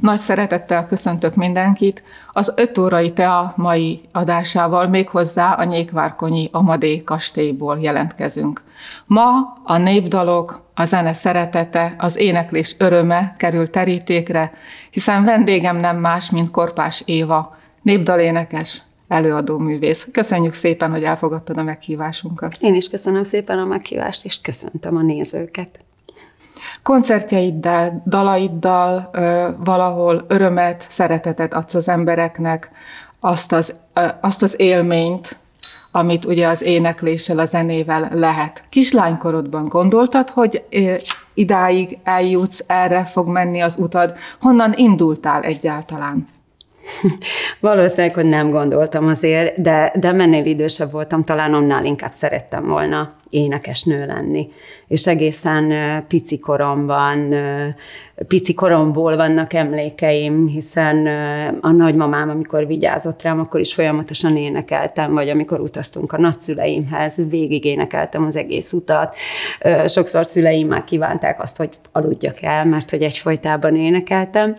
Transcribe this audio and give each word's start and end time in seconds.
Nagy 0.00 0.18
szeretettel 0.18 0.84
köszöntök 0.84 1.34
mindenkit 1.34 2.02
az 2.32 2.52
öt 2.56 2.78
órai 2.78 3.12
tea 3.12 3.52
mai 3.56 4.00
adásával 4.10 4.88
méghozzá 4.88 5.52
a 5.52 5.64
Nyékvárkonyi 5.64 6.48
Amadé 6.52 7.02
kastélyból 7.02 7.78
jelentkezünk. 7.80 8.62
Ma 9.06 9.28
a 9.64 9.76
népdalok, 9.76 10.70
a 10.74 10.84
zene 10.84 11.12
szeretete, 11.12 11.94
az 11.98 12.20
éneklés 12.20 12.74
öröme 12.78 13.34
kerül 13.36 13.70
terítékre, 13.70 14.52
hiszen 14.90 15.24
vendégem 15.24 15.76
nem 15.76 15.96
más, 15.96 16.30
mint 16.30 16.50
Korpás 16.50 17.02
Éva, 17.04 17.56
népdalénekes, 17.82 18.82
előadó 19.08 19.58
művész. 19.58 20.08
Köszönjük 20.12 20.52
szépen, 20.52 20.90
hogy 20.90 21.04
elfogadtad 21.04 21.58
a 21.58 21.62
meghívásunkat. 21.62 22.56
Én 22.60 22.74
is 22.74 22.88
köszönöm 22.88 23.22
szépen 23.22 23.58
a 23.58 23.64
meghívást, 23.64 24.24
és 24.24 24.40
köszöntöm 24.40 24.96
a 24.96 25.02
nézőket. 25.02 25.84
Koncertjeiddel, 26.82 28.02
dalaiddal 28.06 29.08
ö, 29.12 29.48
valahol 29.64 30.24
örömet, 30.28 30.86
szeretetet 30.88 31.54
adsz 31.54 31.74
az 31.74 31.88
embereknek, 31.88 32.70
azt 33.20 33.52
az, 33.52 33.74
ö, 33.94 34.06
azt 34.20 34.42
az 34.42 34.54
élményt, 34.56 35.38
amit 35.92 36.24
ugye 36.24 36.46
az 36.46 36.62
énekléssel, 36.62 37.38
a 37.38 37.44
zenével 37.44 38.10
lehet. 38.12 38.62
Kislánykorodban 38.68 39.68
gondoltad, 39.68 40.30
hogy 40.30 40.64
idáig 41.34 41.98
eljutsz, 42.04 42.64
erre 42.66 43.04
fog 43.04 43.28
menni 43.28 43.60
az 43.60 43.76
utad? 43.78 44.14
Honnan 44.40 44.72
indultál 44.76 45.42
egyáltalán? 45.42 46.28
Valószínűleg, 47.60 48.14
hogy 48.14 48.24
nem 48.24 48.50
gondoltam 48.50 49.06
azért, 49.06 49.60
de, 49.60 49.92
de 49.94 50.12
mennél 50.12 50.44
idősebb 50.44 50.92
voltam, 50.92 51.24
talán 51.24 51.54
annál 51.54 51.84
inkább 51.84 52.12
szerettem 52.12 52.66
volna 52.66 53.14
énekesnő 53.30 54.06
lenni. 54.06 54.48
És 54.88 55.06
egészen 55.06 55.72
pici 56.08 56.38
koromban, 56.38 57.34
pici 58.28 58.54
koromból 58.54 59.16
vannak 59.16 59.52
emlékeim, 59.52 60.46
hiszen 60.46 61.06
a 61.60 61.70
nagymamám, 61.70 62.30
amikor 62.30 62.66
vigyázott 62.66 63.22
rám, 63.22 63.40
akkor 63.40 63.60
is 63.60 63.74
folyamatosan 63.74 64.36
énekeltem, 64.36 65.12
vagy 65.12 65.28
amikor 65.28 65.60
utaztunk 65.60 66.12
a 66.12 66.18
nagyszüleimhez, 66.18 67.28
végig 67.28 67.64
énekeltem 67.64 68.24
az 68.24 68.36
egész 68.36 68.72
utat. 68.72 69.14
Sokszor 69.86 70.26
szüleim 70.26 70.66
már 70.66 70.84
kívánták 70.84 71.42
azt, 71.42 71.56
hogy 71.56 71.70
aludjak 71.92 72.42
el, 72.42 72.64
mert 72.64 72.90
hogy 72.90 73.02
egyfolytában 73.02 73.76
énekeltem. 73.76 74.56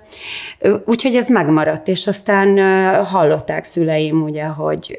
Úgyhogy 0.86 1.16
ez 1.16 1.30
megmaradt, 1.30 1.88
és 1.88 2.08
aztán 2.08 2.58
hallották 3.06 3.64
szüleim, 3.64 4.24
ugye, 4.24 4.44
hogy 4.44 4.98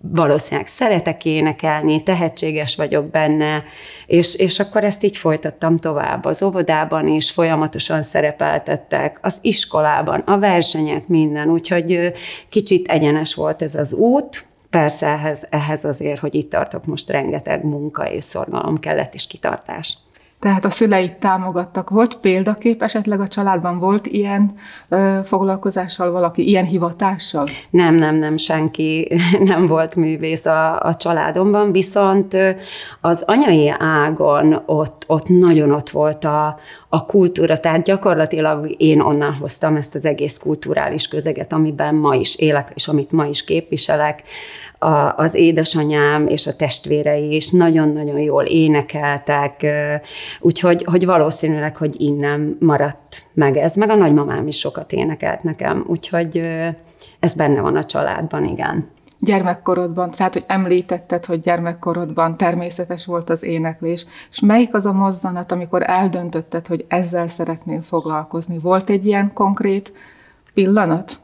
valószínűleg 0.00 0.66
szeretek 0.66 1.24
énekelni, 1.24 2.02
tehetséges 2.02 2.69
biztos 2.76 2.88
vagyok 2.88 3.10
benne, 3.10 3.64
és, 4.06 4.34
és 4.34 4.58
akkor 4.58 4.84
ezt 4.84 5.04
így 5.04 5.16
folytattam 5.16 5.78
tovább. 5.78 6.24
Az 6.24 6.42
óvodában 6.42 7.06
is 7.06 7.30
folyamatosan 7.30 8.02
szerepeltettek, 8.02 9.18
az 9.22 9.38
iskolában, 9.40 10.20
a 10.20 10.38
versenyek, 10.38 11.08
minden, 11.08 11.50
úgyhogy 11.50 12.12
kicsit 12.48 12.88
egyenes 12.88 13.34
volt 13.34 13.62
ez 13.62 13.74
az 13.74 13.92
út, 13.92 14.48
Persze 14.70 15.06
ehhez, 15.06 15.46
ehhez 15.50 15.84
azért, 15.84 16.20
hogy 16.20 16.34
itt 16.34 16.50
tartok 16.50 16.86
most 16.86 17.10
rengeteg 17.10 17.64
munka 17.64 18.10
és 18.10 18.24
szorgalom 18.24 18.78
kellett, 18.78 19.14
és 19.14 19.26
kitartás. 19.26 19.98
Tehát 20.40 20.64
a 20.64 20.70
szüleit 20.70 21.12
támogattak. 21.12 21.90
Volt 21.90 22.16
példakép 22.16 22.82
esetleg 22.82 23.20
a 23.20 23.28
családban? 23.28 23.78
Volt 23.78 24.06
ilyen 24.06 24.52
ö, 24.88 25.18
foglalkozással 25.24 26.10
valaki, 26.10 26.48
ilyen 26.48 26.64
hivatással? 26.64 27.46
Nem, 27.70 27.94
nem, 27.94 28.14
nem, 28.14 28.36
senki 28.36 29.12
nem 29.52 29.66
volt 29.66 29.96
művész 29.96 30.46
a, 30.46 30.80
a 30.80 30.94
családomban, 30.94 31.72
viszont 31.72 32.36
az 33.00 33.22
anyai 33.26 33.72
ágon 33.78 34.62
ott, 34.66 35.04
ott 35.06 35.28
nagyon 35.28 35.72
ott 35.72 35.90
volt 35.90 36.24
a, 36.24 36.58
a 36.88 37.04
kultúra, 37.04 37.56
tehát 37.56 37.82
gyakorlatilag 37.82 38.74
én 38.76 39.00
onnan 39.00 39.34
hoztam 39.34 39.76
ezt 39.76 39.94
az 39.94 40.04
egész 40.04 40.38
kulturális 40.38 41.08
közeget, 41.08 41.52
amiben 41.52 41.94
ma 41.94 42.14
is 42.14 42.36
élek, 42.36 42.70
és 42.74 42.88
amit 42.88 43.12
ma 43.12 43.24
is 43.24 43.44
képviselek 43.44 44.22
a, 44.82 45.14
az 45.16 45.34
édesanyám 45.34 46.26
és 46.26 46.46
a 46.46 46.56
testvérei 46.56 47.34
is 47.34 47.50
nagyon-nagyon 47.50 48.18
jól 48.18 48.44
énekeltek, 48.44 49.66
úgyhogy 50.40 50.84
hogy 50.84 51.06
valószínűleg, 51.06 51.76
hogy 51.76 52.00
innen 52.00 52.56
maradt 52.60 53.24
meg 53.34 53.56
ez, 53.56 53.74
meg 53.74 53.90
a 53.90 53.94
nagymamám 53.94 54.46
is 54.46 54.58
sokat 54.58 54.92
énekelt 54.92 55.42
nekem, 55.42 55.84
úgyhogy 55.86 56.42
ez 57.20 57.34
benne 57.34 57.60
van 57.60 57.76
a 57.76 57.84
családban, 57.84 58.44
igen. 58.44 58.88
Gyermekkorodban, 59.18 60.10
tehát, 60.10 60.32
hogy 60.32 60.44
említetted, 60.46 61.24
hogy 61.24 61.40
gyermekkorodban 61.40 62.36
természetes 62.36 63.06
volt 63.06 63.30
az 63.30 63.42
éneklés, 63.42 64.06
és 64.30 64.40
melyik 64.40 64.74
az 64.74 64.86
a 64.86 64.92
mozzanat, 64.92 65.52
amikor 65.52 65.82
eldöntötted, 65.86 66.66
hogy 66.66 66.84
ezzel 66.88 67.28
szeretnél 67.28 67.82
foglalkozni? 67.82 68.58
Volt 68.58 68.90
egy 68.90 69.06
ilyen 69.06 69.32
konkrét 69.32 69.92
pillanat? 70.54 71.18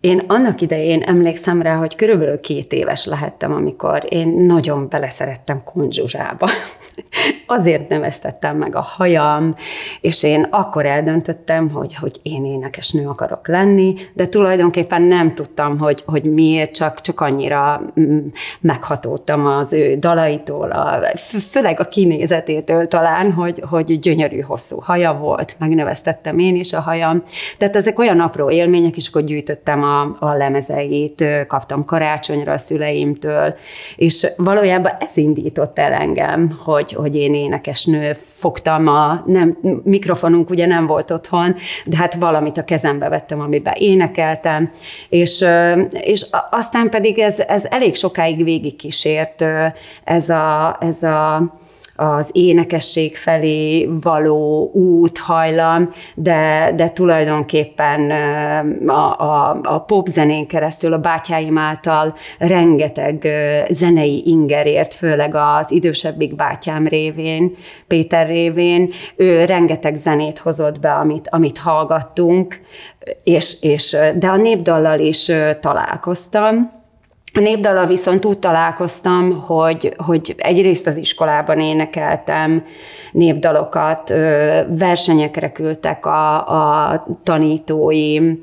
Én 0.00 0.22
annak 0.26 0.60
idején 0.60 1.02
emlékszem 1.02 1.62
rá, 1.62 1.76
hogy 1.76 1.96
körülbelül 1.96 2.40
két 2.40 2.72
éves 2.72 3.04
lehettem, 3.04 3.52
amikor 3.52 4.04
én 4.08 4.28
nagyon 4.28 4.88
beleszerettem 4.88 5.62
Kunzsuzsába. 5.64 6.48
Azért 7.46 7.88
neveztettem 7.88 8.56
meg 8.56 8.74
a 8.74 8.80
hajam, 8.80 9.54
és 10.00 10.22
én 10.22 10.46
akkor 10.50 10.86
eldöntöttem, 10.86 11.70
hogy, 11.70 11.94
hogy 11.94 12.18
én 12.22 12.44
énekesnő 12.44 13.06
akarok 13.06 13.48
lenni, 13.48 13.94
de 14.14 14.26
tulajdonképpen 14.26 15.02
nem 15.02 15.34
tudtam, 15.34 15.78
hogy, 15.78 16.02
hogy 16.06 16.24
miért, 16.24 16.74
csak, 16.74 17.00
csak 17.00 17.20
annyira 17.20 17.80
mm, 18.00 18.18
meghatódtam 18.60 19.46
az 19.46 19.72
ő 19.72 19.96
dalaitól, 19.96 20.70
a, 20.70 21.00
főleg 21.50 21.80
a 21.80 21.88
kinézetétől 21.88 22.86
talán, 22.88 23.32
hogy, 23.32 23.62
hogy 23.68 23.98
gyönyörű 23.98 24.40
hosszú 24.40 24.80
haja 24.80 25.12
volt, 25.12 25.56
megneveztettem 25.58 26.38
én 26.38 26.54
is 26.56 26.72
a 26.72 26.80
hajam. 26.80 27.22
Tehát 27.58 27.76
ezek 27.76 27.98
olyan 27.98 28.20
apró 28.20 28.50
élmények, 28.50 28.96
és 28.96 29.08
akkor 29.08 29.24
gyűjtöttem 29.24 29.84
a, 29.86 30.16
a 30.20 30.34
lemezeit, 30.34 31.24
kaptam 31.46 31.84
karácsonyra 31.84 32.52
a 32.52 32.58
szüleimtől, 32.58 33.54
és 33.96 34.26
valójában 34.36 34.92
ez 35.00 35.16
indított 35.16 35.78
el 35.78 35.92
engem, 35.92 36.58
hogy, 36.64 36.92
hogy 36.92 37.16
én 37.16 37.34
énekesnő 37.34 38.12
fogtam 38.12 38.86
a, 38.86 39.22
nem, 39.26 39.58
mikrofonunk 39.82 40.50
ugye 40.50 40.66
nem 40.66 40.86
volt 40.86 41.10
otthon, 41.10 41.56
de 41.84 41.96
hát 41.96 42.14
valamit 42.14 42.58
a 42.58 42.64
kezembe 42.64 43.08
vettem, 43.08 43.40
amiben 43.40 43.74
énekeltem, 43.76 44.70
és, 45.08 45.44
és 45.90 46.26
aztán 46.50 46.90
pedig 46.90 47.18
ez, 47.18 47.38
ez 47.38 47.64
elég 47.64 47.94
sokáig 47.94 48.44
végigkísért 48.44 49.44
ez 50.04 50.28
a, 50.28 50.76
ez 50.80 51.02
a 51.02 51.54
az 51.96 52.28
énekesség 52.32 53.16
felé 53.16 53.88
való 54.00 54.70
út, 54.72 55.18
hajlam, 55.18 55.90
de, 56.14 56.72
de 56.76 56.88
tulajdonképpen 56.88 58.10
a, 58.86 59.20
a, 59.20 59.60
a 59.62 59.80
popzenén 59.80 60.46
keresztül 60.46 60.92
a 60.92 60.98
bátyáim 60.98 61.58
által 61.58 62.14
rengeteg 62.38 63.28
zenei 63.70 64.22
ingerért, 64.26 64.94
főleg 64.94 65.34
az 65.34 65.70
idősebbik 65.70 66.36
bátyám 66.36 66.86
révén, 66.86 67.54
Péter 67.86 68.26
révén, 68.26 68.90
ő 69.16 69.44
rengeteg 69.44 69.94
zenét 69.94 70.38
hozott 70.38 70.80
be, 70.80 70.92
amit, 70.92 71.28
amit 71.30 71.58
hallgattunk, 71.58 72.60
és, 73.24 73.56
és, 73.62 73.96
de 74.16 74.26
a 74.26 74.36
népdallal 74.36 74.98
is 74.98 75.32
találkoztam, 75.60 76.75
a 77.36 77.40
népdala 77.40 77.86
viszont 77.86 78.24
úgy 78.24 78.38
találkoztam, 78.38 79.42
hogy, 79.42 79.94
hogy 79.96 80.34
egyrészt 80.38 80.86
az 80.86 80.96
iskolában 80.96 81.60
énekeltem 81.60 82.64
népdalokat, 83.12 84.08
versenyekre 84.68 85.52
küldtek 85.52 86.06
a, 86.06 86.48
a 86.90 87.04
tanítóim, 87.22 88.40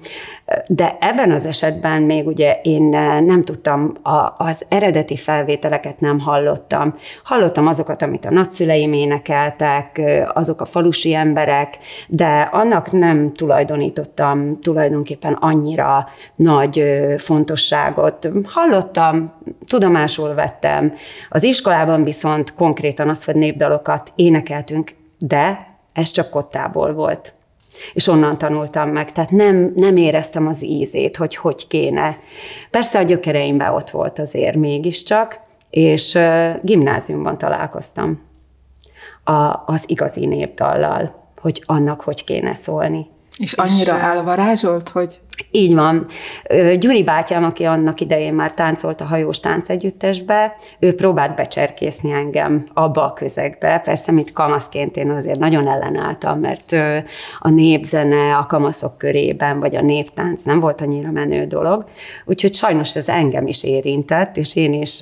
de 0.67 0.97
ebben 0.99 1.31
az 1.31 1.45
esetben 1.45 2.01
még 2.01 2.27
ugye 2.27 2.59
én 2.63 2.83
nem 3.25 3.43
tudtam, 3.43 3.93
a, 4.01 4.33
az 4.37 4.65
eredeti 4.69 5.17
felvételeket 5.17 5.99
nem 5.99 6.19
hallottam. 6.19 6.95
Hallottam 7.23 7.67
azokat, 7.67 8.01
amit 8.01 8.25
a 8.25 8.31
nagyszüleim 8.31 8.93
énekeltek, 8.93 10.01
azok 10.33 10.61
a 10.61 10.65
falusi 10.65 11.13
emberek, 11.13 11.77
de 12.07 12.49
annak 12.51 12.91
nem 12.91 13.33
tulajdonítottam 13.33 14.59
tulajdonképpen 14.61 15.33
annyira 15.33 16.07
nagy 16.35 16.83
fontosságot. 17.17 18.29
Hallottam, 18.45 18.82
tudomásul 19.67 20.33
vettem. 20.33 20.93
Az 21.29 21.43
iskolában 21.43 22.03
viszont 22.03 22.53
konkrétan 22.53 23.09
az, 23.09 23.25
hogy 23.25 23.35
népdalokat 23.35 24.11
énekeltünk, 24.15 24.91
de 25.17 25.67
ez 25.93 26.11
csak 26.11 26.29
kottából 26.29 26.93
volt 26.93 27.33
és 27.93 28.07
onnan 28.07 28.37
tanultam 28.37 28.89
meg. 28.89 29.11
Tehát 29.11 29.31
nem, 29.31 29.71
nem 29.75 29.97
éreztem 29.97 30.47
az 30.47 30.63
ízét, 30.63 31.17
hogy 31.17 31.35
hogy 31.35 31.67
kéne. 31.67 32.17
Persze 32.69 32.99
a 32.99 33.03
gyökereimben 33.03 33.73
ott 33.73 33.89
volt 33.89 34.19
azért 34.19 34.55
mégiscsak, 34.55 35.39
és 35.69 36.19
gimnáziumban 36.61 37.37
találkoztam 37.37 38.21
a, 39.23 39.63
az 39.65 39.83
igazi 39.85 40.25
népdallal, 40.25 41.31
hogy 41.41 41.63
annak 41.65 42.01
hogy 42.01 42.23
kéne 42.23 42.53
szólni. 42.53 43.07
És 43.37 43.53
annyira 43.53 43.95
és, 43.95 44.01
elvarázsolt, 44.01 44.89
hogy 44.89 45.19
Így 45.51 45.73
van. 45.73 46.07
Gyuri 46.79 47.03
bátyám, 47.03 47.43
aki 47.43 47.63
annak 47.63 47.99
idején 47.99 48.33
már 48.33 48.53
táncolt 48.53 49.01
a 49.01 49.05
hajós 49.05 49.39
táncegyüttesbe, 49.39 50.55
ő 50.79 50.95
próbált 50.95 51.35
becserkészni 51.35 52.11
engem 52.11 52.67
abba 52.73 53.03
a 53.03 53.13
közegbe. 53.13 53.79
Persze, 53.83 54.11
mint 54.11 54.33
kamaszként 54.33 54.97
én 54.97 55.09
azért 55.09 55.39
nagyon 55.39 55.67
ellenálltam, 55.67 56.39
mert 56.39 56.71
a 57.39 57.49
népzene 57.49 58.35
a 58.35 58.45
kamaszok 58.45 58.97
körében, 58.97 59.59
vagy 59.59 59.75
a 59.75 59.81
néptánc 59.81 60.43
nem 60.43 60.59
volt 60.59 60.81
annyira 60.81 61.11
menő 61.11 61.45
dolog. 61.45 61.83
Úgyhogy 62.25 62.53
sajnos 62.53 62.95
ez 62.95 63.07
engem 63.07 63.47
is 63.47 63.63
érintett, 63.63 64.37
és 64.37 64.55
én 64.55 64.73
is 64.73 65.01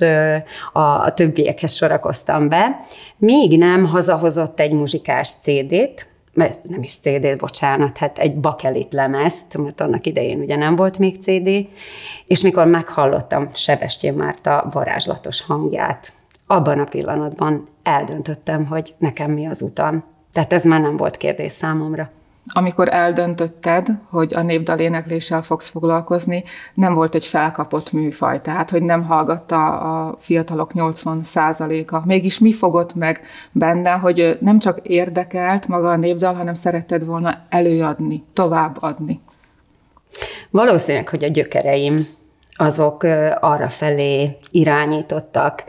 a 0.72 1.14
többiekhez 1.14 1.72
sorakoztam 1.74 2.48
be. 2.48 2.80
Még 3.16 3.58
nem 3.58 3.84
hazahozott 3.86 4.60
egy 4.60 4.72
muzsikás 4.72 5.28
CD-t, 5.42 6.10
nem 6.34 6.82
is 6.82 6.94
CD, 6.94 7.36
bocsánat, 7.36 7.98
hát 7.98 8.18
egy 8.18 8.36
bakelit 8.36 8.92
lemezt, 8.92 9.58
mert 9.58 9.80
annak 9.80 10.06
idején 10.06 10.40
ugye 10.40 10.56
nem 10.56 10.76
volt 10.76 10.98
még 10.98 11.20
CD, 11.20 11.68
és 12.26 12.42
mikor 12.42 12.66
meghallottam 12.66 13.50
Sebestyén 13.54 14.14
Márta 14.14 14.68
varázslatos 14.72 15.42
hangját, 15.42 16.12
abban 16.46 16.78
a 16.78 16.84
pillanatban 16.84 17.68
eldöntöttem, 17.82 18.66
hogy 18.66 18.94
nekem 18.98 19.30
mi 19.30 19.46
az 19.46 19.62
utam. 19.62 20.04
Tehát 20.32 20.52
ez 20.52 20.64
már 20.64 20.80
nem 20.80 20.96
volt 20.96 21.16
kérdés 21.16 21.52
számomra 21.52 22.10
amikor 22.44 22.88
eldöntötted, 22.88 23.88
hogy 24.10 24.34
a 24.34 24.42
népdal 24.42 24.78
énekléssel 24.78 25.42
fogsz 25.42 25.70
foglalkozni, 25.70 26.44
nem 26.74 26.94
volt 26.94 27.14
egy 27.14 27.26
felkapott 27.26 27.92
műfaj, 27.92 28.40
tehát 28.40 28.70
hogy 28.70 28.82
nem 28.82 29.04
hallgatta 29.04 29.66
a 29.78 30.16
fiatalok 30.18 30.70
80%-a. 30.74 32.06
Mégis 32.06 32.38
mi 32.38 32.52
fogott 32.52 32.94
meg 32.94 33.20
benne, 33.52 33.90
hogy 33.90 34.38
nem 34.40 34.58
csak 34.58 34.78
érdekelt 34.82 35.68
maga 35.68 35.90
a 35.90 35.96
népdal, 35.96 36.34
hanem 36.34 36.54
szeretted 36.54 37.04
volna 37.04 37.38
előadni, 37.48 38.24
továbbadni? 38.32 39.20
Valószínűleg, 40.50 41.08
hogy 41.08 41.24
a 41.24 41.28
gyökereim 41.28 41.96
azok 42.54 43.02
arra 43.40 43.68
felé 43.68 44.36
irányítottak, 44.50 45.64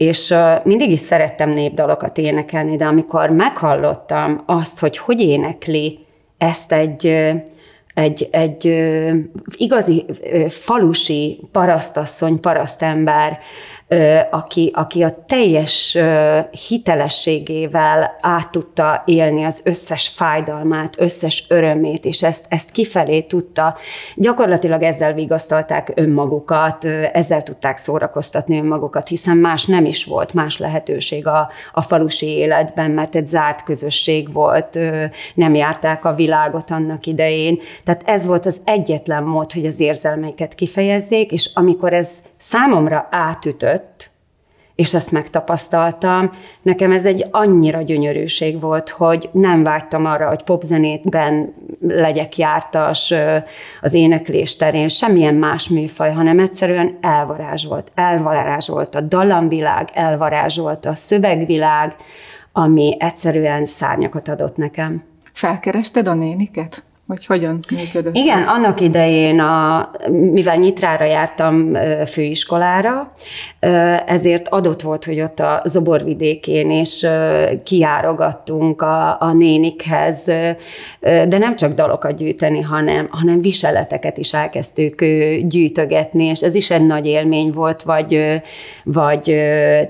és 0.00 0.34
mindig 0.64 0.90
is 0.90 0.98
szerettem 0.98 1.50
népdalokat 1.50 2.18
énekelni, 2.18 2.76
de 2.76 2.84
amikor 2.84 3.30
meghallottam 3.30 4.42
azt, 4.46 4.78
hogy 4.78 4.98
hogy 4.98 5.20
énekli 5.20 5.98
ezt 6.38 6.72
egy, 6.72 7.06
egy, 7.94 8.28
egy 8.30 8.64
igazi 9.56 10.04
falusi 10.48 11.40
parasztasszony, 11.52 12.40
parasztember, 12.40 13.38
aki, 14.30 14.70
aki 14.74 15.02
a 15.02 15.24
teljes 15.26 15.98
hitelességével 16.68 18.16
át 18.20 18.50
tudta 18.50 19.02
élni 19.06 19.44
az 19.44 19.60
összes 19.64 20.08
fájdalmát, 20.08 21.00
összes 21.00 21.44
örömét, 21.48 22.04
és 22.04 22.22
ezt, 22.22 22.46
ezt 22.48 22.70
kifelé 22.70 23.20
tudta. 23.20 23.76
Gyakorlatilag 24.16 24.82
ezzel 24.82 25.12
vigasztalták 25.12 25.92
önmagukat, 25.94 26.84
ezzel 27.12 27.42
tudták 27.42 27.76
szórakoztatni 27.76 28.58
önmagukat, 28.58 29.08
hiszen 29.08 29.36
más 29.36 29.64
nem 29.64 29.84
is 29.84 30.04
volt, 30.04 30.34
más 30.34 30.58
lehetőség 30.58 31.26
a, 31.26 31.50
a 31.72 31.80
falusi 31.80 32.26
életben, 32.26 32.90
mert 32.90 33.16
egy 33.16 33.26
zárt 33.26 33.62
közösség 33.62 34.32
volt, 34.32 34.78
nem 35.34 35.54
járták 35.54 36.04
a 36.04 36.14
világot 36.14 36.70
annak 36.70 37.06
idején. 37.06 37.60
Tehát 37.84 38.02
ez 38.04 38.26
volt 38.26 38.46
az 38.46 38.60
egyetlen 38.64 39.22
mód, 39.22 39.52
hogy 39.52 39.66
az 39.66 39.80
érzelmeiket 39.80 40.54
kifejezzék, 40.54 41.32
és 41.32 41.50
amikor 41.54 41.92
ez 41.92 42.10
számomra 42.38 43.08
átütött, 43.10 43.79
és 44.80 44.94
ezt 44.94 45.12
megtapasztaltam, 45.12 46.30
nekem 46.62 46.92
ez 46.92 47.06
egy 47.06 47.26
annyira 47.30 47.82
gyönyörűség 47.82 48.60
volt, 48.60 48.90
hogy 48.90 49.28
nem 49.32 49.62
vágytam 49.62 50.04
arra, 50.04 50.28
hogy 50.28 50.42
popzenétben 50.42 51.54
legyek 51.80 52.36
jártas 52.36 53.14
az 53.80 53.92
éneklés 53.92 54.56
terén, 54.56 54.88
semmilyen 54.88 55.34
más 55.34 55.68
műfaj, 55.68 56.12
hanem 56.12 56.38
egyszerűen 56.38 56.98
elvarázsolt. 57.00 57.90
Elvarázsolt 57.94 58.94
a 58.94 59.00
dallamvilág, 59.00 59.88
elvarázsolt 59.92 60.86
a 60.86 60.94
szövegvilág, 60.94 61.96
ami 62.52 62.96
egyszerűen 62.98 63.66
szárnyakat 63.66 64.28
adott 64.28 64.56
nekem. 64.56 65.02
Felkerested 65.32 66.08
a 66.08 66.14
néniket? 66.14 66.82
Vagy 67.10 67.26
hogyan 67.26 67.58
működött? 67.76 68.16
Igen, 68.16 68.40
ez? 68.40 68.48
annak 68.48 68.80
idején, 68.80 69.40
a, 69.40 69.90
mivel 70.10 70.56
Nyitrára 70.56 71.04
jártam 71.04 71.76
főiskolára, 72.06 73.12
ezért 74.06 74.48
adott 74.48 74.82
volt, 74.82 75.04
hogy 75.04 75.20
ott 75.20 75.40
a 75.40 75.62
Zoborvidékén 75.64 76.70
is 76.70 77.06
kiárogattunk 77.64 78.82
a, 78.82 79.20
a 79.20 79.32
nénikhez, 79.32 80.24
de 81.00 81.38
nem 81.38 81.56
csak 81.56 81.72
dalokat 81.72 82.16
gyűjteni, 82.16 82.60
hanem, 82.60 83.08
hanem 83.10 83.40
viseleteket 83.40 84.18
is 84.18 84.32
elkezdtük 84.32 85.04
gyűjtögetni, 85.42 86.24
és 86.24 86.40
ez 86.40 86.54
is 86.54 86.70
egy 86.70 86.86
nagy 86.86 87.06
élmény 87.06 87.50
volt, 87.50 87.82
vagy, 87.82 88.40
vagy 88.84 89.42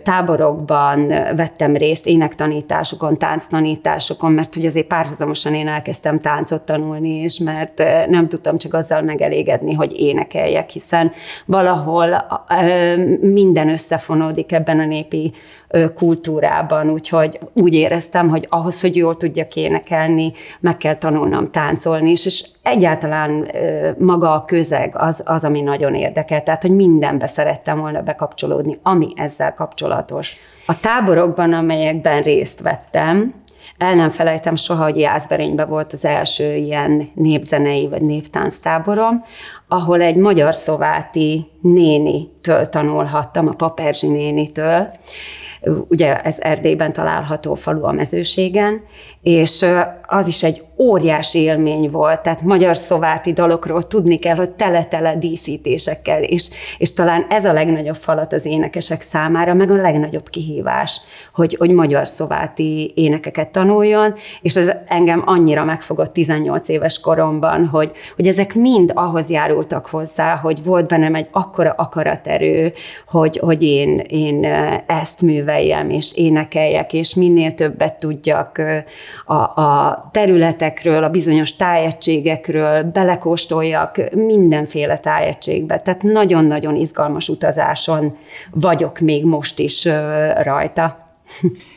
táborokban 0.03 1.07
vettem 1.37 1.77
részt, 1.77 2.07
énektanításokon, 2.07 3.19
tánctanításokon, 3.19 4.33
mert 4.33 4.55
hogy 4.55 4.67
azért 4.67 4.87
párhuzamosan 4.87 5.55
én 5.55 5.69
elkezdtem 5.69 6.21
táncot 6.21 6.63
tanulni, 6.63 7.09
is, 7.11 7.39
mert 7.39 7.83
nem 8.09 8.29
tudtam 8.29 8.59
csak 8.59 8.75
azzal 8.75 9.03
megelégedni, 9.03 9.75
hogy 9.75 10.01
énekeljek, 10.01 10.71
hiszen 10.71 11.13
valahol 11.47 12.27
minden 13.21 13.69
összefonódik 13.69 14.53
ebben 14.53 14.81
a 14.81 14.85
népi 14.85 15.33
kultúrában, 15.95 16.91
úgyhogy 16.91 17.39
úgy 17.55 17.75
éreztem, 17.75 18.29
hogy 18.29 18.47
ahhoz, 18.51 18.81
hogy 18.81 18.97
jól 18.97 19.17
tudjak 19.17 19.57
énekelni, 19.57 20.33
meg 20.61 20.77
kell 20.77 20.95
tanulnom 20.95 21.51
táncolni 21.51 22.11
is, 22.11 22.27
és 22.27 22.45
egyáltalán 22.63 23.51
maga 23.99 24.33
a 24.33 24.45
közeg 24.45 24.95
az, 24.97 25.23
az, 25.27 25.45
ami 25.45 25.61
nagyon 25.61 25.95
érdekel, 25.95 26.43
tehát, 26.43 26.63
hogy 26.63 26.75
mindenbe 26.75 27.27
szerettem 27.27 27.79
volna 27.79 28.03
bekapcsolódni, 28.03 28.79
ami 28.83 29.09
ezzel 29.17 29.55
kapcsolatos. 29.55 30.37
A 30.67 30.81
táborokban, 30.81 31.53
amelyekben 31.53 32.23
részt 32.23 32.61
vettem, 32.61 33.35
el 33.79 33.95
nem 33.95 34.11
felejtem 34.11 34.55
soha, 34.55 34.83
hogy 34.83 34.97
Jászberényben 34.97 35.69
volt 35.69 35.93
az 35.93 36.05
első 36.05 36.55
ilyen 36.55 37.09
népzenei 37.15 37.89
vagy 37.89 38.03
néptánctáborom, 38.03 39.25
ahol 39.69 40.01
egy 40.01 40.17
magyar 40.17 40.55
szováti 40.55 41.47
nénitől 41.61 42.67
tanulhattam, 42.67 43.49
a 43.49 43.53
Paperzsi 43.53 44.09
nénitől, 44.09 44.89
ugye 45.89 46.21
ez 46.21 46.37
Erdélyben 46.39 46.93
található 46.93 47.55
falu 47.55 47.85
a 47.85 47.93
mezőségen, 47.93 48.81
és 49.23 49.67
az 50.07 50.27
is 50.27 50.43
egy 50.43 50.65
óriási 50.81 51.39
élmény 51.39 51.91
volt, 51.91 52.21
tehát 52.21 52.43
magyar 52.43 52.77
szováti 52.77 53.33
dalokról 53.33 53.83
tudni 53.83 54.19
kell, 54.19 54.35
hogy 54.35 54.51
tele-tele 54.51 55.17
díszítésekkel, 55.17 56.23
és, 56.23 56.51
és 56.79 56.93
talán 56.93 57.27
ez 57.29 57.45
a 57.45 57.53
legnagyobb 57.53 57.97
falat 57.97 58.33
az 58.33 58.45
énekesek 58.45 59.01
számára, 59.01 59.55
meg 59.55 59.71
a 59.71 59.75
legnagyobb 59.75 60.29
kihívás, 60.29 61.01
hogy, 61.35 61.57
hogy 61.59 61.71
magyar 61.71 62.07
szováti 62.07 62.93
énekeket 62.95 63.49
tanuljon, 63.49 64.15
és 64.43 64.57
ez 64.57 64.73
engem 64.87 65.23
annyira 65.27 65.65
megfogott 65.65 66.13
18 66.13 66.69
éves 66.69 67.01
koromban, 67.01 67.67
hogy, 67.67 67.93
hogy 68.17 68.27
ezek 68.27 68.55
mind 68.55 68.93
ahhoz 68.95 69.31
járultak 69.31 69.87
hozzá, 69.87 70.37
hogy 70.37 70.65
volt 70.65 70.87
bennem 70.87 71.15
egy 71.15 71.29
akkora 71.31 71.75
akaraterő, 71.77 72.73
hogy, 73.09 73.39
hogy 73.39 73.63
én, 73.63 73.99
én 73.99 74.45
ezt 74.87 75.23
műveljem, 75.23 75.91
és 75.91 76.15
énekeljek, 76.15 76.93
és 76.93 77.15
minél 77.15 77.53
többet 77.53 77.99
tudjak 77.99 78.63
a, 79.25 79.35
a 79.35 80.09
területekről, 80.13 81.05
a 81.05 81.09
bizonyos 81.09 81.57
tájegységekről, 81.57 82.83
belekóstoljak 82.83 83.97
mindenféle 84.15 84.99
tájegységbe. 84.99 85.81
Tehát 85.81 86.03
nagyon-nagyon 86.03 86.75
izgalmas 86.75 87.29
utazáson 87.29 88.17
vagyok 88.51 88.99
még 88.99 89.25
most 89.25 89.59
is 89.59 89.89
rajta. 90.43 91.09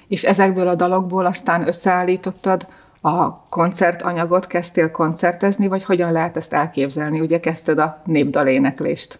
És 0.07 0.23
ezekből 0.23 0.67
a 0.67 0.75
dalokból 0.75 1.25
aztán 1.25 1.67
összeállítottad 1.67 2.67
a 3.01 3.47
koncertanyagot, 3.49 4.47
kezdtél 4.47 4.91
koncertezni, 4.91 5.67
vagy 5.67 5.83
hogyan 5.83 6.11
lehet 6.11 6.37
ezt 6.37 6.53
elképzelni? 6.53 7.19
Ugye 7.19 7.39
kezdted 7.39 7.79
a 7.79 8.01
népdaléneklést. 8.05 9.19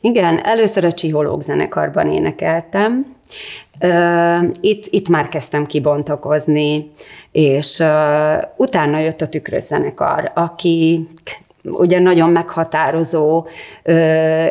Igen, 0.00 0.38
először 0.44 0.84
a 0.84 0.92
Csihológ 0.92 1.42
zenekarban 1.42 2.10
énekeltem. 2.10 3.16
Itt, 4.60 4.84
itt 4.86 5.08
már 5.08 5.28
kezdtem 5.28 5.66
kibontakozni, 5.66 6.90
és 7.32 7.82
utána 8.56 8.98
jött 8.98 9.20
a 9.20 9.28
tükrözzenekar, 9.28 10.32
aki 10.34 11.08
ugye 11.64 11.98
nagyon 11.98 12.30
meghatározó, 12.30 13.46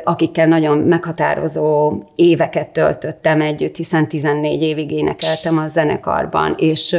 akikkel 0.04 0.48
nagyon 0.48 0.78
meghatározó 0.78 1.94
éveket 2.16 2.72
töltöttem 2.72 3.42
együtt, 3.42 3.76
hiszen 3.76 4.08
14 4.08 4.62
évig 4.62 4.92
énekeltem 4.92 5.58
a 5.58 5.68
zenekarban, 5.68 6.56
és 6.58 6.98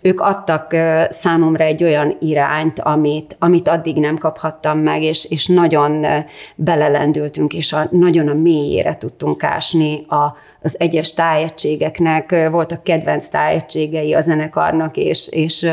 ők 0.00 0.20
adtak 0.20 0.76
számomra 1.08 1.64
egy 1.64 1.84
olyan 1.84 2.16
irányt, 2.20 2.80
amit, 2.80 3.36
amit 3.38 3.68
addig 3.68 3.96
nem 3.96 4.16
kaphattam 4.16 4.78
meg, 4.78 5.02
és, 5.02 5.24
és 5.24 5.46
nagyon 5.46 6.06
belelendültünk, 6.54 7.54
és 7.54 7.72
a, 7.72 7.88
nagyon 7.90 8.28
a 8.28 8.34
mélyére 8.34 8.94
tudtunk 8.94 9.42
ásni 9.42 10.04
a, 10.08 10.36
az 10.62 10.76
egyes 10.78 11.14
tájegységeknek, 11.14 12.48
voltak 12.50 12.82
kedvenc 12.82 13.28
tájegységei 13.28 14.14
a 14.14 14.20
zenekarnak, 14.20 14.96
és, 14.96 15.28
és 15.28 15.70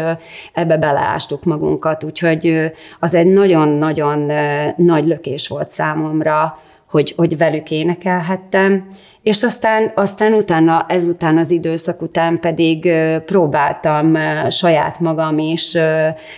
ebbe 0.54 0.78
beleástuk 0.78 1.44
magunkat, 1.44 2.04
úgyhogy 2.04 2.72
az 3.00 3.14
egy 3.14 3.28
nagyon 3.28 3.79
nagyon-nagyon 3.80 4.76
nagy 4.76 5.06
lökés 5.06 5.48
volt 5.48 5.72
számomra, 5.72 6.60
hogy, 6.90 7.14
hogy 7.18 7.38
velük 7.38 7.72
énekelhettem, 7.72 8.88
és 9.30 9.44
aztán, 9.44 9.92
aztán 9.96 10.34
utána, 10.34 10.86
ezután 10.88 11.38
az 11.38 11.52
időszak 11.52 12.02
után 12.02 12.40
pedig 12.40 12.92
próbáltam 13.26 14.18
saját 14.50 15.00
magam 15.00 15.38
is 15.40 15.78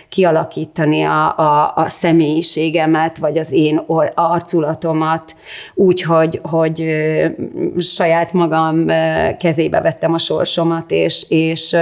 kialakítani 0.08 1.02
a, 1.02 1.38
a, 1.38 1.72
a 1.74 1.84
személyiségemet, 1.84 3.18
vagy 3.18 3.38
az 3.38 3.52
én 3.52 3.84
arculatomat 4.14 5.34
úgy, 5.74 6.02
hogy, 6.02 6.40
hogy 6.42 6.84
saját 7.78 8.32
magam 8.32 8.86
kezébe 9.38 9.80
vettem 9.80 10.12
a 10.12 10.18
sorsomat, 10.18 10.90
és, 10.90 11.24
és 11.28 11.76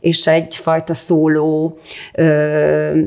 és 0.00 0.26
egyfajta 0.26 0.94
szóló 0.94 1.78
ö, 2.14 3.00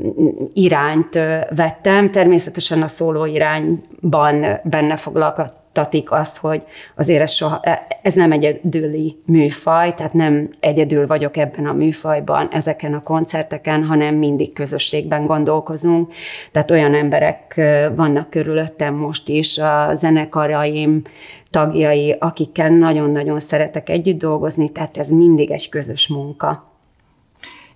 irányt 0.53 1.15
vettem. 1.55 2.11
Természetesen 2.11 2.81
a 2.81 2.87
szóló 2.87 3.25
irányban 3.25 4.59
benne 4.63 4.95
foglalkoztam 4.95 5.63
tatik 5.75 6.12
azt, 6.12 6.38
hogy 6.38 6.63
azért 6.96 7.22
ez, 7.22 7.32
soha, 7.32 7.62
ez 8.01 8.13
nem 8.13 8.32
egyedüli 8.32 9.22
műfaj, 9.25 9.94
tehát 9.94 10.13
nem 10.13 10.50
egyedül 10.60 11.08
vagyok 11.08 11.38
ebben 11.38 11.65
a 11.65 11.74
műfajban, 11.74 12.48
ezeken 12.51 12.94
a 12.94 13.03
koncerteken, 13.03 13.84
hanem 13.84 14.15
mindig 14.15 14.53
közösségben 14.53 15.25
gondolkozunk. 15.25 16.13
Tehát 16.51 16.72
olyan 16.72 16.96
emberek 16.96 17.62
vannak 17.96 18.29
körülöttem 18.29 18.94
most 18.94 19.29
is, 19.29 19.58
a 19.58 19.94
zenekaraim 19.94 21.01
tagjai, 21.50 22.15
akikkel 22.20 22.70
nagyon-nagyon 22.70 23.39
szeretek 23.39 23.89
együtt 23.89 24.17
dolgozni, 24.17 24.70
tehát 24.70 24.98
ez 24.98 25.10
mindig 25.10 25.51
egy 25.51 25.70
közös 25.70 26.08
munka. 26.08 26.74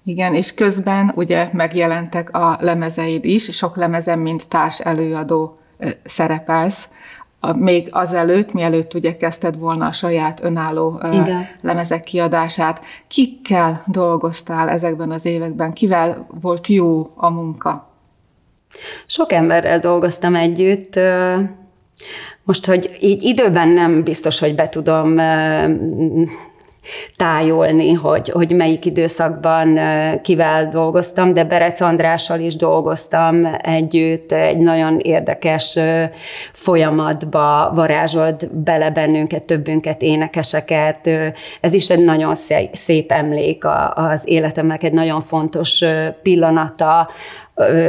Igen, 0.04 0.34
és 0.36 0.54
közben 0.54 1.12
ugye 1.16 1.50
megjelentek 1.52 2.36
a 2.36 2.58
lemezeid 2.60 3.26
is, 3.26 3.44
sok 3.44 3.76
lemezem, 3.76 4.20
mint 4.20 4.48
társ 4.48 4.80
előadó 4.80 5.58
szerepelsz 6.04 6.88
a, 7.40 7.54
még 7.54 7.88
azelőtt, 7.92 8.54
mielőtt 8.54 8.94
ugye 8.94 9.18
kezdted 9.18 9.58
volna 9.58 9.86
a 9.86 9.92
saját 9.92 10.44
önálló 10.44 11.02
Igen. 11.12 11.48
lemezek 11.62 12.02
kiadását. 12.02 12.82
Kikkel 13.08 13.84
dolgoztál 13.86 14.70
ezekben 14.70 15.12
az 15.12 15.26
években? 15.26 15.74
Kivel 15.74 16.28
volt 16.42 16.68
jó 16.68 17.12
a 17.16 17.30
munka? 17.30 17.88
Sok 19.06 19.32
emberrel 19.32 19.80
dolgoztam 19.80 20.36
együtt. 20.36 21.00
Most, 22.44 22.66
hogy 22.66 22.98
így 23.00 23.22
időben 23.22 23.68
nem 23.68 24.04
biztos, 24.04 24.40
hogy 24.40 24.56
be 24.56 24.70
tudom 24.70 25.16
tájolni, 27.16 27.94
hogy, 27.94 28.30
hogy 28.30 28.52
melyik 28.52 28.86
időszakban 28.86 29.80
kivel 30.22 30.68
dolgoztam, 30.68 31.34
de 31.34 31.44
Berec 31.44 31.82
Andrással 31.82 32.40
is 32.40 32.56
dolgoztam 32.56 33.48
együtt, 33.62 34.32
egy 34.32 34.58
nagyon 34.58 35.00
érdekes 35.00 35.80
folyamatba 36.54 37.72
varázsolt 37.76 38.56
bele 38.56 38.92
bennünket, 38.92 39.46
többünket, 39.46 40.02
énekeseket. 40.02 41.10
Ez 41.62 41.74
is 41.74 41.90
egy 41.90 42.04
nagyon 42.04 42.36
szép 42.72 43.12
emlék 43.12 43.64
az 43.94 44.22
életemnek, 44.26 44.84
egy 44.84 44.94
nagyon 44.94 45.22
fontos 45.22 45.84
pillanata, 46.24 47.10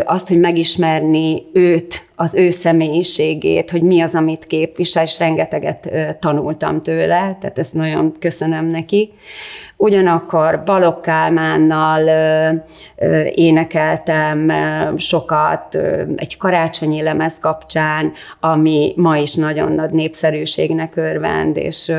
azt, 0.05 0.29
hogy 0.29 0.39
megismerni 0.39 1.43
őt, 1.53 2.10
az 2.21 2.35
ő 2.35 2.51
személyiségét, 2.51 3.71
hogy 3.71 3.83
mi 3.83 4.01
az, 4.01 4.15
amit 4.15 4.47
képvisel, 4.47 5.03
és 5.03 5.19
rengeteget 5.19 5.91
tanultam 6.19 6.83
tőle, 6.83 7.37
tehát 7.41 7.59
ezt 7.59 7.75
nagyon 7.75 8.15
köszönöm 8.19 8.67
neki. 8.67 9.13
Ugyanakkor 9.77 10.63
Balogh 10.65 11.01
Kálmánnal 11.01 12.09
énekeltem 13.35 14.53
sokat 14.97 15.75
egy 16.17 16.37
karácsonyi 16.37 17.03
lemez 17.03 17.39
kapcsán, 17.39 18.13
ami 18.41 18.93
ma 18.97 19.17
is 19.17 19.35
nagyon 19.35 19.73
nagy 19.73 19.91
népszerűségnek 19.91 20.97
örvend, 20.97 21.57
és, 21.57 21.93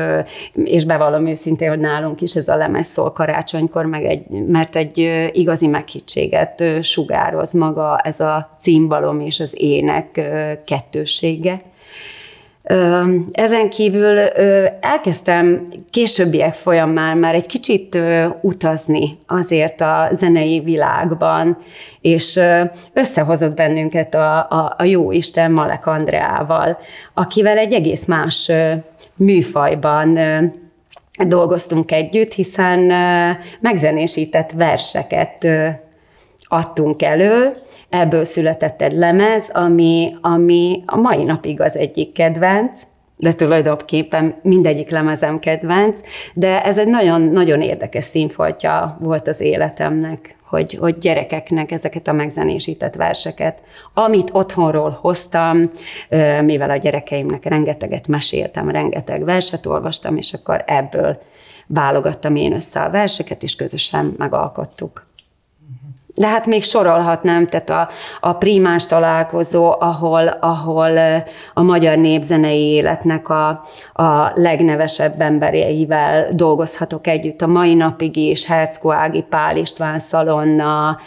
és 0.54 0.84
bevallom 0.84 1.26
őszintén, 1.26 1.68
hogy 1.68 1.78
nálunk 1.78 2.20
is 2.20 2.34
ez 2.34 2.48
a 2.48 2.56
lemez 2.56 2.86
szól 2.86 3.12
karácsonykor, 3.12 3.86
meg 3.86 4.04
egy, 4.04 4.22
mert 4.28 4.76
egy 4.76 5.28
igazi 5.32 5.66
meghittséget 5.66 6.64
sugároz 6.80 7.52
maga 7.52 7.98
ez 7.98 8.20
a 8.20 8.56
címbalom 8.60 9.20
és 9.20 9.40
az 9.40 9.52
ének 9.56 10.11
kettőssége. 10.64 11.62
Ezen 13.32 13.70
kívül 13.70 14.18
elkezdtem 14.80 15.66
későbbiek 15.90 16.54
folyamán 16.54 17.18
már 17.18 17.34
egy 17.34 17.46
kicsit 17.46 17.98
utazni 18.40 19.18
azért 19.26 19.80
a 19.80 20.08
zenei 20.12 20.60
világban, 20.60 21.58
és 22.00 22.40
összehozott 22.92 23.54
bennünket 23.54 24.14
a, 24.14 24.38
a, 24.38 24.74
a 24.78 24.84
jó 24.84 25.12
Isten 25.12 25.52
Malek 25.52 25.86
Andreával, 25.86 26.78
akivel 27.14 27.58
egy 27.58 27.72
egész 27.72 28.04
más 28.04 28.50
műfajban 29.16 30.18
dolgoztunk 31.26 31.92
együtt, 31.92 32.32
hiszen 32.32 32.78
megzenésített 33.60 34.50
verseket 34.50 35.48
adtunk 36.44 37.02
elő, 37.02 37.50
ebből 37.92 38.24
született 38.24 38.82
egy 38.82 38.92
lemez, 38.92 39.48
ami, 39.52 40.14
ami 40.20 40.82
a 40.86 40.96
mai 40.96 41.24
napig 41.24 41.60
az 41.60 41.76
egyik 41.76 42.12
kedvenc, 42.12 42.82
de 43.16 43.32
tulajdonképpen 43.32 44.34
mindegyik 44.42 44.90
lemezem 44.90 45.38
kedvenc, 45.38 46.00
de 46.34 46.64
ez 46.64 46.78
egy 46.78 46.88
nagyon-nagyon 46.88 47.60
érdekes 47.60 48.04
színfoltja 48.04 48.98
volt 49.00 49.28
az 49.28 49.40
életemnek, 49.40 50.36
hogy, 50.48 50.74
hogy 50.74 50.98
gyerekeknek 50.98 51.70
ezeket 51.70 52.08
a 52.08 52.12
megzenésített 52.12 52.94
verseket, 52.94 53.62
amit 53.94 54.30
otthonról 54.32 54.98
hoztam, 55.00 55.70
mivel 56.44 56.70
a 56.70 56.76
gyerekeimnek 56.76 57.44
rengeteget 57.44 58.08
meséltem, 58.08 58.70
rengeteg 58.70 59.24
verset 59.24 59.66
olvastam, 59.66 60.16
és 60.16 60.32
akkor 60.32 60.64
ebből 60.66 61.22
válogattam 61.66 62.36
én 62.36 62.52
össze 62.52 62.80
a 62.80 62.90
verseket, 62.90 63.42
és 63.42 63.56
közösen 63.56 64.14
megalkottuk. 64.18 65.10
De 66.14 66.26
hát 66.26 66.46
még 66.46 66.62
sorolhatnám, 66.62 67.46
tehát 67.46 67.70
a, 67.70 67.88
a 68.20 68.32
primás 68.32 68.86
találkozó, 68.86 69.74
ahol, 69.80 70.26
ahol 70.26 70.98
a 71.54 71.62
magyar 71.62 71.98
népzenei 71.98 72.60
életnek 72.60 73.28
a, 73.28 73.48
a 73.92 74.32
legnevesebb 74.34 75.14
embereivel 75.18 76.26
dolgozhatok 76.32 77.06
együtt. 77.06 77.42
A 77.42 77.46
mai 77.46 77.74
napig 77.74 78.16
is, 78.16 78.46
Herckó 78.46 78.92
Ági 78.92 79.22
Pál 79.22 79.56
István 79.56 79.98
Szalonna, 79.98 80.98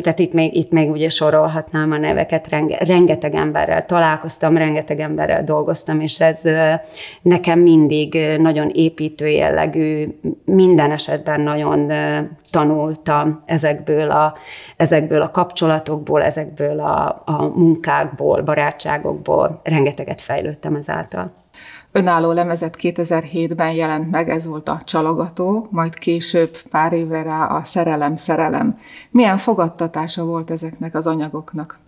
tehát 0.00 0.18
itt 0.18 0.32
még, 0.32 0.54
itt 0.54 0.70
még 0.70 0.90
ugye 0.90 1.08
sorolhatnám 1.08 1.92
a 1.92 1.98
neveket, 1.98 2.48
rengeteg 2.86 3.34
emberrel 3.34 3.84
találkoztam, 3.84 4.56
rengeteg 4.56 5.00
emberrel 5.00 5.44
dolgoztam, 5.44 6.00
és 6.00 6.20
ez 6.20 6.40
nekem 7.22 7.58
mindig 7.58 8.18
nagyon 8.38 8.70
építő 8.74 9.28
jellegű, 9.28 10.08
minden 10.44 10.90
esetben 10.90 11.40
nagyon 11.40 11.92
tanultam 12.50 13.42
ezekből 13.46 13.99
a, 14.08 14.34
ezekből 14.76 15.22
a 15.22 15.30
kapcsolatokból, 15.30 16.22
ezekből 16.22 16.80
a, 16.80 17.22
a 17.24 17.42
munkákból, 17.42 18.42
barátságokból, 18.42 19.60
rengeteget 19.62 20.20
fejlődtem 20.20 20.74
ezáltal. 20.74 21.32
Önálló 21.92 22.32
lemezet 22.32 22.76
2007-ben 22.80 23.72
jelent 23.72 24.10
meg, 24.10 24.28
ez 24.28 24.46
volt 24.46 24.68
a 24.68 24.80
Csalogató, 24.84 25.66
majd 25.70 25.98
később 25.98 26.50
pár 26.70 26.92
évre 26.92 27.22
rá 27.22 27.46
a 27.46 27.64
Szerelem, 27.64 28.16
Szerelem. 28.16 28.78
Milyen 29.10 29.36
fogadtatása 29.36 30.24
volt 30.24 30.50
ezeknek 30.50 30.94
az 30.94 31.06
anyagoknak? 31.06 31.78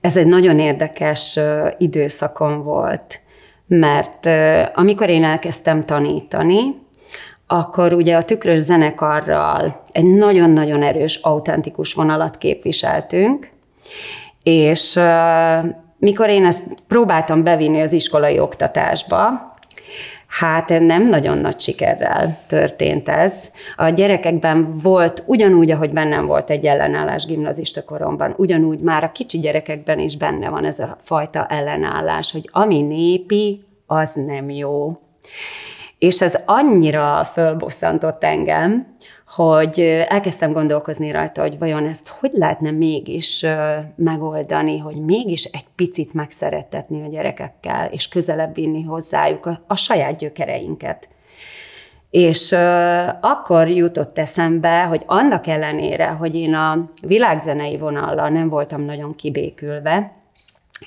Ez 0.00 0.16
egy 0.16 0.26
nagyon 0.26 0.58
érdekes 0.58 1.38
időszakom 1.78 2.62
volt, 2.62 3.20
mert 3.66 4.28
amikor 4.74 5.08
én 5.08 5.24
elkezdtem 5.24 5.84
tanítani, 5.84 6.81
akkor 7.52 7.92
ugye 7.92 8.16
a 8.16 8.22
tükrös 8.22 8.58
zenekarral 8.60 9.82
egy 9.92 10.04
nagyon-nagyon 10.04 10.82
erős, 10.82 11.16
autentikus 11.16 11.94
vonalat 11.94 12.38
képviseltünk, 12.38 13.48
és 14.42 14.98
mikor 15.98 16.28
én 16.28 16.44
ezt 16.44 16.64
próbáltam 16.88 17.42
bevinni 17.42 17.80
az 17.80 17.92
iskolai 17.92 18.38
oktatásba, 18.38 19.50
Hát 20.40 20.68
nem 20.68 21.08
nagyon 21.08 21.38
nagy 21.38 21.60
sikerrel 21.60 22.38
történt 22.46 23.08
ez. 23.08 23.50
A 23.76 23.88
gyerekekben 23.88 24.74
volt, 24.82 25.22
ugyanúgy, 25.26 25.70
ahogy 25.70 25.90
bennem 25.90 26.26
volt 26.26 26.50
egy 26.50 26.64
ellenállás 26.64 27.24
gimnazista 27.24 27.84
koromban, 27.84 28.34
ugyanúgy 28.36 28.78
már 28.78 29.04
a 29.04 29.12
kicsi 29.12 29.38
gyerekekben 29.38 29.98
is 29.98 30.16
benne 30.16 30.48
van 30.48 30.64
ez 30.64 30.78
a 30.78 30.96
fajta 31.02 31.46
ellenállás, 31.46 32.32
hogy 32.32 32.48
ami 32.52 32.80
népi, 32.80 33.64
az 33.86 34.12
nem 34.14 34.50
jó. 34.50 34.98
És 36.02 36.22
ez 36.22 36.38
annyira 36.44 37.24
fölbosszantott 37.24 38.24
engem, 38.24 38.86
hogy 39.26 39.80
elkezdtem 40.08 40.52
gondolkozni 40.52 41.10
rajta, 41.10 41.40
hogy 41.40 41.58
vajon 41.58 41.86
ezt 41.86 42.08
hogy 42.08 42.30
lehetne 42.32 42.70
mégis 42.70 43.46
megoldani, 43.96 44.78
hogy 44.78 44.96
mégis 44.96 45.44
egy 45.44 45.64
picit 45.74 46.14
megszerettetni 46.14 47.02
a 47.02 47.08
gyerekekkel, 47.08 47.88
és 47.90 48.08
közelebb 48.08 48.54
vinni 48.54 48.82
hozzájuk 48.82 49.46
a, 49.46 49.64
a 49.66 49.76
saját 49.76 50.16
gyökereinket. 50.16 51.08
És 52.10 52.52
akkor 53.20 53.68
jutott 53.68 54.18
eszembe, 54.18 54.82
hogy 54.82 55.02
annak 55.06 55.46
ellenére, 55.46 56.08
hogy 56.08 56.34
én 56.34 56.54
a 56.54 56.88
világzenei 57.06 57.78
vonallal 57.78 58.28
nem 58.28 58.48
voltam 58.48 58.80
nagyon 58.80 59.14
kibékülve, 59.14 60.12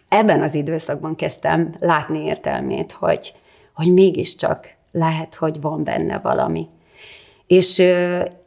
ebben 0.10 0.42
az 0.42 0.54
időszakban 0.54 1.16
kezdtem 1.16 1.74
látni 1.80 2.24
értelmét, 2.24 2.92
hogy, 2.92 3.34
hogy 3.74 3.94
mégiscsak 3.94 4.75
lehet, 4.96 5.36
hogy 5.36 5.62
van 5.62 5.84
benne 5.84 6.20
valami. 6.20 6.68
És 7.48 7.84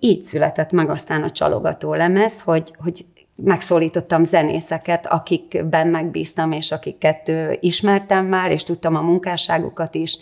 így 0.00 0.24
született 0.24 0.72
meg 0.72 0.90
aztán 0.90 1.22
a 1.22 1.30
csalogató 1.30 1.94
lemez, 1.94 2.42
hogy, 2.42 2.72
hogy 2.78 3.06
megszólítottam 3.36 4.24
zenészeket, 4.24 5.06
akikben 5.06 5.86
megbíztam, 5.86 6.52
és 6.52 6.70
akiket 6.70 7.32
ismertem 7.60 8.26
már, 8.26 8.50
és 8.50 8.62
tudtam 8.62 8.94
a 8.94 9.00
munkásságukat 9.00 9.94
is, 9.94 10.18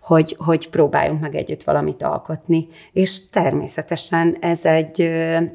hogy, 0.00 0.36
hogy 0.38 0.68
próbáljunk 0.68 1.20
meg 1.20 1.34
együtt 1.34 1.62
valamit 1.62 2.02
alkotni. 2.02 2.68
És 2.92 3.28
természetesen 3.28 4.36
ez 4.40 4.64
egy, 4.64 5.00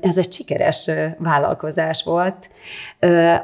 ez 0.01 0.17
egy 0.17 0.33
sikeres 0.33 0.89
vállalkozás 1.17 2.03
volt. 2.03 2.49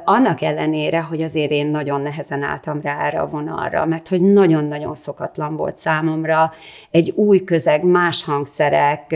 Annak 0.06 0.42
ellenére, 0.42 1.02
hogy 1.02 1.22
azért 1.22 1.52
én 1.52 1.68
nagyon 1.68 2.02
nehezen 2.02 2.44
álltam 2.44 2.82
rá 2.82 3.06
erre 3.06 3.20
a 3.20 3.28
vonalra, 3.28 3.86
mert 3.86 4.08
hogy 4.08 4.22
nagyon-nagyon 4.22 4.96
szokatlan 4.96 5.56
volt 5.56 5.78
számomra 5.78 6.52
egy 6.92 7.10
új 7.16 7.44
közeg, 7.44 7.84
más 7.84 8.24
hangszerek, 8.24 9.16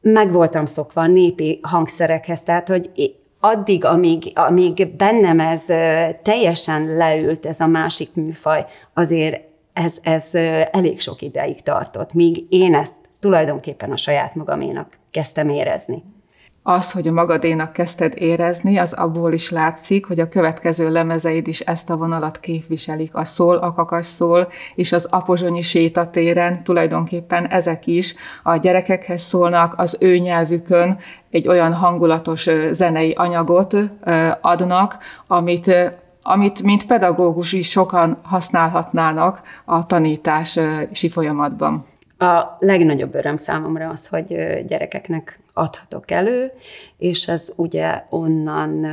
meg 0.00 0.32
voltam 0.32 0.64
szokva 0.64 1.00
a 1.00 1.06
népi 1.06 1.60
hangszerekhez, 1.62 2.42
tehát 2.42 2.68
hogy 2.68 2.90
addig, 3.40 3.84
amíg, 3.84 4.32
amíg 4.34 4.96
bennem 4.96 5.40
ez 5.40 5.64
teljesen 6.22 6.96
leült, 6.96 7.46
ez 7.46 7.60
a 7.60 7.66
másik 7.66 8.14
műfaj, 8.14 8.64
azért 8.94 9.48
ez, 9.72 9.96
ez 10.02 10.34
elég 10.70 11.00
sok 11.00 11.22
ideig 11.22 11.62
tartott, 11.62 12.14
míg 12.14 12.46
én 12.48 12.74
ezt 12.74 12.98
tulajdonképpen 13.18 13.90
a 13.90 13.96
saját 13.96 14.34
magaménak 14.34 14.98
kezdtem 15.10 15.48
érezni. 15.48 16.02
Az, 16.62 16.92
hogy 16.92 17.08
a 17.08 17.12
magadénak 17.12 17.72
kezdted 17.72 18.12
érezni, 18.16 18.78
az 18.78 18.92
abból 18.92 19.32
is 19.32 19.50
látszik, 19.50 20.06
hogy 20.06 20.20
a 20.20 20.28
következő 20.28 20.90
lemezeid 20.90 21.46
is 21.46 21.60
ezt 21.60 21.90
a 21.90 21.96
vonalat 21.96 22.40
képviselik. 22.40 23.14
A 23.14 23.24
szól, 23.24 23.56
a 23.56 23.72
kakas 23.72 24.06
szól, 24.06 24.48
és 24.74 24.92
az 24.92 25.04
apozsonyi 25.10 25.60
sétatéren 25.60 26.64
tulajdonképpen 26.64 27.46
ezek 27.46 27.86
is 27.86 28.14
a 28.42 28.56
gyerekekhez 28.56 29.22
szólnak, 29.22 29.74
az 29.76 29.96
ő 30.00 30.16
nyelvükön 30.16 30.98
egy 31.30 31.48
olyan 31.48 31.72
hangulatos 31.72 32.48
zenei 32.72 33.12
anyagot 33.12 33.76
adnak, 34.40 34.98
amit 35.26 35.94
amit 36.22 36.62
mint 36.62 36.86
pedagógus 36.86 37.52
is 37.52 37.70
sokan 37.70 38.18
használhatnának 38.22 39.42
a 39.64 39.86
tanítási 39.86 41.08
folyamatban. 41.08 41.88
A 42.18 42.56
legnagyobb 42.58 43.14
öröm 43.14 43.36
számomra 43.36 43.88
az, 43.88 44.06
hogy 44.06 44.26
gyerekeknek 44.66 45.40
adhatok 45.52 46.10
elő, 46.10 46.52
és 46.98 47.28
ez 47.28 47.52
ugye 47.56 48.04
onnan 48.08 48.86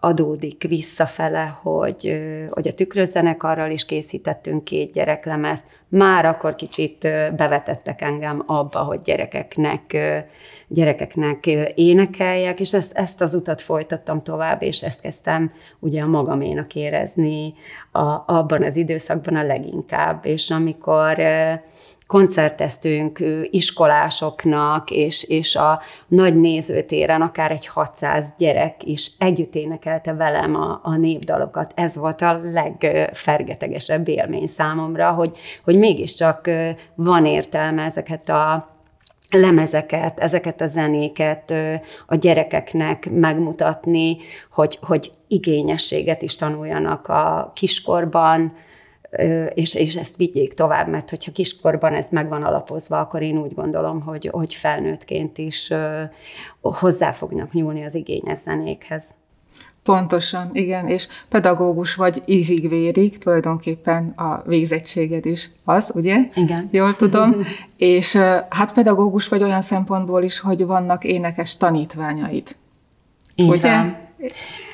adódik 0.00 0.62
visszafele, 0.68 1.58
hogy, 1.62 2.22
hogy 2.48 2.68
a 2.68 2.74
tükrözzenekarral 2.74 3.70
is 3.70 3.84
készítettünk 3.84 4.64
két 4.64 4.92
gyereklemezt. 4.92 5.66
Már 5.88 6.24
akkor 6.24 6.54
kicsit 6.54 6.98
bevetettek 7.36 8.00
engem 8.00 8.42
abba, 8.46 8.78
hogy 8.78 9.00
gyerekeknek, 9.00 9.96
gyerekeknek 10.74 11.46
énekeljek, 11.74 12.60
és 12.60 12.72
ezt, 12.72 12.92
ezt 12.92 13.20
az 13.20 13.34
utat 13.34 13.62
folytattam 13.62 14.22
tovább, 14.22 14.62
és 14.62 14.82
ezt 14.82 15.00
kezdtem 15.00 15.52
ugye 15.78 16.02
a 16.02 16.06
magaménak 16.06 16.74
érezni 16.74 17.54
a, 17.92 18.22
abban 18.26 18.62
az 18.62 18.76
időszakban 18.76 19.36
a 19.36 19.42
leginkább. 19.42 20.26
És 20.26 20.50
amikor 20.50 21.22
koncerteztünk 22.06 23.18
iskolásoknak, 23.50 24.90
és, 24.90 25.22
és 25.22 25.56
a 25.56 25.80
nagy 26.08 26.40
nézőtéren 26.40 27.20
akár 27.20 27.50
egy 27.50 27.66
600 27.66 28.32
gyerek 28.38 28.84
is 28.84 29.12
együtt 29.18 29.54
énekelte 29.54 30.12
velem 30.12 30.54
a, 30.54 30.80
a 30.82 30.96
népdalokat. 30.96 31.72
Ez 31.76 31.96
volt 31.96 32.22
a 32.22 32.40
legfergetegesebb 32.42 34.08
élmény 34.08 34.46
számomra, 34.46 35.10
hogy, 35.10 35.38
hogy 35.64 35.78
mégiscsak 35.78 36.50
van 36.94 37.26
értelme 37.26 37.82
ezeket 37.82 38.28
a 38.28 38.73
lemezeket, 39.34 40.20
ezeket 40.20 40.60
a 40.60 40.66
zenéket 40.66 41.54
a 42.06 42.14
gyerekeknek 42.14 43.10
megmutatni, 43.10 44.16
hogy, 44.50 44.78
hogy 44.82 45.10
igényességet 45.28 46.22
is 46.22 46.36
tanuljanak 46.36 47.08
a 47.08 47.52
kiskorban, 47.54 48.52
és, 49.54 49.74
és 49.74 49.96
ezt 49.96 50.16
vigyék 50.16 50.54
tovább, 50.54 50.88
mert 50.88 51.10
hogyha 51.10 51.32
kiskorban 51.32 51.94
ez 51.94 52.08
meg 52.10 52.28
van 52.28 52.42
alapozva, 52.42 52.98
akkor 52.98 53.22
én 53.22 53.38
úgy 53.38 53.54
gondolom, 53.54 54.00
hogy, 54.00 54.28
hogy 54.32 54.54
felnőttként 54.54 55.38
is 55.38 55.70
hozzá 56.60 57.12
fognak 57.12 57.52
nyúlni 57.52 57.84
az 57.84 57.94
igényes 57.94 58.38
zenékhez. 58.38 59.04
Pontosan, 59.84 60.50
igen, 60.52 60.88
és 60.88 61.08
pedagógus 61.28 61.94
vagy 61.94 62.22
ízig-vérig, 62.26 63.18
tulajdonképpen 63.18 64.08
a 64.16 64.42
végzettséged 64.46 65.26
is 65.26 65.50
az, 65.64 65.92
ugye? 65.94 66.16
Igen. 66.34 66.68
Jól 66.72 66.96
tudom. 66.96 67.34
és 67.76 68.16
hát 68.48 68.72
pedagógus 68.72 69.28
vagy 69.28 69.42
olyan 69.42 69.62
szempontból 69.62 70.22
is, 70.22 70.38
hogy 70.40 70.66
vannak 70.66 71.04
énekes 71.04 71.56
tanítványaid. 71.56 72.56
Így 73.34 73.48
ugye? 73.48 73.76
Van. 73.76 73.96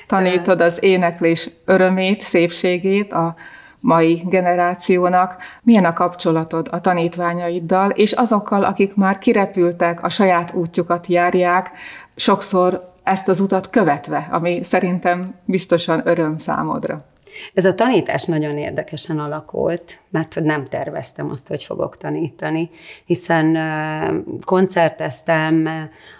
Tanítod 0.07 0.61
az 0.61 0.79
éneklés 0.81 1.51
örömét, 1.65 2.23
szépségét, 2.23 3.13
a 3.13 3.35
mai 3.81 4.23
generációnak, 4.25 5.37
milyen 5.63 5.85
a 5.85 5.93
kapcsolatod 5.93 6.69
a 6.71 6.81
tanítványaiddal, 6.81 7.91
és 7.91 8.13
azokkal, 8.13 8.65
akik 8.65 8.95
már 8.95 9.19
kirepültek, 9.19 10.03
a 10.03 10.09
saját 10.09 10.55
útjukat 10.55 11.07
járják, 11.07 11.71
sokszor 12.15 12.90
ezt 13.03 13.29
az 13.29 13.41
utat 13.41 13.71
követve, 13.71 14.29
ami 14.31 14.63
szerintem 14.63 15.35
biztosan 15.45 16.03
öröm 16.05 16.37
számodra. 16.37 17.05
Ez 17.55 17.65
a 17.65 17.75
tanítás 17.75 18.25
nagyon 18.25 18.59
érdekesen 18.59 19.19
alakult, 19.19 19.99
mert 20.11 20.41
nem 20.41 20.65
terveztem 20.65 21.31
azt, 21.31 21.49
hogy 21.49 21.63
fogok 21.63 21.97
tanítani, 21.97 22.71
hiszen 23.05 23.59
koncerteztem, 24.45 25.69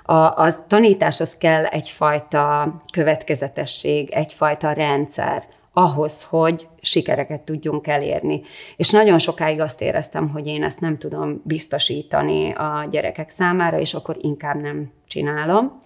a, 0.03 0.15
a 0.15 0.67
tanításhoz 0.67 1.37
kell 1.37 1.65
egyfajta 1.65 2.75
következetesség, 2.93 4.11
egyfajta 4.11 4.73
rendszer, 4.73 5.45
ahhoz, 5.81 6.25
hogy 6.25 6.69
sikereket 6.81 7.41
tudjunk 7.41 7.87
elérni. 7.87 8.41
És 8.77 8.91
nagyon 8.91 9.19
sokáig 9.19 9.61
azt 9.61 9.81
éreztem, 9.81 10.29
hogy 10.29 10.47
én 10.47 10.63
ezt 10.63 10.81
nem 10.81 10.99
tudom 10.99 11.43
biztosítani 11.45 12.53
a 12.53 12.87
gyerekek 12.91 13.29
számára, 13.29 13.79
és 13.79 13.95
akkor 13.95 14.17
inkább 14.19 14.61
nem 14.61 14.93
csinálom. 15.07 15.79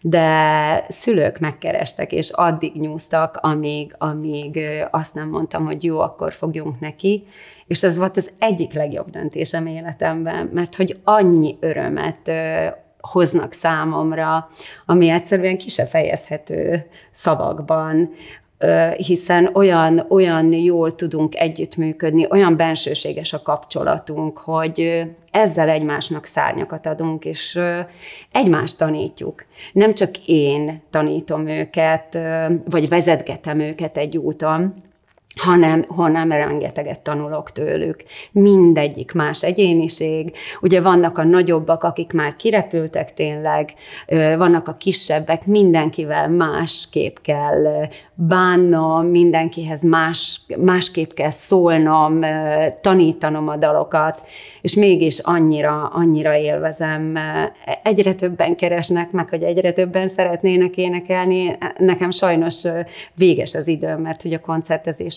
De 0.00 0.84
szülők 0.88 1.38
megkerestek, 1.38 2.12
és 2.12 2.30
addig 2.30 2.74
nyúztak, 2.74 3.38
amíg, 3.42 3.94
amíg 3.98 4.60
azt 4.90 5.14
nem 5.14 5.28
mondtam, 5.28 5.64
hogy 5.64 5.84
jó, 5.84 6.00
akkor 6.00 6.32
fogjunk 6.32 6.80
neki. 6.80 7.24
És 7.66 7.82
ez 7.82 7.98
volt 7.98 8.16
az 8.16 8.30
egyik 8.38 8.72
legjobb 8.72 9.10
döntésem 9.10 9.66
életemben, 9.66 10.50
mert 10.52 10.76
hogy 10.76 11.00
annyi 11.04 11.56
örömet 11.60 12.30
hoznak 13.00 13.52
számomra, 13.52 14.48
ami 14.86 15.08
egyszerűen 15.08 15.58
ki 15.58 15.68
se 15.68 15.84
fejezhető 15.84 16.86
szavakban, 17.10 18.10
hiszen 18.96 19.50
olyan, 19.54 20.06
olyan 20.08 20.52
jól 20.52 20.94
tudunk 20.94 21.36
együttműködni, 21.36 22.26
olyan 22.30 22.56
bensőséges 22.56 23.32
a 23.32 23.42
kapcsolatunk, 23.42 24.38
hogy 24.38 25.04
ezzel 25.30 25.68
egymásnak 25.68 26.24
szárnyakat 26.24 26.86
adunk, 26.86 27.24
és 27.24 27.60
egymást 28.32 28.78
tanítjuk. 28.78 29.44
Nem 29.72 29.94
csak 29.94 30.10
én 30.26 30.82
tanítom 30.90 31.46
őket, 31.46 32.18
vagy 32.64 32.88
vezetgetem 32.88 33.60
őket 33.60 33.96
egy 33.96 34.16
úton, 34.16 34.74
hanem, 35.40 35.84
hanem 35.88 36.32
rengeteget 36.32 37.02
tanulok 37.02 37.52
tőlük. 37.52 37.96
Mindegyik 38.32 39.12
más 39.12 39.42
egyéniség. 39.42 40.36
Ugye 40.60 40.80
vannak 40.80 41.18
a 41.18 41.24
nagyobbak, 41.24 41.84
akik 41.84 42.12
már 42.12 42.36
kirepültek 42.36 43.14
tényleg, 43.14 43.72
vannak 44.36 44.68
a 44.68 44.76
kisebbek, 44.76 45.46
mindenkivel 45.46 46.28
másképp 46.28 47.16
kell 47.22 47.88
bánnom, 48.14 49.06
mindenkihez 49.06 49.82
más, 49.82 50.40
másképp 50.56 51.10
kell 51.10 51.30
szólnom, 51.30 52.20
tanítanom 52.80 53.48
a 53.48 53.56
dalokat, 53.56 54.20
és 54.60 54.74
mégis 54.74 55.18
annyira, 55.18 55.86
annyira 55.86 56.36
élvezem. 56.36 57.18
Egyre 57.82 58.14
többen 58.14 58.56
keresnek 58.56 59.10
meg, 59.10 59.28
hogy 59.28 59.42
egyre 59.42 59.72
többen 59.72 60.08
szeretnének 60.08 60.76
énekelni. 60.76 61.56
Nekem 61.78 62.10
sajnos 62.10 62.62
véges 63.14 63.54
az 63.54 63.66
időm, 63.66 64.00
mert 64.00 64.22
hogy 64.22 64.32
a 64.32 64.40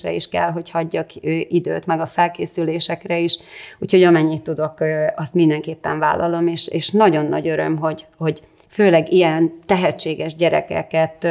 koncertezése 0.10 0.14
is 0.14 0.28
kell, 0.28 0.52
hogy 0.52 0.70
hagyjak 0.70 1.10
időt, 1.54 1.86
meg 1.86 2.00
a 2.00 2.06
felkészülésekre 2.06 3.20
is. 3.20 3.38
Úgyhogy 3.80 4.04
amennyit 4.04 4.42
tudok, 4.42 4.78
azt 5.16 5.34
mindenképpen 5.34 6.00
vállalom, 6.00 6.48
és, 6.48 6.68
és 6.68 6.90
nagyon 6.90 7.26
nagy 7.26 7.48
öröm, 7.48 7.78
hogy, 7.78 8.06
hogy 8.18 8.42
főleg 8.68 9.12
ilyen 9.12 9.52
tehetséges 9.66 10.36
gyerekeket 10.36 11.28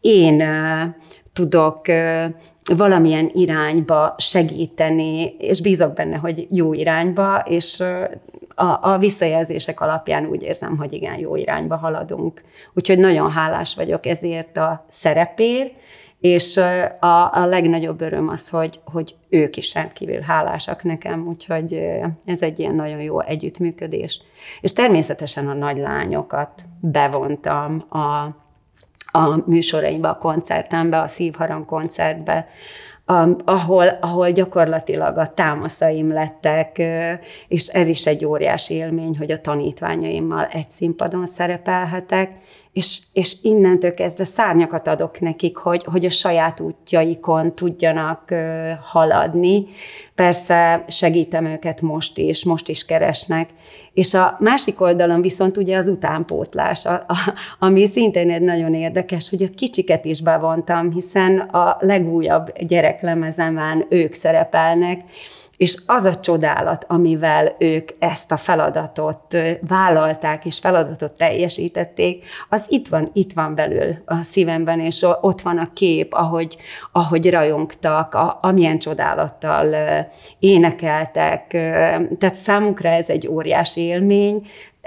én 0.00 0.42
tudok 1.32 1.86
valamilyen 2.76 3.30
irányba 3.32 4.14
segíteni, 4.18 5.36
és 5.38 5.60
bízok 5.60 5.92
benne, 5.92 6.16
hogy 6.16 6.46
jó 6.50 6.72
irányba, 6.72 7.42
és 7.48 7.82
a, 8.54 8.92
a 8.92 8.98
visszajelzések 8.98 9.80
alapján 9.80 10.26
úgy 10.26 10.42
érzem, 10.42 10.76
hogy 10.76 10.92
igen, 10.92 11.18
jó 11.18 11.36
irányba 11.36 11.76
haladunk. 11.76 12.42
Úgyhogy 12.74 12.98
nagyon 12.98 13.30
hálás 13.30 13.74
vagyok 13.74 14.06
ezért 14.06 14.56
a 14.56 14.84
szerepért, 14.88 15.72
és 16.24 16.56
a, 17.00 17.32
a 17.32 17.46
legnagyobb 17.46 18.00
öröm 18.00 18.28
az, 18.28 18.48
hogy, 18.48 18.80
hogy 18.84 19.16
ők 19.28 19.56
is 19.56 19.74
rendkívül 19.74 20.20
hálásak 20.20 20.82
nekem, 20.82 21.26
úgyhogy 21.26 21.72
ez 22.24 22.42
egy 22.42 22.58
ilyen 22.58 22.74
nagyon 22.74 23.00
jó 23.00 23.20
együttműködés. 23.20 24.20
És 24.60 24.72
természetesen 24.72 25.48
a 25.48 25.52
nagylányokat 25.52 26.64
bevontam 26.80 27.84
a, 27.88 27.98
a 29.18 29.42
műsoraimba, 29.46 30.08
a 30.08 30.18
koncertembe, 30.18 31.00
a 31.00 31.06
Szívharang 31.06 31.64
koncertbe, 31.64 32.48
ahol, 33.44 33.86
ahol 34.00 34.30
gyakorlatilag 34.30 35.18
a 35.18 35.26
támaszaim 35.26 36.12
lettek, 36.12 36.82
és 37.48 37.66
ez 37.66 37.88
is 37.88 38.06
egy 38.06 38.24
óriási 38.24 38.74
élmény, 38.74 39.16
hogy 39.18 39.30
a 39.30 39.40
tanítványaimmal 39.40 40.44
egy 40.44 40.70
színpadon 40.70 41.26
szerepelhetek, 41.26 42.32
és, 42.74 42.98
és 43.12 43.36
innentől 43.42 43.94
kezdve 43.94 44.24
szárnyakat 44.24 44.86
adok 44.86 45.20
nekik, 45.20 45.56
hogy, 45.56 45.84
hogy 45.84 46.04
a 46.04 46.10
saját 46.10 46.60
útjaikon 46.60 47.54
tudjanak 47.54 48.34
haladni. 48.82 49.66
Persze 50.14 50.84
segítem 50.88 51.44
őket 51.44 51.80
most 51.80 52.18
is, 52.18 52.44
most 52.44 52.68
is 52.68 52.84
keresnek. 52.84 53.48
És 53.92 54.14
a 54.14 54.36
másik 54.38 54.80
oldalon 54.80 55.20
viszont 55.20 55.56
ugye 55.56 55.76
az 55.76 55.88
utánpótlás, 55.88 56.86
a, 56.86 56.92
a, 56.92 57.34
ami 57.58 57.86
szintén 57.86 58.30
egy 58.30 58.42
nagyon 58.42 58.74
érdekes, 58.74 59.30
hogy 59.30 59.42
a 59.42 59.54
kicsiket 59.56 60.04
is 60.04 60.22
bevontam, 60.22 60.90
hiszen 60.90 61.38
a 61.38 61.76
legújabb 61.80 62.52
gyereklemezemen 62.94 63.86
ők 63.88 64.12
szerepelnek, 64.12 65.00
és 65.56 65.76
az 65.86 66.04
a 66.04 66.20
csodálat, 66.20 66.84
amivel 66.88 67.54
ők 67.58 67.88
ezt 67.98 68.32
a 68.32 68.36
feladatot 68.36 69.36
vállalták, 69.68 70.44
és 70.44 70.58
feladatot 70.58 71.12
teljesítették, 71.12 72.24
az 72.48 72.66
itt 72.68 72.88
van, 72.88 73.10
itt 73.12 73.32
van 73.32 73.54
belül 73.54 73.94
a 74.04 74.16
szívemben, 74.16 74.80
és 74.80 75.06
ott 75.20 75.40
van 75.40 75.58
a 75.58 75.72
kép, 75.72 76.12
ahogy, 76.12 76.56
ahogy 76.92 77.30
rajongtak, 77.30 78.14
a, 78.14 78.38
amilyen 78.40 78.78
csodálattal 78.78 79.74
énekeltek. 80.38 81.46
Tehát 82.18 82.34
számukra 82.34 82.88
ez 82.88 83.08
egy 83.08 83.28
óriási 83.28 83.80
élmény, 83.80 84.46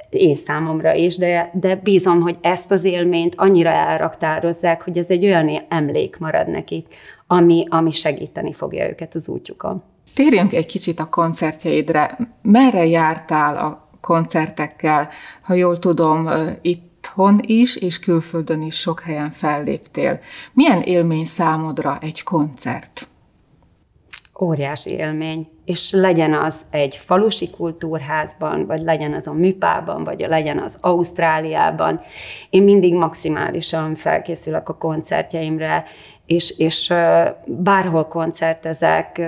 én 0.10 0.36
számomra 0.36 0.94
is, 0.94 1.18
de, 1.18 1.52
de 1.54 1.76
bízom, 1.76 2.22
hogy 2.22 2.38
ezt 2.42 2.72
az 2.72 2.84
élményt 2.84 3.36
annyira 3.36 3.70
elraktározzák, 3.70 4.82
hogy 4.82 4.98
ez 4.98 5.10
egy 5.10 5.26
olyan 5.26 5.66
emlék 5.70 6.18
marad 6.18 6.50
nekik, 6.50 6.88
ami, 7.28 7.66
ami 7.70 7.92
segíteni 7.92 8.54
fogja 8.54 8.90
őket 8.90 9.16
az 9.16 9.30
útjukon. 9.30 9.84
Térjünk 10.16 10.54
egy 10.54 10.66
kicsit 10.66 11.00
a 11.00 11.10
koncertjeidre. 11.10 12.18
Merre 12.42 12.86
jártál 12.86 13.58
a 13.58 13.90
koncertekkel? 14.02 15.10
Ha 15.42 15.54
jól 15.54 15.78
tudom, 15.78 16.30
itthon 16.62 17.40
is 17.46 17.76
és 17.76 18.00
külföldön 18.00 18.62
is 18.62 18.76
sok 18.76 19.00
helyen 19.00 19.32
felléptél. 19.32 20.20
Milyen 20.54 20.82
élmény 20.82 21.26
számodra 21.26 21.98
egy 22.02 22.24
koncert? 22.24 23.08
Óriási 24.42 24.92
élmény, 24.92 25.48
és 25.68 25.92
legyen 25.92 26.34
az 26.34 26.62
egy 26.70 26.96
falusi 26.96 27.50
kultúrházban, 27.50 28.66
vagy 28.66 28.82
legyen 28.82 29.14
az 29.14 29.28
a 29.28 29.34
műpában, 29.34 30.04
vagy 30.04 30.20
legyen 30.20 30.60
az 30.60 30.78
Ausztráliában. 30.82 32.02
Én 32.50 32.64
mindig 32.64 32.94
maximálisan 32.94 33.96
felkészülök 33.96 34.70
a 34.70 34.78
koncertjeimre, 34.78 35.84
és, 36.26 36.58
és 36.58 36.94
bárhol 37.48 38.08
koncertezek, 38.08 39.22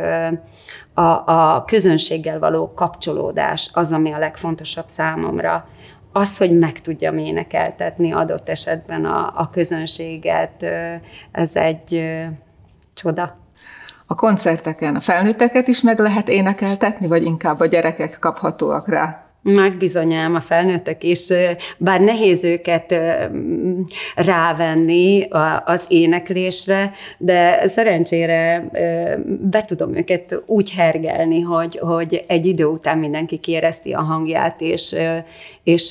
a, 0.93 1.01
a 1.25 1.63
közönséggel 1.65 2.39
való 2.39 2.73
kapcsolódás 2.73 3.69
az, 3.73 3.91
ami 3.91 4.11
a 4.11 4.19
legfontosabb 4.19 4.87
számomra. 4.87 5.67
Az, 6.13 6.37
hogy 6.37 6.57
meg 6.57 6.79
tudjam 6.79 7.17
énekeltetni 7.17 8.11
adott 8.11 8.49
esetben 8.49 9.05
a, 9.05 9.33
a 9.35 9.49
közönséget, 9.49 10.65
ez 11.31 11.55
egy 11.55 12.03
csoda. 12.93 13.38
A 14.11 14.15
koncerteken 14.15 14.95
a 14.95 14.99
felnőtteket 14.99 15.67
is 15.67 15.81
meg 15.81 15.99
lehet 15.99 16.29
énekeltetni, 16.29 17.07
vagy 17.07 17.23
inkább 17.23 17.59
a 17.59 17.65
gyerekek 17.65 18.19
kaphatóak 18.19 18.89
rá? 18.89 19.28
Megbizonyám 19.41 20.35
a 20.35 20.39
felnőttek 20.39 21.03
is, 21.03 21.27
bár 21.77 22.01
nehéz 22.01 22.43
őket 22.43 22.95
rávenni 24.15 25.27
az 25.65 25.85
éneklésre, 25.87 26.91
de 27.17 27.67
szerencsére 27.67 28.69
be 29.41 29.63
tudom 29.65 29.95
őket 29.95 30.43
úgy 30.45 30.71
hergelni, 30.71 31.41
hogy, 31.41 31.77
hogy 31.77 32.23
egy 32.27 32.45
idő 32.45 32.65
után 32.65 32.97
mindenki 32.97 33.37
kérezti 33.37 33.91
a 33.91 34.01
hangját, 34.01 34.61
és, 34.61 34.95
és 35.63 35.89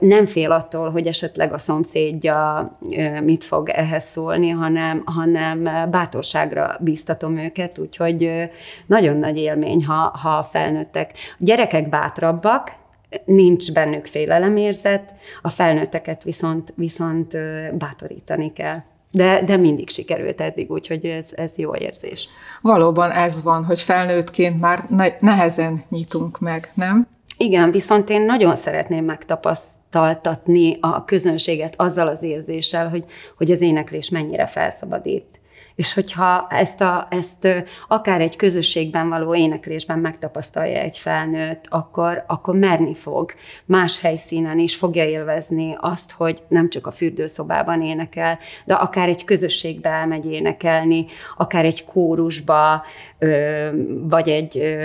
nem 0.00 0.26
fél 0.26 0.50
attól, 0.50 0.90
hogy 0.90 1.06
esetleg 1.06 1.52
a 1.52 1.58
szomszédja 1.58 2.78
mit 3.24 3.44
fog 3.44 3.68
ehhez 3.68 4.04
szólni, 4.04 4.48
hanem, 4.48 5.02
hanem 5.04 5.62
bátorságra 5.90 6.76
bíztatom 6.80 7.36
őket, 7.36 7.78
úgyhogy 7.78 8.50
nagyon 8.86 9.16
nagy 9.16 9.38
élmény, 9.38 9.84
ha, 9.84 10.18
ha 10.22 10.36
a 10.36 10.42
felnőttek. 10.42 11.10
A 11.14 11.34
gyerekek 11.38 11.88
bátrabbak, 11.88 12.80
nincs 13.24 13.72
bennük 13.72 14.06
félelemérzet, 14.06 15.12
a 15.42 15.48
felnőtteket 15.48 16.22
viszont, 16.22 16.72
viszont 16.76 17.36
bátorítani 17.78 18.52
kell. 18.52 18.76
De, 19.10 19.42
de 19.44 19.56
mindig 19.56 19.90
sikerült 19.90 20.40
eddig, 20.40 20.70
úgyhogy 20.70 21.04
ez, 21.04 21.28
ez 21.34 21.58
jó 21.58 21.74
érzés. 21.74 22.28
Valóban 22.60 23.10
ez 23.10 23.42
van, 23.42 23.64
hogy 23.64 23.80
felnőttként 23.80 24.60
már 24.60 24.84
nehezen 25.20 25.84
nyitunk 25.88 26.38
meg, 26.38 26.70
nem? 26.74 27.06
Igen, 27.36 27.70
viszont 27.70 28.10
én 28.10 28.22
nagyon 28.22 28.56
szeretném 28.56 29.04
megtapasztaltatni 29.04 30.78
a 30.80 31.04
közönséget 31.04 31.74
azzal 31.76 32.08
az 32.08 32.22
érzéssel, 32.22 32.88
hogy, 32.88 33.04
hogy 33.36 33.50
az 33.50 33.60
éneklés 33.60 34.10
mennyire 34.10 34.46
felszabadít. 34.46 35.40
És 35.74 35.94
hogyha 35.94 36.46
ezt, 36.50 36.80
a, 36.80 37.06
ezt 37.10 37.66
akár 37.88 38.20
egy 38.20 38.36
közösségben 38.36 39.08
való 39.08 39.34
éneklésben 39.34 39.98
megtapasztalja 39.98 40.78
egy 40.78 40.96
felnőtt, 40.96 41.66
akkor, 41.68 42.24
akkor 42.26 42.54
merni 42.54 42.94
fog 42.94 43.32
más 43.64 44.00
helyszínen 44.00 44.58
is, 44.58 44.76
fogja 44.76 45.04
élvezni 45.04 45.76
azt, 45.80 46.12
hogy 46.12 46.42
nem 46.48 46.68
csak 46.68 46.86
a 46.86 46.90
fürdőszobában 46.90 47.82
énekel, 47.82 48.38
de 48.64 48.74
akár 48.74 49.08
egy 49.08 49.24
közösségbe 49.24 49.88
elmegy 49.88 50.30
énekelni, 50.30 51.06
akár 51.36 51.64
egy 51.64 51.84
kórusba, 51.84 52.84
vagy 54.08 54.28
egy 54.28 54.76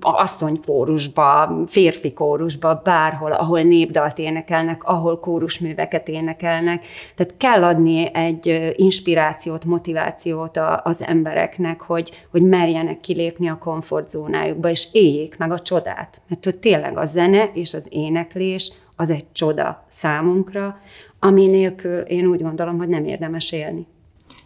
asszonykórusba, 0.00 1.60
férfi 1.66 2.12
kórusba, 2.12 2.80
bárhol, 2.84 3.32
ahol 3.32 3.62
népdalt 3.62 4.18
énekelnek, 4.18 4.84
ahol 4.84 5.20
kórusműveket 5.20 6.08
énekelnek. 6.08 6.84
Tehát 7.14 7.34
kell 7.36 7.64
adni 7.64 8.14
egy 8.14 8.72
inspirációt, 8.76 9.64
motivációt, 9.64 10.01
motivációt 10.02 10.56
a, 10.56 10.80
az 10.84 11.02
embereknek, 11.02 11.80
hogy, 11.80 12.26
hogy 12.30 12.42
merjenek 12.42 13.00
kilépni 13.00 13.48
a 13.48 13.58
komfortzónájukba, 13.58 14.68
és 14.68 14.88
éljék 14.92 15.38
meg 15.38 15.52
a 15.52 15.58
csodát. 15.58 16.20
Mert 16.28 16.44
hogy 16.44 16.58
tényleg 16.58 16.98
a 16.98 17.04
zene 17.04 17.50
és 17.52 17.74
az 17.74 17.86
éneklés 17.88 18.72
az 18.96 19.10
egy 19.10 19.32
csoda 19.32 19.84
számunkra, 19.88 20.78
ami 21.18 21.46
nélkül 21.46 21.98
én 21.98 22.26
úgy 22.26 22.42
gondolom, 22.42 22.78
hogy 22.78 22.88
nem 22.88 23.04
érdemes 23.04 23.52
élni. 23.52 23.86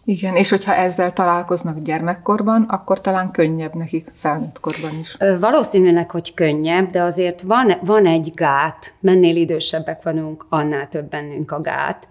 Igen, 0.05 0.35
és 0.35 0.49
hogyha 0.49 0.73
ezzel 0.75 1.13
találkoznak 1.13 1.79
gyermekkorban, 1.79 2.61
akkor 2.61 3.01
talán 3.01 3.31
könnyebb 3.31 3.73
nekik 3.73 4.11
felnőtt 4.15 4.59
korban 4.59 4.99
is. 4.99 5.17
Valószínűleg, 5.39 6.11
hogy 6.11 6.33
könnyebb, 6.33 6.89
de 6.89 7.01
azért 7.01 7.41
van, 7.41 7.73
van 7.83 8.05
egy 8.05 8.31
gát, 8.35 8.93
mennél 8.99 9.35
idősebbek 9.35 10.03
vagyunk, 10.03 10.45
annál 10.49 10.87
több 10.87 11.09
bennünk 11.09 11.51
a 11.51 11.59
gát, 11.59 12.07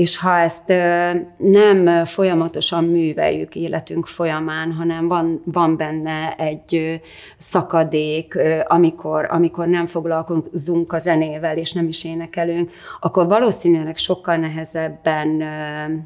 és 0.00 0.18
ha 0.18 0.38
ezt 0.38 0.68
nem 1.36 2.04
folyamatosan 2.04 2.84
műveljük 2.84 3.54
életünk 3.54 4.06
folyamán, 4.06 4.72
hanem 4.72 5.08
van, 5.08 5.42
van 5.44 5.76
benne 5.76 6.34
egy 6.34 7.00
szakadék, 7.36 8.38
amikor, 8.66 9.26
amikor 9.30 9.66
nem 9.66 9.86
foglalkozunk 9.86 10.92
a 10.92 10.98
zenével, 10.98 11.56
és 11.56 11.72
nem 11.72 11.88
is 11.88 12.04
énekelünk, 12.04 12.70
akkor 13.00 13.26
valószínűleg 13.26 13.96
sokkal 13.96 14.36
nehezebben 14.36 15.42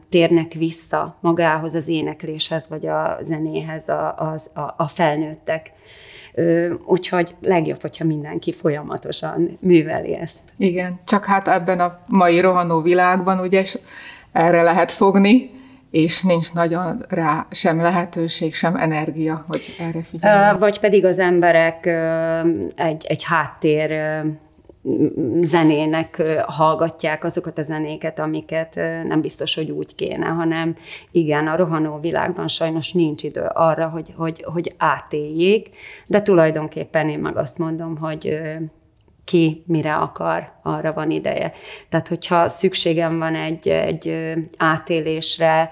térnek 0.09 0.53
vissza 0.53 1.17
magához 1.21 1.75
az 1.75 1.89
énekléshez, 1.89 2.69
vagy 2.69 2.87
a 2.87 3.19
zenéhez 3.23 3.89
a, 3.89 4.37
a, 4.55 4.75
a 4.77 4.89
felnőttek. 4.89 5.73
Úgyhogy 6.87 7.35
legjobb, 7.41 7.81
hogyha 7.81 8.05
mindenki 8.05 8.53
folyamatosan 8.53 9.59
műveli 9.61 10.15
ezt. 10.15 10.41
Igen, 10.57 11.01
csak 11.05 11.25
hát 11.25 11.49
ebben 11.49 11.81
a 11.81 11.99
mai 12.07 12.41
rohanó 12.41 12.81
világban 12.81 13.41
ugye 13.41 13.65
erre 14.33 14.63
lehet 14.63 14.93
fogni, 14.93 15.51
és 15.91 16.23
nincs 16.23 16.53
nagyon 16.53 17.05
rá 17.09 17.47
sem 17.51 17.81
lehetőség, 17.81 18.55
sem 18.55 18.77
energia, 18.77 19.45
hogy 19.49 19.75
erre 19.79 20.03
figyeljenek. 20.03 20.59
Vagy 20.59 20.81
pedig 20.81 21.05
az 21.05 21.19
emberek 21.19 21.87
egy, 22.77 23.05
egy 23.09 23.25
háttér 23.25 23.91
zenének 25.41 26.23
hallgatják 26.47 27.25
azokat 27.25 27.59
a 27.59 27.63
zenéket, 27.63 28.19
amiket 28.19 28.75
nem 29.05 29.21
biztos, 29.21 29.55
hogy 29.55 29.71
úgy 29.71 29.95
kéne, 29.95 30.27
hanem 30.27 30.77
igen, 31.11 31.47
a 31.47 31.57
rohanó 31.57 31.99
világban 32.01 32.49
sajnos 32.49 32.93
nincs 32.93 33.23
idő 33.23 33.47
arra, 33.53 33.89
hogy, 33.89 34.15
hogy, 34.17 34.45
hogy 34.53 34.73
átéljék, 34.77 35.69
de 36.07 36.23
tulajdonképpen 36.23 37.09
én 37.09 37.19
meg 37.19 37.37
azt 37.37 37.59
mondom, 37.59 37.97
hogy 37.97 38.41
ki 39.25 39.65
mire 39.67 39.95
akar, 39.95 40.53
arra 40.63 40.93
van 40.93 41.11
ideje. 41.11 41.53
Tehát, 41.89 42.09
hogyha 42.09 42.49
szükségem 42.49 43.19
van 43.19 43.35
egy, 43.35 43.69
egy 43.69 44.35
átélésre, 44.57 45.71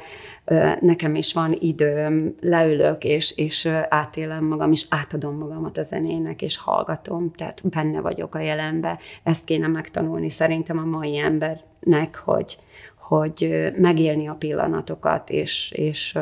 nekem 0.80 1.14
is 1.14 1.32
van 1.32 1.56
időm, 1.58 2.34
leülök, 2.40 3.04
és, 3.04 3.36
és 3.36 3.68
átélem 3.88 4.44
magam, 4.44 4.72
és 4.72 4.86
átadom 4.88 5.36
magamat 5.36 5.78
a 5.78 5.82
zenének, 5.82 6.42
és 6.42 6.56
hallgatom, 6.56 7.32
tehát 7.32 7.68
benne 7.68 8.00
vagyok 8.00 8.34
a 8.34 8.38
jelenbe. 8.38 8.98
Ezt 9.22 9.44
kéne 9.44 9.66
megtanulni 9.66 10.28
szerintem 10.28 10.78
a 10.78 10.84
mai 10.84 11.16
embernek, 11.18 12.16
hogy, 12.16 12.56
hogy 12.98 13.70
megélni 13.76 14.28
a 14.28 14.34
pillanatokat, 14.34 15.30
és, 15.30 15.70
és 15.70 16.18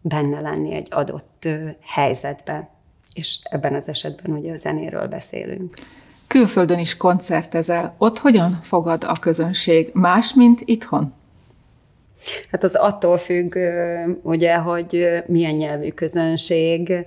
benne 0.00 0.40
lenni 0.40 0.74
egy 0.74 0.88
adott 0.90 1.48
helyzetben. 1.80 2.68
És 3.14 3.38
ebben 3.42 3.74
az 3.74 3.88
esetben 3.88 4.36
ugye 4.36 4.52
a 4.52 4.56
zenéről 4.56 5.06
beszélünk. 5.06 5.74
Külföldön 6.28 6.78
is 6.78 6.96
koncertezel. 6.96 7.94
Ott 7.98 8.18
hogyan 8.18 8.58
fogad 8.62 9.04
a 9.06 9.14
közönség? 9.20 9.90
Más, 9.92 10.34
mint 10.34 10.60
itthon? 10.64 11.16
Hát 12.50 12.64
az 12.64 12.74
attól 12.74 13.16
függ, 13.16 13.56
ugye, 14.22 14.56
hogy 14.56 15.08
milyen 15.26 15.54
nyelvű 15.54 15.90
közönség. 15.90 17.06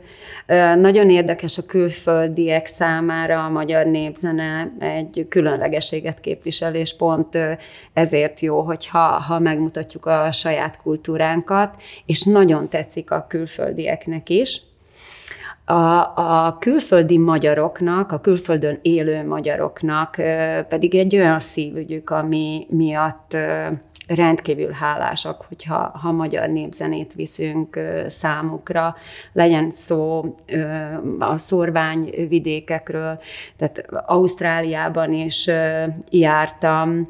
Nagyon 0.76 1.10
érdekes 1.10 1.58
a 1.58 1.66
külföldiek 1.66 2.66
számára 2.66 3.46
a 3.46 3.50
magyar 3.50 3.86
népzene 3.86 4.72
egy 4.80 5.26
különlegességet 5.30 6.20
képvisel, 6.20 6.76
és 6.76 6.96
pont 6.96 7.38
ezért 7.94 8.40
jó, 8.40 8.62
hogyha 8.62 9.00
ha 9.00 9.40
megmutatjuk 9.40 10.06
a 10.06 10.32
saját 10.32 10.82
kultúránkat, 10.82 11.82
és 12.06 12.24
nagyon 12.24 12.70
tetszik 12.70 13.12
a 13.12 13.26
külföldieknek 13.30 14.30
is. 14.30 14.62
A, 15.66 15.74
a 16.16 16.58
külföldi 16.60 17.18
magyaroknak, 17.18 18.12
a 18.12 18.20
külföldön 18.20 18.78
élő 18.82 19.28
magyaroknak 19.28 20.16
pedig 20.70 20.96
egy 20.96 21.16
olyan 21.16 21.40
szívügyük, 21.40 22.10
ami 22.10 22.66
miatt 22.70 23.38
rendkívül 24.08 24.72
hálásak, 24.72 25.46
hogyha 25.48 25.92
ha 26.02 26.12
magyar 26.12 26.50
népzenét 26.50 27.14
viszünk 27.14 27.80
számukra, 28.08 28.96
legyen 29.34 29.72
szó 29.72 30.24
a 31.20 31.38
szorványvidékekről, 31.38 33.20
tehát 33.58 33.86
Ausztráliában 34.06 35.14
is 35.14 35.50
jártam, 36.10 37.08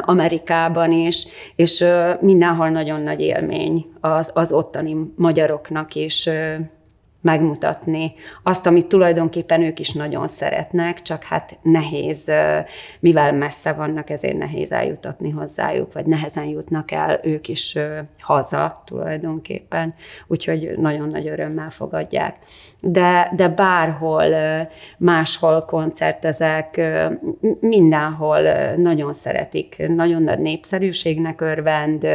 Amerikában 0.00 0.92
is, 0.92 1.26
és 1.56 1.84
mindenhol 2.20 2.68
nagyon 2.68 3.02
nagy 3.02 3.20
élmény 3.20 3.86
az, 4.00 4.30
az 4.34 4.52
ottani 4.52 4.96
magyaroknak 5.16 5.94
is 5.94 6.28
megmutatni 7.26 8.14
azt, 8.42 8.66
amit 8.66 8.86
tulajdonképpen 8.86 9.62
ők 9.62 9.78
is 9.78 9.92
nagyon 9.92 10.28
szeretnek, 10.28 11.02
csak 11.02 11.22
hát 11.22 11.58
nehéz, 11.62 12.30
mivel 13.00 13.32
messze 13.32 13.72
vannak, 13.72 14.10
ezért 14.10 14.38
nehéz 14.38 14.72
eljutatni 14.72 15.30
hozzájuk, 15.30 15.92
vagy 15.92 16.06
nehezen 16.06 16.44
jutnak 16.44 16.90
el 16.90 17.20
ők 17.22 17.48
is 17.48 17.78
haza 18.18 18.82
tulajdonképpen, 18.84 19.94
úgyhogy 20.26 20.74
nagyon 20.76 21.08
nagy 21.08 21.28
örömmel 21.28 21.70
fogadják. 21.70 22.36
De, 22.80 23.32
de 23.36 23.48
bárhol, 23.48 24.24
máshol 24.98 25.64
koncertezek, 25.64 26.80
mindenhol 27.60 28.40
nagyon 28.76 29.12
szeretik, 29.12 29.82
nagyon 29.88 30.22
nagy 30.22 30.38
népszerűségnek 30.38 31.40
örvend, 31.40 32.06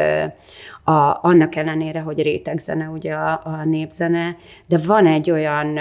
a, 0.84 1.20
annak 1.22 1.56
ellenére, 1.56 2.00
hogy 2.00 2.22
rétegzene 2.22 2.88
ugye 2.88 3.14
a, 3.14 3.42
a 3.44 3.66
népzene, 3.66 4.36
de 4.68 4.78
van 4.86 5.06
egy 5.06 5.32
olyan 5.32 5.80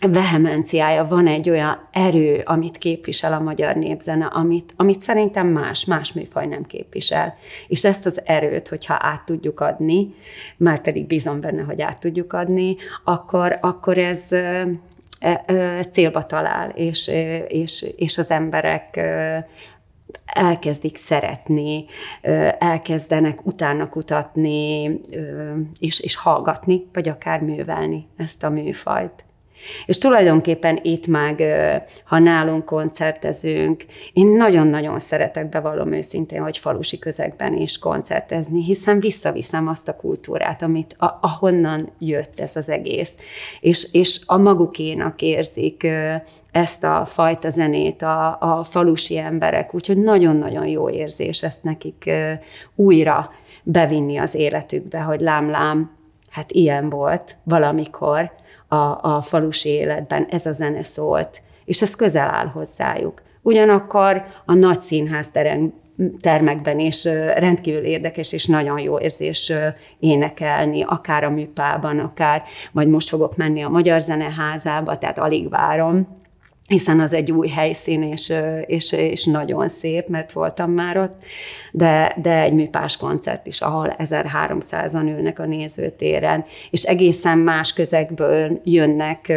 vehemenciája, 0.00 1.04
van 1.04 1.26
egy 1.26 1.50
olyan 1.50 1.88
erő, 1.92 2.42
amit 2.44 2.78
képvisel 2.78 3.32
a 3.32 3.40
magyar 3.40 3.76
népzene, 3.76 4.26
amit, 4.26 4.72
amit 4.76 5.00
szerintem 5.00 5.46
más, 5.46 5.84
más 5.84 6.12
műfaj 6.12 6.46
nem 6.46 6.62
képvisel. 6.62 7.34
És 7.68 7.84
ezt 7.84 8.06
az 8.06 8.20
erőt, 8.24 8.68
hogyha 8.68 8.96
át 9.00 9.24
tudjuk 9.24 9.60
adni, 9.60 10.14
már 10.56 10.80
pedig 10.80 11.06
bízom 11.06 11.40
benne, 11.40 11.62
hogy 11.62 11.82
át 11.82 12.00
tudjuk 12.00 12.32
adni, 12.32 12.76
akkor, 13.04 13.58
akkor 13.60 13.98
ez, 13.98 14.28
célba 15.90 16.26
talál, 16.26 16.70
és, 16.70 17.10
és, 17.48 17.86
és 17.96 18.18
az 18.18 18.30
emberek 18.30 19.00
elkezdik 20.24 20.96
szeretni, 20.96 21.84
elkezdenek 22.58 23.46
utána 23.46 23.88
kutatni, 23.88 25.00
és, 25.78 26.00
és 26.00 26.16
hallgatni, 26.16 26.86
vagy 26.92 27.08
akár 27.08 27.40
művelni 27.40 28.06
ezt 28.16 28.42
a 28.42 28.48
műfajt. 28.48 29.24
És 29.86 29.98
tulajdonképpen 29.98 30.78
itt 30.82 31.06
meg, 31.06 31.42
ha 32.04 32.18
nálunk 32.18 32.64
koncertezünk, 32.64 33.84
én 34.12 34.26
nagyon-nagyon 34.26 34.98
szeretek, 34.98 35.48
bevallom 35.48 35.92
őszintén, 35.92 36.42
hogy 36.42 36.58
falusi 36.58 36.98
közegben 36.98 37.56
is 37.56 37.78
koncertezni, 37.78 38.62
hiszen 38.62 39.00
visszaviszem 39.00 39.68
azt 39.68 39.88
a 39.88 39.96
kultúrát, 39.96 40.62
amit, 40.62 40.94
a, 40.98 41.18
ahonnan 41.20 41.92
jött 41.98 42.40
ez 42.40 42.56
az 42.56 42.68
egész. 42.68 43.14
És, 43.60 43.88
és 43.92 44.20
a 44.26 44.36
magukénak 44.36 45.22
érzik 45.22 45.86
ezt 46.50 46.84
a 46.84 47.04
fajta 47.04 47.50
zenét 47.50 48.02
a, 48.02 48.36
a 48.40 48.64
falusi 48.64 49.18
emberek, 49.18 49.74
úgyhogy 49.74 50.02
nagyon-nagyon 50.02 50.66
jó 50.66 50.90
érzés 50.90 51.42
ezt 51.42 51.62
nekik 51.62 52.10
újra 52.74 53.30
bevinni 53.62 54.16
az 54.16 54.34
életükbe, 54.34 55.00
hogy 55.00 55.20
lám-lám, 55.20 55.90
hát 56.30 56.52
ilyen 56.52 56.88
volt 56.88 57.36
valamikor, 57.44 58.32
a, 58.68 58.76
a 59.14 59.22
falusi 59.22 59.68
életben 59.68 60.26
ez 60.30 60.46
a 60.46 60.52
zene 60.52 60.82
szólt, 60.82 61.42
és 61.64 61.82
ez 61.82 61.94
közel 61.94 62.30
áll 62.30 62.46
hozzájuk. 62.46 63.22
Ugyanakkor 63.42 64.24
a 64.44 64.54
nagy 64.54 64.80
színház 64.80 65.30
terem, 65.30 65.72
termekben 66.20 66.78
is 66.78 67.04
rendkívül 67.36 67.84
érdekes 67.84 68.32
és 68.32 68.46
nagyon 68.46 68.78
jó 68.78 68.98
érzés 68.98 69.52
énekelni, 69.98 70.82
akár 70.82 71.24
a 71.24 71.30
műpában, 71.30 71.98
akár, 71.98 72.42
vagy 72.72 72.88
most 72.88 73.08
fogok 73.08 73.36
menni 73.36 73.62
a 73.62 73.68
Magyar 73.68 74.00
Zeneházába, 74.00 74.98
tehát 74.98 75.18
alig 75.18 75.48
várom, 75.48 76.22
hiszen 76.68 77.00
az 77.00 77.12
egy 77.12 77.30
új 77.30 77.48
helyszín, 77.48 78.02
és, 78.02 78.32
és, 78.66 78.92
és 78.92 79.24
nagyon 79.24 79.68
szép, 79.68 80.08
mert 80.08 80.32
voltam 80.32 80.70
már 80.70 80.96
ott, 80.96 81.22
de, 81.72 82.16
de 82.22 82.40
egy 82.40 82.52
műpás 82.52 82.96
koncert 82.96 83.46
is, 83.46 83.60
ahol 83.60 83.94
1300-an 83.98 85.16
ülnek 85.16 85.38
a 85.38 85.46
nézőtéren, 85.46 86.44
és 86.70 86.82
egészen 86.82 87.38
más 87.38 87.72
közegből 87.72 88.60
jönnek 88.64 89.32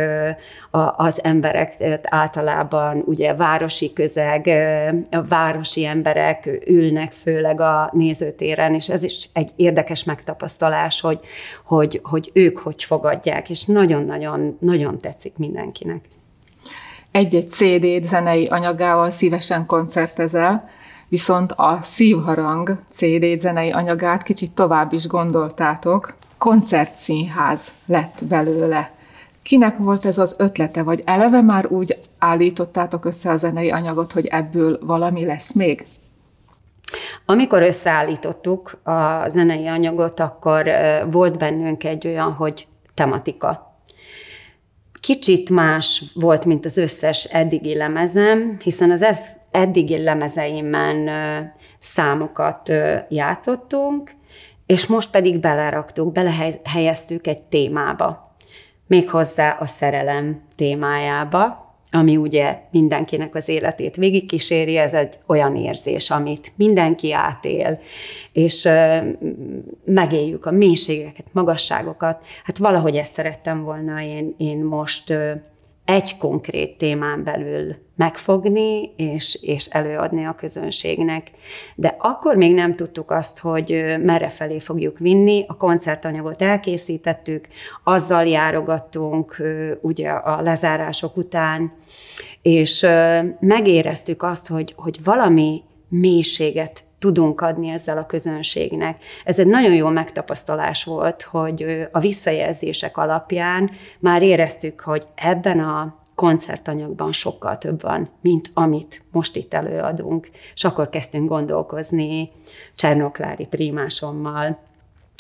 az 0.96 1.24
emberek, 1.24 1.74
általában 2.02 3.04
ugye 3.06 3.34
városi 3.34 3.94
közeg, 3.94 4.50
városi 5.30 5.86
emberek 5.86 6.64
ülnek 6.68 7.12
főleg 7.12 7.62
a 7.62 7.90
nézőtéren, 7.94 8.74
és 8.74 8.90
ez 8.90 9.04
is 9.04 9.30
egy 9.34 9.52
érdekes 9.56 10.04
megtapasztalás, 10.04 11.02
hogy, 11.02 11.20
hogy, 11.66 12.00
hogy 12.04 12.32
ők 12.34 12.58
hogy 12.58 12.84
fogadják, 12.84 13.50
és 13.50 13.66
nagyon-nagyon 13.66 14.58
nagyon 14.60 15.00
tetszik 15.00 15.38
mindenkinek 15.38 16.02
egy-egy 17.18 17.50
CD-t 17.50 18.06
zenei 18.06 18.46
anyagával 18.46 19.10
szívesen 19.10 19.66
koncertezel, 19.66 20.70
viszont 21.08 21.52
a 21.52 21.80
szívharang 21.82 22.78
CD 22.92 23.40
zenei 23.40 23.72
anyagát 23.72 24.24
kicsit 24.24 24.52
tovább 24.52 24.94
is 24.94 25.08
gondoltátok. 25.08 26.16
Koncertszínház 26.38 27.72
lett 27.86 28.26
belőle. 28.26 28.92
Kinek 29.42 29.78
volt 29.78 30.06
ez 30.06 30.18
az 30.18 30.36
ötlete, 30.38 30.84
vagy 30.84 31.02
eleve 31.06 31.42
már 31.42 31.66
úgy 31.68 32.00
állítottátok 32.20 33.06
össze 33.06 33.30
a 33.30 33.38
zenei 33.38 33.72
anyagot, 33.72 34.12
hogy 34.12 34.26
ebből 34.26 34.80
valami 34.82 35.26
lesz 35.26 35.54
még? 35.54 35.86
Amikor 37.26 37.62
összeállítottuk 37.62 38.80
a 38.84 39.30
zenei 39.30 39.68
anyagot, 39.68 40.20
akkor 40.20 40.70
volt 41.12 41.38
bennünk 41.38 41.84
egy 41.84 42.08
olyan, 42.08 42.32
hogy 42.32 42.68
tematika 42.94 43.67
kicsit 45.08 45.50
más 45.50 46.04
volt, 46.14 46.46
mint 46.46 46.66
az 46.66 46.78
összes 46.78 47.24
eddigi 47.24 47.76
lemezem, 47.76 48.58
hiszen 48.64 48.92
az 48.92 49.02
ez, 49.02 49.20
eddigi 49.52 50.04
lemezeimben 50.04 51.10
számokat 51.80 52.74
játszottunk, 53.10 54.12
és 54.66 54.88
most 54.88 55.10
pedig 55.10 55.40
beleraktuk, 55.40 56.12
belehelyeztük 56.12 57.28
egy 57.28 57.42
témába, 57.42 58.36
méghozzá 58.88 59.58
a 59.60 59.66
szerelem 59.66 60.42
témájába, 60.56 61.67
ami 61.92 62.18
ugye 62.18 62.60
mindenkinek 62.72 63.36
az 63.36 63.48
életét 63.48 63.96
végigkíséri, 63.96 64.78
ez 64.78 64.94
egy 64.94 65.20
olyan 65.26 65.56
érzés, 65.56 66.10
amit 66.10 66.52
mindenki 66.56 67.14
átél, 67.14 67.80
és 68.32 68.70
megéljük 69.86 70.46
a 70.46 70.52
mélységeket, 70.52 71.26
magasságokat. 71.32 72.26
Hát 72.44 72.58
valahogy 72.58 72.96
ezt 72.96 73.14
szerettem 73.14 73.64
volna 73.64 74.02
én, 74.02 74.36
én 74.38 74.58
most 74.58 75.14
egy 75.88 76.18
konkrét 76.18 76.78
témán 76.78 77.24
belül 77.24 77.76
megfogni 77.96 78.94
és, 78.96 79.40
és 79.42 79.66
előadni 79.66 80.26
a 80.26 80.34
közönségnek. 80.34 81.32
De 81.76 81.96
akkor 82.00 82.36
még 82.36 82.54
nem 82.54 82.76
tudtuk 82.76 83.12
azt, 83.12 83.40
hogy 83.40 83.96
merre 84.04 84.30
felé 84.30 84.60
fogjuk 84.60 84.98
vinni. 84.98 85.46
A 85.48 85.58
koncertanyagot 85.58 86.42
elkészítettük, 86.42 87.48
azzal 87.84 88.26
járogattunk 88.26 89.42
ugye 89.82 90.10
a 90.10 90.42
lezárások 90.42 91.18
után, 91.18 91.74
és 92.42 92.86
megéreztük 93.40 94.24
azt, 94.24 94.48
hogy, 94.48 94.74
hogy 94.78 95.04
valami 95.04 95.62
mélységet 95.90 96.84
tudunk 97.00 97.42
adni 97.42 97.70
ezzel 97.70 97.98
a 97.98 98.06
közönségnek. 98.06 99.04
Ez 99.26 99.40
egy 99.40 99.48
nagyon 99.48 99.74
jó 99.74 99.88
megtapasztalás 99.88 100.84
volt, 100.84 101.22
hogy 101.22 101.88
a 101.92 102.00
visszajelzések 102.00 102.98
alapján 102.98 103.70
már 104.00 104.22
éreztük, 104.22 104.80
hogy 104.80 105.04
ebben 105.16 105.60
a 105.60 106.00
koncertanyagban 106.16 107.12
sokkal 107.12 107.58
több 107.58 107.82
van, 107.82 108.10
mint 108.22 108.50
amit 108.54 109.02
most 109.12 109.36
itt 109.36 109.54
előadunk. 109.54 110.30
És 110.54 110.64
akkor 110.64 110.90
kezdtünk 110.90 111.30
gondolkozni 111.30 112.32
Csernoklári 112.76 113.46
prímásommal, 113.46 114.60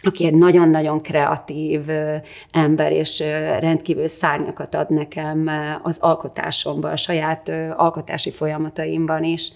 aki 0.04 0.26
egy 0.26 0.34
nagyon-nagyon 0.34 1.02
kreatív 1.02 1.82
ember, 2.52 2.92
és 2.92 3.20
rendkívül 3.60 4.08
szárnyakat 4.08 4.76
ad 4.76 4.90
nekem 4.90 5.50
az 5.84 5.98
alkotásomban, 6.00 6.92
a 6.92 6.96
saját 6.96 7.50
alkotási 7.76 8.32
folyamataimban 8.32 9.24
is, 9.24 9.52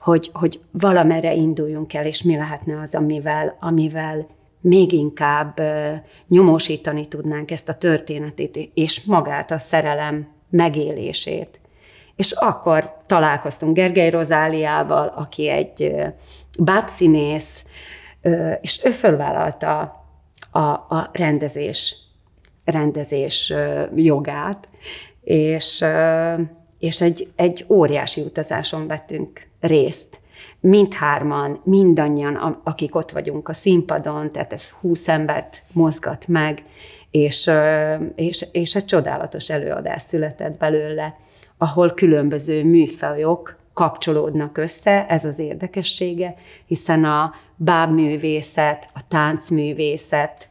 hogy, 0.00 0.30
hogy 0.32 0.60
valamerre 0.70 1.34
induljunk 1.34 1.94
el, 1.94 2.06
és 2.06 2.22
mi 2.22 2.36
lehetne 2.36 2.80
az, 2.80 2.94
amivel, 2.94 3.56
amivel 3.60 4.26
még 4.60 4.92
inkább 4.92 5.60
nyomósítani 6.28 7.06
tudnánk 7.06 7.50
ezt 7.50 7.68
a 7.68 7.74
történetét, 7.74 8.70
és 8.74 9.02
magát 9.02 9.50
a 9.50 9.58
szerelem 9.58 10.28
megélését. 10.50 11.60
És 12.16 12.32
akkor 12.32 12.96
találkoztunk 13.06 13.74
Gergely 13.74 14.10
Rozáliával, 14.10 15.12
aki 15.16 15.48
egy 15.48 15.94
bábszínész, 16.58 17.64
és 18.60 18.80
ő 18.84 18.90
fölvállalta 18.90 20.04
a, 20.50 20.58
a 20.68 21.10
rendezés, 21.12 21.96
rendezés 22.64 23.52
jogát, 23.94 24.68
és, 25.22 25.84
és 26.78 27.00
egy, 27.00 27.28
egy 27.36 27.64
óriási 27.68 28.20
utazáson 28.20 28.86
vettünk 28.86 29.46
részt. 29.60 30.20
Mindhárman, 30.60 31.60
mindannyian, 31.64 32.60
akik 32.64 32.94
ott 32.94 33.10
vagyunk 33.10 33.48
a 33.48 33.52
színpadon, 33.52 34.32
tehát 34.32 34.52
ez 34.52 34.70
húsz 34.70 35.08
embert 35.08 35.62
mozgat 35.72 36.28
meg, 36.28 36.62
és, 37.10 37.50
és, 38.14 38.46
és 38.52 38.74
egy 38.74 38.84
csodálatos 38.84 39.50
előadás 39.50 40.02
született 40.02 40.58
belőle, 40.58 41.16
ahol 41.58 41.90
különböző 41.94 42.64
műfajok 42.64 43.56
kapcsolódnak 43.74 44.58
össze, 44.58 45.06
ez 45.06 45.24
az 45.24 45.38
érdekessége, 45.38 46.34
hiszen 46.66 47.04
a 47.04 47.34
bábművészet, 47.56 48.88
a 48.94 49.00
táncművészet, 49.08 50.48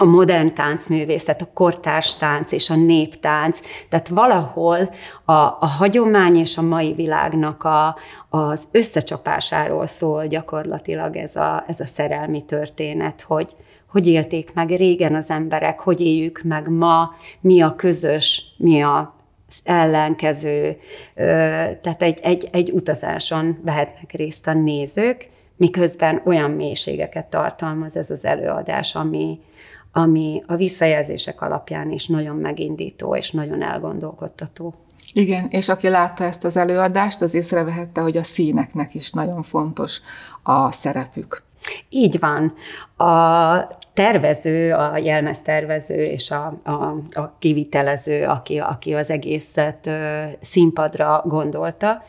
a 0.00 0.04
modern 0.04 0.54
táncművészet, 0.54 1.42
a 1.42 1.50
kortárs 1.54 2.16
tánc 2.16 2.52
és 2.52 2.70
a 2.70 2.76
néptánc, 2.76 3.60
tehát 3.88 4.08
valahol 4.08 4.90
a, 5.24 5.32
a 5.32 5.66
hagyomány 5.78 6.36
és 6.36 6.56
a 6.56 6.62
mai 6.62 6.92
világnak 6.92 7.64
a, 7.64 7.96
az 8.28 8.68
összecsapásáról 8.70 9.86
szól 9.86 10.26
gyakorlatilag 10.26 11.16
ez 11.16 11.36
a, 11.36 11.64
ez 11.66 11.80
a 11.80 11.84
szerelmi 11.84 12.44
történet, 12.44 13.20
hogy 13.22 13.56
hogy 13.90 14.06
élték 14.06 14.54
meg 14.54 14.68
régen 14.68 15.14
az 15.14 15.30
emberek, 15.30 15.80
hogy 15.80 16.00
éljük 16.00 16.40
meg 16.44 16.68
ma, 16.68 17.10
mi 17.40 17.60
a 17.60 17.74
közös, 17.74 18.42
mi 18.56 18.82
a 18.82 19.17
ellenkező, 19.64 20.76
tehát 21.80 22.02
egy, 22.02 22.18
egy, 22.22 22.48
egy 22.52 22.70
utazáson 22.72 23.58
vehetnek 23.64 24.12
részt 24.12 24.46
a 24.46 24.52
nézők, 24.52 25.28
miközben 25.56 26.22
olyan 26.24 26.50
mélységeket 26.50 27.26
tartalmaz 27.26 27.96
ez 27.96 28.10
az 28.10 28.24
előadás, 28.24 28.94
ami, 28.94 29.40
ami 29.92 30.42
a 30.46 30.56
visszajelzések 30.56 31.40
alapján 31.40 31.90
is 31.90 32.06
nagyon 32.06 32.36
megindító 32.36 33.16
és 33.16 33.30
nagyon 33.30 33.62
elgondolkodtató. 33.62 34.74
Igen, 35.12 35.46
és 35.50 35.68
aki 35.68 35.88
látta 35.88 36.24
ezt 36.24 36.44
az 36.44 36.56
előadást, 36.56 37.20
az 37.20 37.34
észrevehette, 37.34 38.00
hogy 38.00 38.16
a 38.16 38.22
színeknek 38.22 38.94
is 38.94 39.10
nagyon 39.10 39.42
fontos 39.42 40.00
a 40.42 40.72
szerepük. 40.72 41.42
Így 41.88 42.18
van. 42.18 42.54
A 43.08 43.77
tervező, 43.98 44.72
a 44.72 44.96
jelmeztervező 44.96 46.02
és 46.02 46.30
a, 46.30 46.54
a, 46.64 46.72
a 47.20 47.36
kivitelező, 47.38 48.24
aki, 48.24 48.58
aki 48.58 48.94
az 48.94 49.10
egészet 49.10 49.90
színpadra 50.40 51.22
gondolta, 51.26 52.02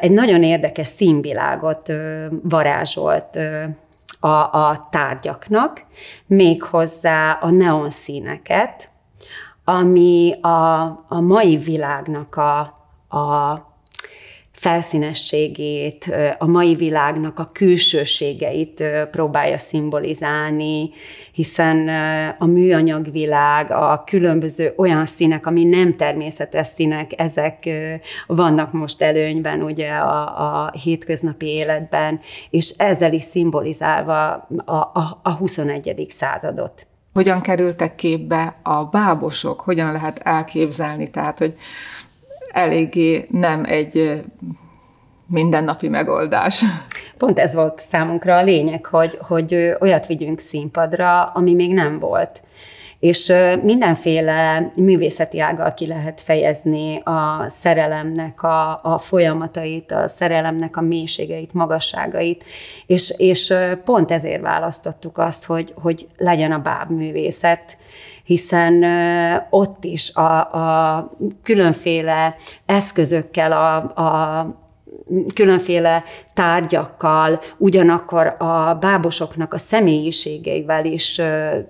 egy 0.00 0.10
nagyon 0.10 0.42
érdekes 0.42 0.86
színvilágot 0.86 1.92
varázsolt 2.42 3.38
a, 4.20 4.28
a 4.28 4.88
tárgyaknak, 4.90 5.84
méghozzá 6.26 7.38
a 7.40 7.50
neon 7.50 7.90
színeket, 7.90 8.90
ami 9.64 10.38
a, 10.40 10.82
a 11.08 11.20
mai 11.20 11.56
világnak 11.56 12.36
a, 12.36 12.58
a 13.18 13.67
felszínességét, 14.58 16.12
a 16.38 16.46
mai 16.46 16.74
világnak 16.74 17.38
a 17.38 17.50
külsőségeit 17.52 18.84
próbálja 19.10 19.56
szimbolizálni, 19.56 20.90
hiszen 21.32 21.88
a 22.38 22.46
műanyagvilág, 22.46 23.70
a 23.70 24.02
különböző 24.06 24.72
olyan 24.76 25.04
színek, 25.04 25.46
ami 25.46 25.64
nem 25.64 25.96
természetes 25.96 26.66
színek, 26.66 27.20
ezek 27.20 27.68
vannak 28.26 28.72
most 28.72 29.02
előnyben 29.02 29.62
ugye 29.62 29.90
a, 29.90 30.64
a 30.64 30.70
hétköznapi 30.82 31.46
életben, 31.46 32.20
és 32.50 32.74
ezzel 32.76 33.12
is 33.12 33.22
szimbolizálva 33.22 34.32
a, 34.64 34.74
a, 34.74 35.20
a 35.22 35.32
21. 35.32 36.06
századot 36.08 36.86
hogyan 37.12 37.40
kerültek 37.40 37.94
képbe 37.94 38.56
a 38.62 38.84
bábosok, 38.84 39.60
hogyan 39.60 39.92
lehet 39.92 40.18
elképzelni, 40.18 41.10
tehát, 41.10 41.38
hogy 41.38 41.54
eléggé 42.52 43.26
nem 43.30 43.64
egy 43.66 44.22
mindennapi 45.26 45.88
megoldás. 45.88 46.64
Pont 47.18 47.38
ez 47.38 47.54
volt 47.54 47.78
számunkra 47.78 48.36
a 48.36 48.42
lényeg, 48.42 48.86
hogy, 48.86 49.18
hogy 49.20 49.76
olyat 49.80 50.06
vigyünk 50.06 50.38
színpadra, 50.38 51.24
ami 51.24 51.54
még 51.54 51.74
nem 51.74 51.98
volt. 51.98 52.42
És 52.98 53.32
mindenféle 53.62 54.70
művészeti 54.80 55.40
ággal 55.40 55.74
ki 55.74 55.86
lehet 55.86 56.20
fejezni 56.20 57.00
a 57.04 57.44
szerelemnek 57.48 58.42
a, 58.42 58.80
a 58.82 58.98
folyamatait, 58.98 59.92
a 59.92 60.08
szerelemnek 60.08 60.76
a 60.76 60.80
mélységeit, 60.80 61.52
magasságait, 61.52 62.44
és, 62.86 63.14
és 63.16 63.54
pont 63.84 64.10
ezért 64.10 64.40
választottuk 64.40 65.18
azt, 65.18 65.44
hogy, 65.44 65.74
hogy 65.82 66.06
legyen 66.16 66.52
a 66.52 66.58
bábművészet, 66.58 67.78
hiszen 68.28 68.84
ott 69.50 69.84
is 69.84 70.14
a, 70.14 70.54
a 70.54 71.10
különféle 71.42 72.36
eszközökkel, 72.66 73.52
a, 73.52 73.76
a 74.02 74.46
különféle 75.34 76.04
tárgyakkal, 76.34 77.40
ugyanakkor 77.56 78.34
a 78.38 78.74
bábosoknak 78.74 79.54
a 79.54 79.58
személyiségeivel 79.58 80.84
is 80.84 81.20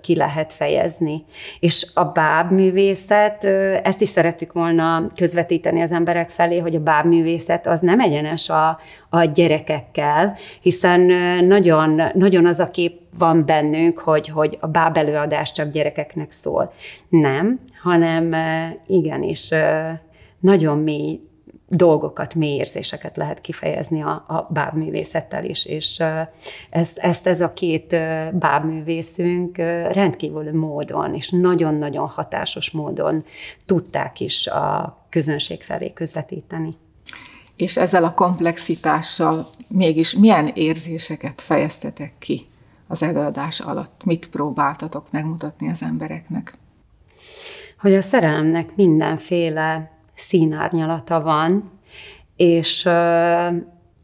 ki 0.00 0.16
lehet 0.16 0.52
fejezni. 0.52 1.24
És 1.60 1.86
a 1.94 2.04
bábművészet, 2.04 3.44
ezt 3.84 4.00
is 4.00 4.08
szerettük 4.08 4.52
volna 4.52 5.10
közvetíteni 5.14 5.80
az 5.80 5.92
emberek 5.92 6.30
felé, 6.30 6.58
hogy 6.58 6.74
a 6.74 6.80
bábművészet 6.80 7.66
az 7.66 7.80
nem 7.80 8.00
egyenes 8.00 8.48
a, 8.48 8.78
a 9.10 9.24
gyerekekkel, 9.24 10.36
hiszen 10.60 11.00
nagyon, 11.44 12.02
nagyon 12.14 12.46
az 12.46 12.60
a 12.60 12.70
kép 12.70 13.00
van 13.18 13.46
bennünk, 13.46 13.98
hogy, 13.98 14.28
hogy 14.28 14.58
a 14.60 14.66
báb 14.66 14.96
előadás 14.96 15.52
csak 15.52 15.70
gyerekeknek 15.70 16.30
szól. 16.30 16.72
Nem, 17.08 17.60
hanem 17.82 18.34
igenis 18.86 19.50
nagyon 20.40 20.78
mély 20.78 21.20
dolgokat, 21.68 22.34
mély 22.34 22.56
érzéseket 22.56 23.16
lehet 23.16 23.40
kifejezni 23.40 24.02
a, 24.02 24.10
a 24.10 24.48
bábművészettel 24.50 25.44
is, 25.44 25.64
és 25.64 26.02
ezt, 26.70 26.98
ezt 26.98 27.26
ez 27.26 27.40
a 27.40 27.52
két 27.52 27.96
bábművészünk 28.32 29.56
rendkívül 29.92 30.52
módon, 30.52 31.14
és 31.14 31.30
nagyon-nagyon 31.30 32.08
hatásos 32.08 32.70
módon 32.70 33.24
tudták 33.66 34.20
is 34.20 34.46
a 34.46 34.98
közönség 35.08 35.62
felé 35.62 35.92
közvetíteni. 35.92 36.70
És 37.56 37.76
ezzel 37.76 38.04
a 38.04 38.14
komplexitással 38.14 39.50
mégis 39.68 40.14
milyen 40.14 40.46
érzéseket 40.54 41.40
fejeztetek 41.40 42.12
ki 42.18 42.46
az 42.86 43.02
előadás 43.02 43.60
alatt? 43.60 44.04
Mit 44.04 44.28
próbáltatok 44.28 45.06
megmutatni 45.10 45.70
az 45.70 45.82
embereknek? 45.82 46.54
Hogy 47.78 47.94
a 47.94 48.00
szerelemnek 48.00 48.76
mindenféle 48.76 49.97
színárnyalata 50.18 51.20
van, 51.20 51.70
és 52.36 52.88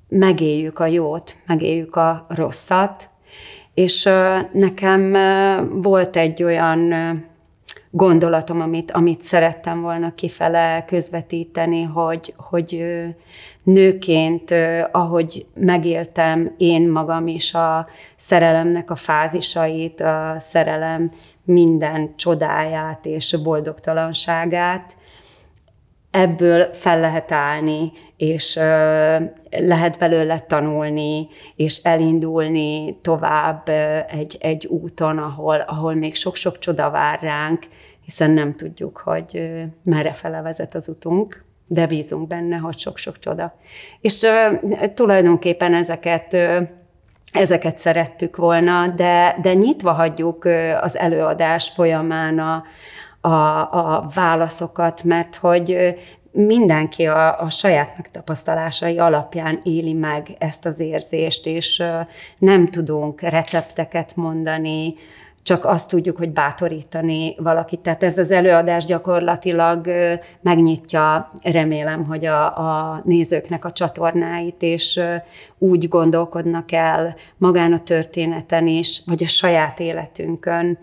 megéljük 0.09 0.79
a 0.79 0.87
jót, 0.87 1.37
megéljük 1.47 1.97
a 1.97 2.27
rosszat, 2.29 3.09
és 3.75 4.09
nekem 4.53 5.13
volt 5.83 6.17
egy 6.17 6.43
olyan 6.43 6.93
gondolatom, 7.91 8.61
amit, 8.61 8.91
amit 8.91 9.23
szerettem 9.23 9.81
volna 9.81 10.15
kifele 10.15 10.85
közvetíteni, 10.87 11.83
hogy, 11.83 12.35
hogy 12.37 12.85
nőként, 13.63 14.55
ahogy 14.93 15.47
megéltem 15.55 16.55
én 16.59 16.89
magam 16.89 17.27
is 17.27 17.55
a 17.55 17.87
szerelemnek 18.17 18.91
a 18.91 18.95
fázisait, 18.95 20.01
a 20.01 20.35
szerelem 20.39 21.11
minden 21.45 22.17
csodáját 22.17 23.07
és 23.07 23.37
boldogtalanságát, 23.43 24.97
ebből 26.15 26.69
fel 26.73 27.01
lehet 27.01 27.33
állni, 27.33 27.93
és 28.17 28.55
lehet 29.51 29.99
belőle 29.99 30.39
tanulni, 30.39 31.29
és 31.57 31.77
elindulni 31.83 32.99
tovább 33.03 33.69
egy, 34.09 34.37
egy 34.41 34.67
úton, 34.67 35.19
ahol, 35.19 35.57
ahol 35.57 35.95
még 35.95 36.15
sok-sok 36.15 36.59
csoda 36.59 36.91
vár 36.91 37.21
ránk, 37.21 37.63
hiszen 38.05 38.31
nem 38.31 38.57
tudjuk, 38.57 38.97
hogy 38.97 39.53
merre 39.83 40.13
fele 40.13 40.43
vezet 40.43 40.75
az 40.75 40.89
utunk, 40.89 41.45
de 41.67 41.87
bízunk 41.87 42.27
benne, 42.27 42.57
hogy 42.57 42.79
sok-sok 42.79 43.19
csoda. 43.19 43.55
És 44.01 44.27
tulajdonképpen 44.95 45.75
ezeket 45.75 46.37
ezeket 47.33 47.79
szerettük 47.79 48.37
volna, 48.37 48.89
de, 48.89 49.37
de 49.43 49.55
nyitva 49.55 49.93
hagyjuk 49.93 50.45
az 50.81 50.97
előadás 50.97 51.69
folyamán 51.69 52.39
a, 52.39 52.65
a, 53.25 53.69
a 53.73 54.07
válaszokat, 54.15 55.03
mert 55.03 55.37
hogy 55.37 55.95
mindenki 56.33 57.07
a, 57.07 57.41
a 57.41 57.51
saját 57.51 57.97
megtapasztalásai 57.97 58.99
alapján 58.99 59.61
éli 59.63 59.93
meg 59.93 60.27
ezt 60.39 60.67
az 60.67 60.81
érzést, 60.81 61.47
és 61.47 61.83
nem 62.39 62.67
tudunk 62.67 63.21
recepteket 63.21 64.17
mondani, 64.17 64.95
csak 65.43 65.65
azt 65.65 65.89
tudjuk, 65.89 66.17
hogy 66.17 66.31
bátorítani 66.31 67.35
valakit. 67.39 67.81
Tehát 67.81 68.03
ez 68.03 68.19
az 68.19 68.31
előadás 68.31 68.85
gyakorlatilag 68.85 69.87
megnyitja, 70.41 71.31
remélem, 71.43 72.05
hogy 72.05 72.25
a, 72.25 72.45
a 72.45 73.01
nézőknek 73.05 73.65
a 73.65 73.73
csatornáit, 73.73 74.63
és 74.63 75.01
úgy 75.59 75.89
gondolkodnak 75.89 76.73
el 76.73 77.15
magán 77.37 77.73
a 77.73 77.79
történeten 77.79 78.67
is, 78.67 79.03
vagy 79.07 79.23
a 79.23 79.29
saját 79.29 79.81
életünkön, 79.81 80.79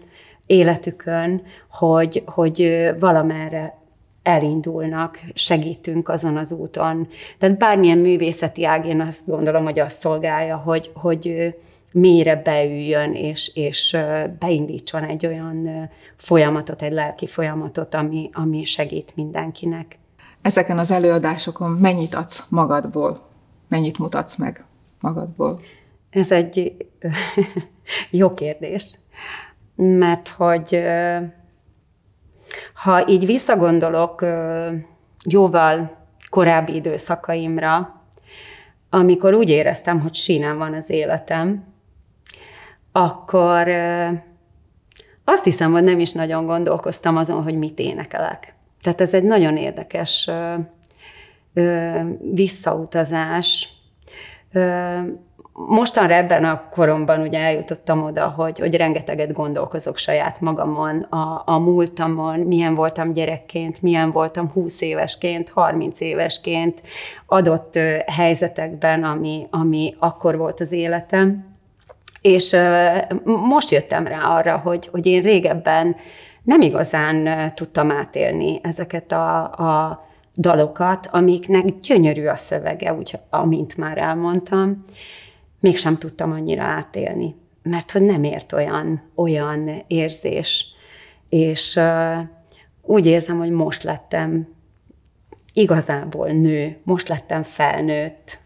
életükön, 0.51 1.41
hogy, 1.69 2.23
hogy 2.25 2.89
valamerre 2.99 3.79
elindulnak, 4.23 5.19
segítünk 5.33 6.09
azon 6.09 6.37
az 6.37 6.51
úton. 6.51 7.07
Tehát 7.37 7.57
bármilyen 7.57 7.97
művészeti 7.97 8.65
ág, 8.65 8.85
én 8.85 9.01
azt 9.01 9.25
gondolom, 9.25 9.63
hogy 9.63 9.79
azt 9.79 9.99
szolgálja, 9.99 10.57
hogy, 10.57 10.91
hogy 10.93 11.55
mélyre 11.93 12.35
beüljön, 12.35 13.13
és, 13.13 13.51
és 13.55 13.97
beindítson 14.39 15.03
egy 15.03 15.25
olyan 15.25 15.89
folyamatot, 16.15 16.81
egy 16.81 16.91
lelki 16.91 17.27
folyamatot, 17.27 17.95
ami, 17.95 18.29
ami 18.33 18.63
segít 18.63 19.15
mindenkinek. 19.15 19.99
Ezeken 20.41 20.77
az 20.77 20.91
előadásokon 20.91 21.71
mennyit 21.71 22.15
adsz 22.15 22.45
magadból? 22.49 23.29
Mennyit 23.67 23.97
mutatsz 23.97 24.37
meg 24.37 24.65
magadból? 24.99 25.59
Ez 26.09 26.31
egy 26.31 26.75
jó 28.09 28.33
kérdés, 28.33 28.99
mert 29.83 30.27
hogy 30.27 30.83
ha 32.73 33.07
így 33.07 33.25
visszagondolok 33.25 34.25
jóval 35.29 35.97
korábbi 36.29 36.75
időszakaimra, 36.75 38.03
amikor 38.89 39.33
úgy 39.33 39.49
éreztem, 39.49 39.99
hogy 39.99 40.15
sínen 40.15 40.57
van 40.57 40.73
az 40.73 40.89
életem, 40.89 41.63
akkor 42.91 43.67
azt 45.23 45.43
hiszem, 45.43 45.71
hogy 45.71 45.83
nem 45.83 45.99
is 45.99 46.11
nagyon 46.11 46.45
gondolkoztam 46.45 47.17
azon, 47.17 47.43
hogy 47.43 47.57
mit 47.57 47.79
énekelek. 47.79 48.55
Tehát 48.81 49.01
ez 49.01 49.13
egy 49.13 49.23
nagyon 49.23 49.57
érdekes 49.57 50.29
visszautazás 52.33 53.69
mostanra 55.67 56.13
ebben 56.13 56.43
a 56.43 56.63
koromban 56.69 57.21
ugye 57.21 57.39
eljutottam 57.39 58.03
oda, 58.03 58.27
hogy, 58.27 58.59
hogy 58.59 58.75
rengeteget 58.75 59.33
gondolkozok 59.33 59.97
saját 59.97 60.41
magamon, 60.41 61.01
a, 61.01 61.43
a 61.45 61.59
múltamon, 61.59 62.39
milyen 62.39 62.73
voltam 62.75 63.13
gyerekként, 63.13 63.81
milyen 63.81 64.11
voltam 64.11 64.49
20 64.49 64.81
évesként, 64.81 65.49
30 65.49 65.99
évesként, 65.99 66.81
adott 67.25 67.79
helyzetekben, 68.05 69.03
ami, 69.03 69.47
ami 69.49 69.95
akkor 69.99 70.37
volt 70.37 70.59
az 70.59 70.71
életem. 70.71 71.49
És 72.21 72.55
most 73.23 73.71
jöttem 73.71 74.07
rá 74.07 74.19
arra, 74.19 74.57
hogy, 74.57 74.87
hogy 74.91 75.05
én 75.05 75.21
régebben 75.21 75.95
nem 76.43 76.61
igazán 76.61 77.51
tudtam 77.55 77.91
átélni 77.91 78.59
ezeket 78.63 79.11
a, 79.11 79.41
a 79.43 80.05
dalokat, 80.35 81.07
amiknek 81.11 81.79
gyönyörű 81.79 82.25
a 82.25 82.35
szövege, 82.35 82.93
úgy, 82.93 83.19
amint 83.29 83.77
már 83.77 83.97
elmondtam, 83.97 84.83
mégsem 85.61 85.97
tudtam 85.97 86.31
annyira 86.31 86.63
átélni, 86.63 87.35
mert 87.63 87.91
hogy 87.91 88.01
nem 88.01 88.23
ért 88.23 88.53
olyan, 88.53 89.01
olyan 89.15 89.83
érzés. 89.87 90.65
És 91.29 91.75
uh, 91.75 92.17
úgy 92.81 93.05
érzem, 93.05 93.37
hogy 93.37 93.51
most 93.51 93.83
lettem 93.83 94.47
igazából 95.53 96.27
nő, 96.27 96.77
most 96.83 97.07
lettem 97.07 97.43
felnőtt 97.43 98.39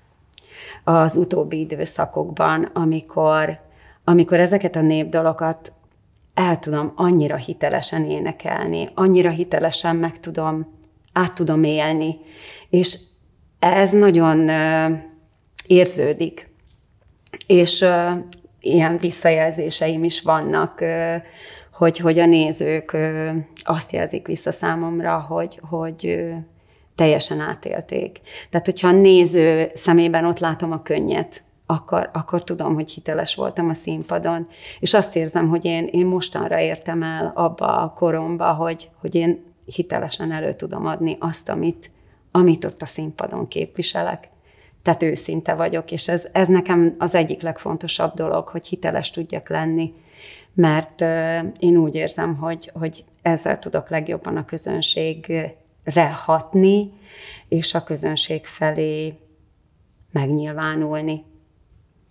az 0.84 1.16
utóbbi 1.16 1.60
időszakokban, 1.60 2.64
amikor, 2.64 3.60
amikor 4.04 4.40
ezeket 4.40 4.76
a 4.76 4.82
népdalokat 4.82 5.74
el 6.34 6.60
tudom 6.60 6.94
annyira 6.96 7.36
hitelesen 7.36 8.06
énekelni, 8.06 8.90
annyira 8.94 9.30
hitelesen 9.30 9.96
meg 9.96 10.20
tudom, 10.20 10.68
át 11.14 11.34
tudom 11.34 11.64
élni, 11.64 12.18
és 12.70 13.00
ez 13.60 13.92
nagyon 13.92 14.50
érződik 15.68 16.50
és 17.48 17.82
uh, 17.82 18.12
ilyen 18.60 18.98
visszajelzéseim 18.98 20.04
is 20.04 20.22
vannak, 20.22 20.82
uh, 20.82 21.16
hogy, 21.72 21.98
hogy 21.98 22.20
a 22.20 22.26
nézők 22.26 22.92
uh, 22.94 23.30
azt 23.64 23.92
jelzik 23.92 24.28
vissza 24.28 24.52
számomra, 24.52 25.20
hogy, 25.20 25.60
hogy 25.70 26.06
uh, 26.06 26.36
teljesen 26.96 27.40
átélték. 27.40 28.20
Tehát, 28.50 28.66
hogyha 28.66 28.88
a 28.88 28.92
néző 28.92 29.70
szemében 29.74 30.26
ott 30.26 30.40
látom 30.40 30.72
a 30.72 30.82
könnyet, 30.82 31.44
akkor, 31.66 32.10
akkor 32.14 32.44
tudom, 32.44 32.74
hogy 32.74 32.92
hiteles 32.92 33.36
voltam 33.36 33.70
a 33.70 33.74
színpadon. 33.74 34.48
És 34.80 34.94
azt 34.94 35.16
érzem, 35.16 35.48
hogy 35.50 35.66
én, 35.66 35.88
én 35.92 36.06
mostanra 36.06 36.60
értem 36.60 37.04
el 37.04 37.32
abba 37.36 37.82
a 37.82 37.94
koromba, 37.94 38.54
hogy, 38.54 38.90
hogy 39.02 39.16
én 39.16 39.44
hitelesen 39.66 40.32
elő 40.32 40.54
tudom 40.54 40.86
adni 40.86 41.18
azt, 41.20 41.50
amit, 41.50 41.92
amit 42.32 42.66
ott 42.66 42.82
a 42.82 42.86
színpadon 42.86 43.48
képviselek 43.48 44.30
tehát 44.86 45.04
őszinte 45.04 45.54
vagyok, 45.54 45.92
és 45.92 46.08
ez, 46.08 46.28
ez 46.32 46.48
nekem 46.48 46.96
az 46.98 47.16
egyik 47.16 47.42
legfontosabb 47.42 48.14
dolog, 48.14 48.48
hogy 48.48 48.68
hiteles 48.68 49.10
tudjak 49.10 49.50
lenni, 49.50 49.94
mert 50.54 51.02
én 51.60 51.78
úgy 51.78 51.96
érzem, 51.96 52.36
hogy, 52.36 52.72
hogy 52.74 53.04
ezzel 53.22 53.60
tudok 53.60 53.90
legjobban 53.90 54.38
a 54.38 54.46
közönségre 54.46 56.12
hatni, 56.26 56.92
és 57.48 57.74
a 57.74 57.84
közönség 57.84 58.46
felé 58.46 59.14
megnyilvánulni. 60.12 61.24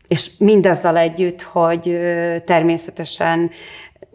És 0.08 0.30
mindezzel 0.38 0.96
együtt, 0.96 1.42
hogy 1.42 1.82
természetesen 2.44 3.50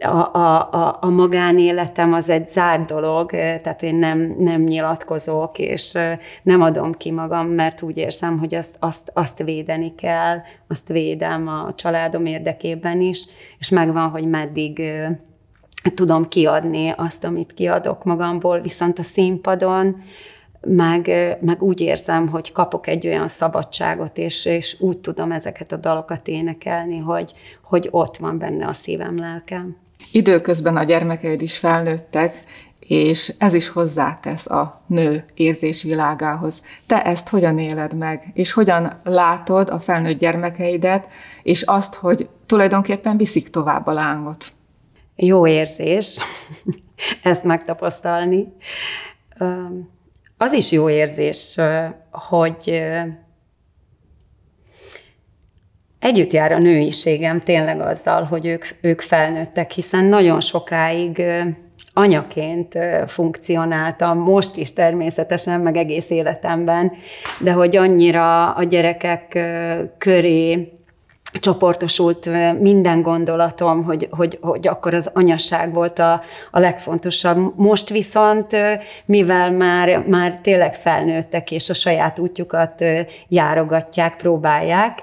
a, 0.00 0.34
a, 0.34 0.98
a, 1.00 1.10
magánéletem 1.10 2.12
az 2.12 2.28
egy 2.28 2.48
zárt 2.48 2.86
dolog, 2.86 3.30
tehát 3.30 3.82
én 3.82 3.94
nem, 3.94 4.34
nem 4.38 4.62
nyilatkozok, 4.62 5.58
és 5.58 5.98
nem 6.42 6.62
adom 6.62 6.92
ki 6.92 7.10
magam, 7.10 7.46
mert 7.46 7.82
úgy 7.82 7.96
érzem, 7.96 8.38
hogy 8.38 8.54
azt, 8.54 8.76
azt, 8.78 9.10
azt 9.14 9.42
védeni 9.42 9.94
kell, 9.94 10.38
azt 10.68 10.88
védem 10.88 11.48
a 11.48 11.74
családom 11.74 12.26
érdekében 12.26 13.00
is, 13.00 13.24
és 13.58 13.68
megvan, 13.68 14.08
hogy 14.08 14.24
meddig 14.24 14.82
tudom 15.94 16.28
kiadni 16.28 16.94
azt, 16.96 17.24
amit 17.24 17.54
kiadok 17.54 18.04
magamból, 18.04 18.60
viszont 18.60 18.98
a 18.98 19.02
színpadon 19.02 20.02
meg, 20.60 21.10
meg 21.40 21.62
úgy 21.62 21.80
érzem, 21.80 22.28
hogy 22.28 22.52
kapok 22.52 22.86
egy 22.86 23.06
olyan 23.06 23.28
szabadságot, 23.28 24.18
és, 24.18 24.44
és 24.44 24.76
úgy 24.80 24.98
tudom 24.98 25.32
ezeket 25.32 25.72
a 25.72 25.76
dalokat 25.76 26.28
énekelni, 26.28 26.98
hogy, 26.98 27.32
hogy 27.64 27.88
ott 27.90 28.16
van 28.16 28.38
benne 28.38 28.66
a 28.66 28.72
szívem, 28.72 29.18
lelkem. 29.18 29.76
Időközben 30.12 30.76
a 30.76 30.82
gyermekeid 30.82 31.42
is 31.42 31.58
felnőttek, 31.58 32.34
és 32.78 33.34
ez 33.38 33.54
is 33.54 33.68
hozzátesz 33.68 34.46
a 34.46 34.82
nő 34.86 35.24
érzésvilágához. 35.34 36.62
Te 36.86 37.04
ezt 37.04 37.28
hogyan 37.28 37.58
éled 37.58 37.94
meg, 37.94 38.30
és 38.34 38.52
hogyan 38.52 39.00
látod 39.04 39.68
a 39.70 39.80
felnőtt 39.80 40.18
gyermekeidet, 40.18 41.08
és 41.42 41.62
azt, 41.62 41.94
hogy 41.94 42.28
tulajdonképpen 42.46 43.16
viszik 43.16 43.48
tovább 43.48 43.86
a 43.86 43.92
lángot? 43.92 44.44
Jó 45.16 45.46
érzés 45.46 46.22
ezt 47.22 47.44
megtapasztalni. 47.44 48.52
Az 50.36 50.52
is 50.52 50.72
jó 50.72 50.88
érzés, 50.88 51.56
hogy 52.10 52.82
Együtt 56.00 56.32
jár 56.32 56.52
a 56.52 56.58
nőiségem 56.58 57.40
tényleg 57.40 57.80
azzal, 57.80 58.22
hogy 58.22 58.46
ők, 58.46 58.64
ők 58.80 59.00
felnőttek, 59.00 59.70
hiszen 59.70 60.04
nagyon 60.04 60.40
sokáig 60.40 61.22
anyaként 61.92 62.78
funkcionáltam, 63.06 64.18
most 64.18 64.56
is 64.56 64.72
természetesen, 64.72 65.60
meg 65.60 65.76
egész 65.76 66.10
életemben, 66.10 66.92
de 67.38 67.52
hogy 67.52 67.76
annyira 67.76 68.50
a 68.52 68.62
gyerekek 68.62 69.38
köré 69.98 70.72
csoportosult 71.32 72.30
minden 72.60 73.02
gondolatom, 73.02 73.84
hogy, 73.84 74.08
hogy, 74.10 74.38
hogy 74.40 74.68
akkor 74.68 74.94
az 74.94 75.10
anyasság 75.14 75.74
volt 75.74 75.98
a, 75.98 76.22
a 76.50 76.58
legfontosabb. 76.58 77.52
Most 77.56 77.88
viszont, 77.88 78.56
mivel 79.04 79.50
már, 79.50 80.04
már 80.06 80.38
tényleg 80.42 80.74
felnőttek, 80.74 81.50
és 81.50 81.70
a 81.70 81.74
saját 81.74 82.18
útjukat 82.18 82.84
járogatják, 83.28 84.16
próbálják, 84.16 85.02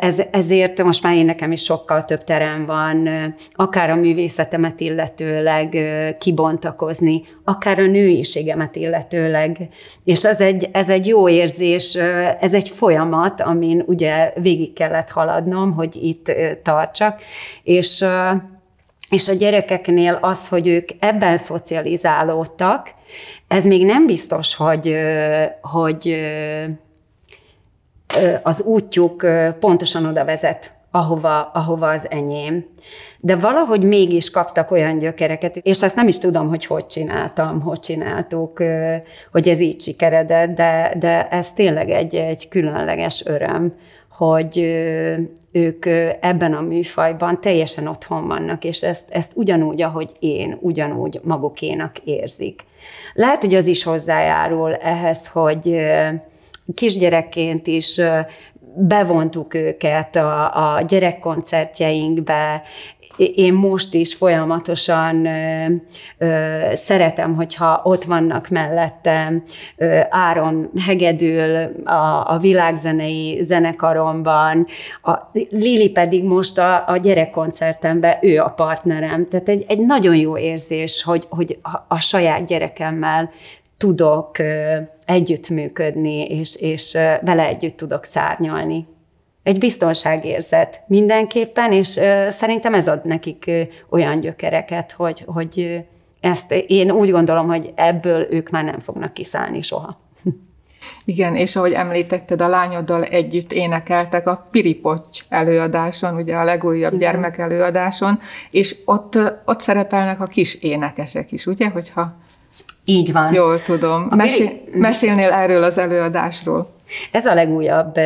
ez, 0.00 0.22
ezért 0.30 0.82
most 0.82 1.02
már 1.02 1.14
én 1.14 1.24
nekem 1.24 1.52
is 1.52 1.62
sokkal 1.62 2.04
több 2.04 2.24
terem 2.24 2.66
van, 2.66 3.08
akár 3.52 3.90
a 3.90 3.94
művészetemet 3.94 4.80
illetőleg 4.80 5.76
kibontakozni, 6.18 7.22
akár 7.44 7.78
a 7.78 7.86
nőiségemet 7.86 8.76
illetőleg. 8.76 9.68
És 10.04 10.24
ez 10.24 10.40
egy, 10.40 10.68
ez 10.72 10.88
egy 10.88 11.06
jó 11.06 11.28
érzés, 11.28 11.94
ez 12.40 12.52
egy 12.52 12.68
folyamat, 12.68 13.40
amin 13.40 13.82
ugye 13.86 14.32
végig 14.40 14.72
kellett 14.72 15.10
haladnom, 15.10 15.72
hogy 15.72 15.96
itt 15.96 16.32
tartsak, 16.62 17.20
és 17.62 18.04
és 19.10 19.28
a 19.28 19.32
gyerekeknél 19.32 20.18
az, 20.20 20.48
hogy 20.48 20.66
ők 20.66 20.88
ebben 20.98 21.36
szocializálódtak, 21.36 22.90
ez 23.48 23.64
még 23.64 23.84
nem 23.84 24.06
biztos, 24.06 24.54
hogy, 24.54 24.96
hogy 25.60 26.16
az 28.42 28.62
útjuk 28.62 29.26
pontosan 29.58 30.06
oda 30.06 30.24
vezet, 30.24 30.74
ahova, 30.90 31.50
ahova 31.54 31.88
az 31.88 32.06
enyém. 32.10 32.66
De 33.20 33.36
valahogy 33.36 33.82
mégis 33.84 34.30
kaptak 34.30 34.70
olyan 34.70 34.98
gyökereket, 34.98 35.56
és 35.56 35.82
azt 35.82 35.96
nem 35.96 36.08
is 36.08 36.18
tudom, 36.18 36.48
hogy 36.48 36.66
hogy 36.66 36.86
csináltam, 36.86 37.60
hogy 37.60 37.80
csináltuk, 37.80 38.62
hogy 39.32 39.48
ez 39.48 39.60
így 39.60 39.80
sikeredett, 39.80 40.54
de, 40.54 40.94
de 40.98 41.28
ez 41.28 41.52
tényleg 41.52 41.90
egy, 41.90 42.14
egy 42.14 42.48
különleges 42.48 43.22
öröm, 43.26 43.74
hogy 44.16 44.58
ők 45.52 45.86
ebben 46.20 46.52
a 46.52 46.60
műfajban 46.60 47.40
teljesen 47.40 47.86
otthon 47.86 48.26
vannak, 48.26 48.64
és 48.64 48.82
ezt, 48.82 49.10
ezt 49.10 49.32
ugyanúgy, 49.34 49.82
ahogy 49.82 50.12
én, 50.18 50.58
ugyanúgy 50.60 51.20
magukénak 51.24 51.98
érzik. 51.98 52.60
Lehet, 53.14 53.40
hogy 53.40 53.54
az 53.54 53.66
is 53.66 53.82
hozzájárul 53.82 54.74
ehhez, 54.74 55.28
hogy 55.28 55.78
kisgyerekként 56.74 57.66
is 57.66 58.00
bevontuk 58.76 59.54
őket 59.54 60.16
a, 60.16 60.74
a 60.76 60.82
gyerekkoncertjeinkbe, 60.82 62.62
én 63.16 63.52
most 63.52 63.94
is 63.94 64.14
folyamatosan 64.14 65.26
ö, 65.26 65.66
ö, 66.18 66.60
szeretem, 66.72 67.34
hogyha 67.34 67.80
ott 67.84 68.04
vannak 68.04 68.48
mellettem, 68.48 69.42
ö, 69.76 70.00
Áron 70.10 70.70
hegedül 70.86 71.56
a, 71.84 72.32
a 72.32 72.38
világzenei 72.40 73.40
zenekaromban, 73.42 74.66
a 75.02 75.18
Lili 75.50 75.90
pedig 75.90 76.24
most 76.24 76.58
a, 76.58 76.88
a 76.88 76.96
gyerekkoncertemben, 76.96 78.16
ő 78.20 78.40
a 78.40 78.48
partnerem. 78.48 79.28
Tehát 79.28 79.48
egy, 79.48 79.64
egy 79.68 79.80
nagyon 79.86 80.16
jó 80.16 80.38
érzés, 80.38 81.02
hogy, 81.02 81.26
hogy 81.28 81.58
a 81.88 82.00
saját 82.00 82.46
gyerekemmel 82.46 83.30
tudok 83.84 84.30
együttműködni, 85.04 86.24
és, 86.24 86.56
és 86.56 86.92
vele 87.20 87.46
együtt 87.46 87.76
tudok 87.76 88.04
szárnyalni. 88.04 88.86
Egy 89.42 89.58
biztonságérzet 89.58 90.82
mindenképpen, 90.86 91.72
és 91.72 91.88
szerintem 92.28 92.74
ez 92.74 92.88
ad 92.88 93.04
nekik 93.04 93.50
olyan 93.90 94.20
gyökereket, 94.20 94.92
hogy, 94.92 95.24
hogy 95.26 95.84
ezt 96.20 96.52
én 96.66 96.90
úgy 96.90 97.10
gondolom, 97.10 97.46
hogy 97.46 97.72
ebből 97.74 98.26
ők 98.30 98.50
már 98.50 98.64
nem 98.64 98.78
fognak 98.78 99.12
kiszállni 99.12 99.62
soha. 99.62 100.00
Igen, 101.04 101.36
és 101.36 101.56
ahogy 101.56 101.72
említetted, 101.72 102.40
a 102.40 102.48
lányoddal 102.48 103.04
együtt 103.04 103.52
énekeltek 103.52 104.28
a 104.28 104.48
Piripocs 104.50 105.20
előadáson, 105.28 106.14
ugye 106.14 106.36
a 106.36 106.44
legújabb 106.44 106.98
gyermek 106.98 107.38
előadáson, 107.38 108.20
és 108.50 108.76
ott, 108.84 109.18
ott 109.44 109.60
szerepelnek 109.60 110.20
a 110.20 110.26
kis 110.26 110.54
énekesek 110.54 111.32
is, 111.32 111.46
ugye, 111.46 111.68
hogyha 111.68 112.22
így 112.84 113.12
van. 113.12 113.34
Jól 113.34 113.62
tudom. 113.62 114.06
Mesél, 114.10 114.50
mesélnél 114.72 115.30
erről 115.30 115.62
az 115.62 115.78
előadásról? 115.78 116.72
Ez 117.10 117.26
a 117.26 117.34
legújabb 117.34 117.98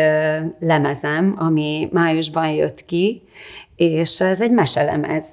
lemezem, 0.59 1.35
ami 1.39 1.89
májusban 1.93 2.51
jött 2.51 2.85
ki, 2.85 3.23
és 3.77 4.21
ez 4.21 4.41
egy 4.41 4.51
meselemez. 4.51 5.25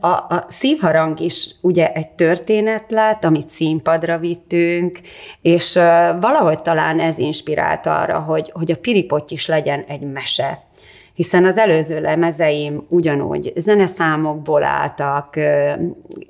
A, 0.00 0.06
a 0.06 0.44
szívharang 0.48 1.20
is 1.20 1.48
ugye 1.60 1.92
egy 1.92 2.08
történet 2.08 2.90
lett, 2.90 3.24
amit 3.24 3.48
színpadra 3.48 4.18
vittünk, 4.18 5.00
és 5.42 5.74
valahogy 6.20 6.62
talán 6.62 7.00
ez 7.00 7.18
inspirált 7.18 7.86
arra, 7.86 8.18
hogy, 8.18 8.50
hogy 8.54 8.70
a 8.70 8.76
piripot 8.76 9.30
is 9.30 9.46
legyen 9.46 9.84
egy 9.88 10.00
mese 10.12 10.68
hiszen 11.14 11.44
az 11.44 11.58
előző 11.58 12.00
lemezeim 12.00 12.86
ugyanúgy 12.88 13.52
zeneszámokból 13.56 14.64
álltak, 14.64 15.34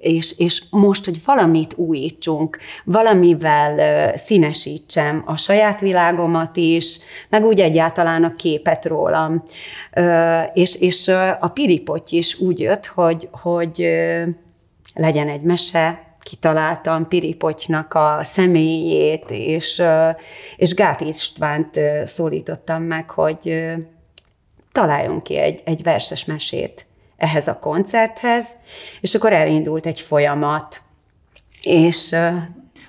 és, 0.01 0.39
és 0.39 0.63
most, 0.71 1.05
hogy 1.05 1.19
valamit 1.25 1.75
újítsunk, 1.77 2.59
valamivel 2.85 4.17
színesítsem 4.17 5.23
a 5.27 5.37
saját 5.37 5.81
világomat 5.81 6.57
is, 6.57 6.99
meg 7.29 7.45
úgy 7.45 7.61
egyáltalán 7.61 8.25
a 8.25 8.37
képet 8.37 8.85
rólam. 8.85 9.43
És, 10.53 10.77
és 10.77 11.09
a 11.41 11.49
piripotty 11.49 12.17
is 12.17 12.41
úgy 12.41 12.61
jött, 12.61 12.87
hogy, 12.87 13.29
hogy 13.33 13.89
legyen 14.95 15.29
egy 15.29 15.43
mese, 15.43 16.09
kitaláltam 16.23 17.09
Piripotynak 17.09 17.95
a 17.95 18.19
személyét, 18.23 19.31
és, 19.31 19.83
és 20.57 20.75
Gát 20.75 21.01
Istvánt 21.01 21.81
szólítottam 22.05 22.83
meg, 22.83 23.11
hogy 23.11 23.73
találjon 24.73 25.23
ki 25.23 25.37
egy, 25.37 25.61
egy 25.65 25.83
verses 25.83 26.25
mesét 26.25 26.87
ehhez 27.17 27.49
a 27.49 27.59
koncerthez, 27.59 28.57
és 29.01 29.15
akkor 29.15 29.33
elindult 29.33 29.87
egy 29.87 30.01
folyamat, 30.01 30.83
és 31.63 32.17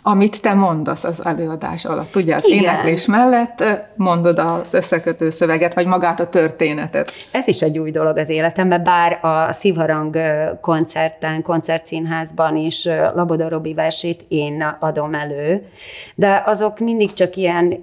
amit 0.03 0.41
te 0.41 0.53
mondasz 0.53 1.03
az 1.03 1.25
előadás 1.25 1.85
alatt. 1.85 2.15
Ugye 2.15 2.35
az 2.35 2.47
Igen. 2.47 2.63
éneklés 2.63 3.05
mellett 3.05 3.63
mondod 3.95 4.39
az 4.39 4.73
összekötő 4.73 5.29
szöveget, 5.29 5.73
vagy 5.73 5.85
magát 5.85 6.19
a 6.19 6.29
történetet. 6.29 7.11
Ez 7.31 7.47
is 7.47 7.61
egy 7.61 7.77
új 7.77 7.91
dolog 7.91 8.17
az 8.17 8.29
életemben, 8.29 8.83
bár 8.83 9.19
a 9.21 9.51
Szívharang 9.51 10.17
koncerten, 10.61 11.41
koncertszínházban 11.41 12.55
is 12.55 12.85
Laboda 13.15 13.49
Robi 13.49 13.73
versét 13.73 14.25
én 14.27 14.77
adom 14.79 15.13
elő, 15.13 15.67
de 16.15 16.43
azok 16.45 16.79
mindig 16.79 17.13
csak 17.13 17.35
ilyen, 17.35 17.81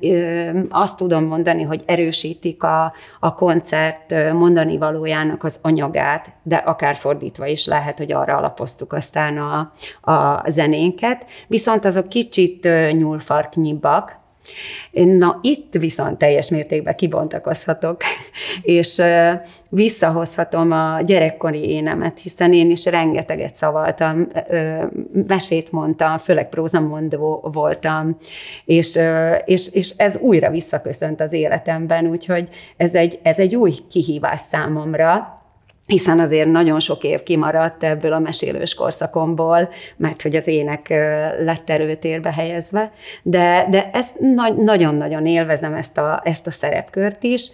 azt 0.70 0.96
tudom 0.96 1.24
mondani, 1.24 1.62
hogy 1.62 1.82
erősítik 1.86 2.62
a, 2.62 2.92
a 3.20 3.34
koncert 3.34 4.32
mondani 4.32 4.78
valójának 4.78 5.44
az 5.44 5.58
anyagát, 5.62 6.26
de 6.42 6.56
akár 6.56 6.96
fordítva 6.96 7.46
is 7.46 7.66
lehet, 7.66 7.98
hogy 7.98 8.12
arra 8.12 8.36
alapoztuk 8.36 8.92
aztán 8.92 9.38
a, 9.38 9.72
a 10.12 10.50
zenénket, 10.50 11.24
viszont 11.46 11.84
azok 11.84 12.07
kicsit 12.08 12.68
nyúlfarknyibbak, 12.92 14.26
Na, 14.92 15.38
itt 15.42 15.72
viszont 15.72 16.18
teljes 16.18 16.50
mértékben 16.50 16.94
kibontakozhatok, 16.94 18.02
és 18.62 19.02
visszahozhatom 19.70 20.72
a 20.72 21.00
gyerekkori 21.00 21.70
énemet, 21.70 22.20
hiszen 22.20 22.52
én 22.52 22.70
is 22.70 22.84
rengeteget 22.84 23.54
szavaltam, 23.54 24.26
mesét 25.26 25.72
mondtam, 25.72 26.18
főleg 26.18 26.48
prózamondó 26.48 27.48
voltam, 27.52 28.16
és, 28.64 28.98
és, 29.44 29.72
és 29.72 29.90
ez 29.96 30.16
újra 30.16 30.50
visszaköszönt 30.50 31.20
az 31.20 31.32
életemben, 31.32 32.06
úgyhogy 32.06 32.48
ez 32.76 32.94
egy, 32.94 33.18
ez 33.22 33.38
egy 33.38 33.56
új 33.56 33.72
kihívás 33.90 34.40
számomra, 34.40 35.37
hiszen 35.88 36.20
azért 36.20 36.48
nagyon 36.48 36.80
sok 36.80 37.04
év 37.04 37.22
kimaradt 37.22 37.84
ebből 37.84 38.12
a 38.12 38.18
mesélős 38.18 38.74
korszakomból, 38.74 39.68
mert 39.96 40.22
hogy 40.22 40.36
az 40.36 40.46
ének 40.46 40.88
lett 41.38 41.70
erőtérbe 41.70 42.32
helyezve, 42.32 42.92
de, 43.22 43.66
de 43.70 43.90
ezt 43.92 44.18
nagyon-nagyon 44.56 45.26
élvezem 45.26 45.74
ezt 45.74 45.98
a, 45.98 46.20
ezt 46.24 46.46
a 46.46 46.50
szerepkört 46.50 47.22
is, 47.22 47.50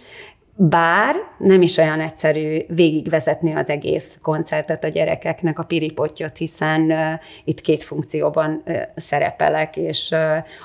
bár 0.57 1.15
nem 1.37 1.61
is 1.61 1.77
olyan 1.77 1.99
egyszerű 1.99 2.59
végigvezetni 2.67 3.53
az 3.53 3.69
egész 3.69 4.17
koncertet 4.21 4.83
a 4.83 4.87
gyerekeknek, 4.87 5.59
a 5.59 5.63
piripottyot, 5.63 6.37
hiszen 6.37 6.81
uh, 6.81 6.97
itt 7.43 7.61
két 7.61 7.83
funkcióban 7.83 8.63
uh, 8.65 8.77
szerepelek, 8.95 9.77
és 9.77 10.09
uh, 10.11 10.19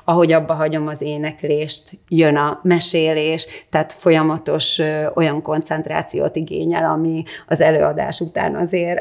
ahogy 0.05 0.33
abba 0.33 0.55
hagyom 0.55 0.87
az 0.87 1.03
éneklést, 1.03 1.99
jön 2.09 2.37
a 2.37 2.61
mesélés, 2.63 3.47
tehát 3.71 3.93
folyamatos 3.93 4.79
uh, 4.79 5.07
olyan 5.15 5.43
koncentrációt 5.43 6.37
igényel, 6.37 6.85
ami 6.85 7.23
az 7.47 7.61
előadás 7.61 8.21
után 8.21 8.55
azért 8.55 9.01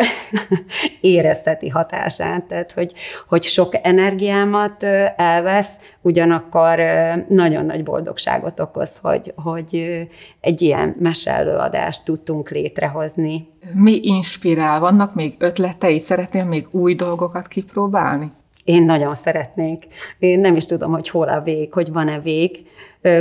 érezteti 1.01 1.67
hatását, 1.67 2.45
tehát 2.45 2.71
hogy, 2.71 2.93
hogy 3.27 3.43
sok 3.43 3.73
energiámat 3.81 4.83
uh, 4.83 5.05
elvesz, 5.15 5.75
ugyanakkor 6.01 6.79
uh, 6.79 7.27
nagyon 7.27 7.65
nagy 7.65 7.83
boldogságot 7.83 8.59
okoz, 8.59 8.97
hogy, 8.97 9.33
hogy 9.35 9.73
uh, 9.73 10.01
egy 10.41 10.61
ilyen 10.61 10.78
ilyen 10.79 10.95
meseelőadást 10.99 12.03
tudtunk 12.03 12.49
létrehozni. 12.49 13.47
Mi 13.73 13.99
inspirál? 14.03 14.79
Vannak 14.79 15.15
még 15.15 15.35
ötleteid? 15.37 16.01
Szeretnél 16.01 16.45
még 16.45 16.67
új 16.71 16.95
dolgokat 16.95 17.47
kipróbálni? 17.47 18.31
Én 18.63 18.83
nagyon 18.83 19.15
szeretnék. 19.15 19.87
Én 20.19 20.39
nem 20.39 20.55
is 20.55 20.65
tudom, 20.65 20.91
hogy 20.91 21.09
hol 21.09 21.27
a 21.27 21.41
vég, 21.41 21.73
hogy 21.73 21.91
van-e 21.91 22.19
vég. 22.19 22.67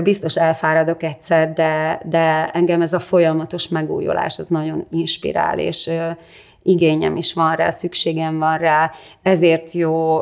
Biztos 0.02 0.36
elfáradok 0.36 1.02
egyszer, 1.02 1.52
de, 1.52 2.00
de 2.04 2.50
engem 2.50 2.82
ez 2.82 2.92
a 2.92 2.98
folyamatos 2.98 3.68
megújulás, 3.68 4.38
az 4.38 4.48
nagyon 4.48 4.86
inspirál, 4.90 5.59
és 5.59 5.90
igényem 6.62 7.16
is 7.16 7.32
van 7.32 7.56
rá, 7.56 7.70
szükségem 7.70 8.38
van 8.38 8.59
rá, 8.59 8.90
ezért 9.22 9.72
jó 9.72 10.20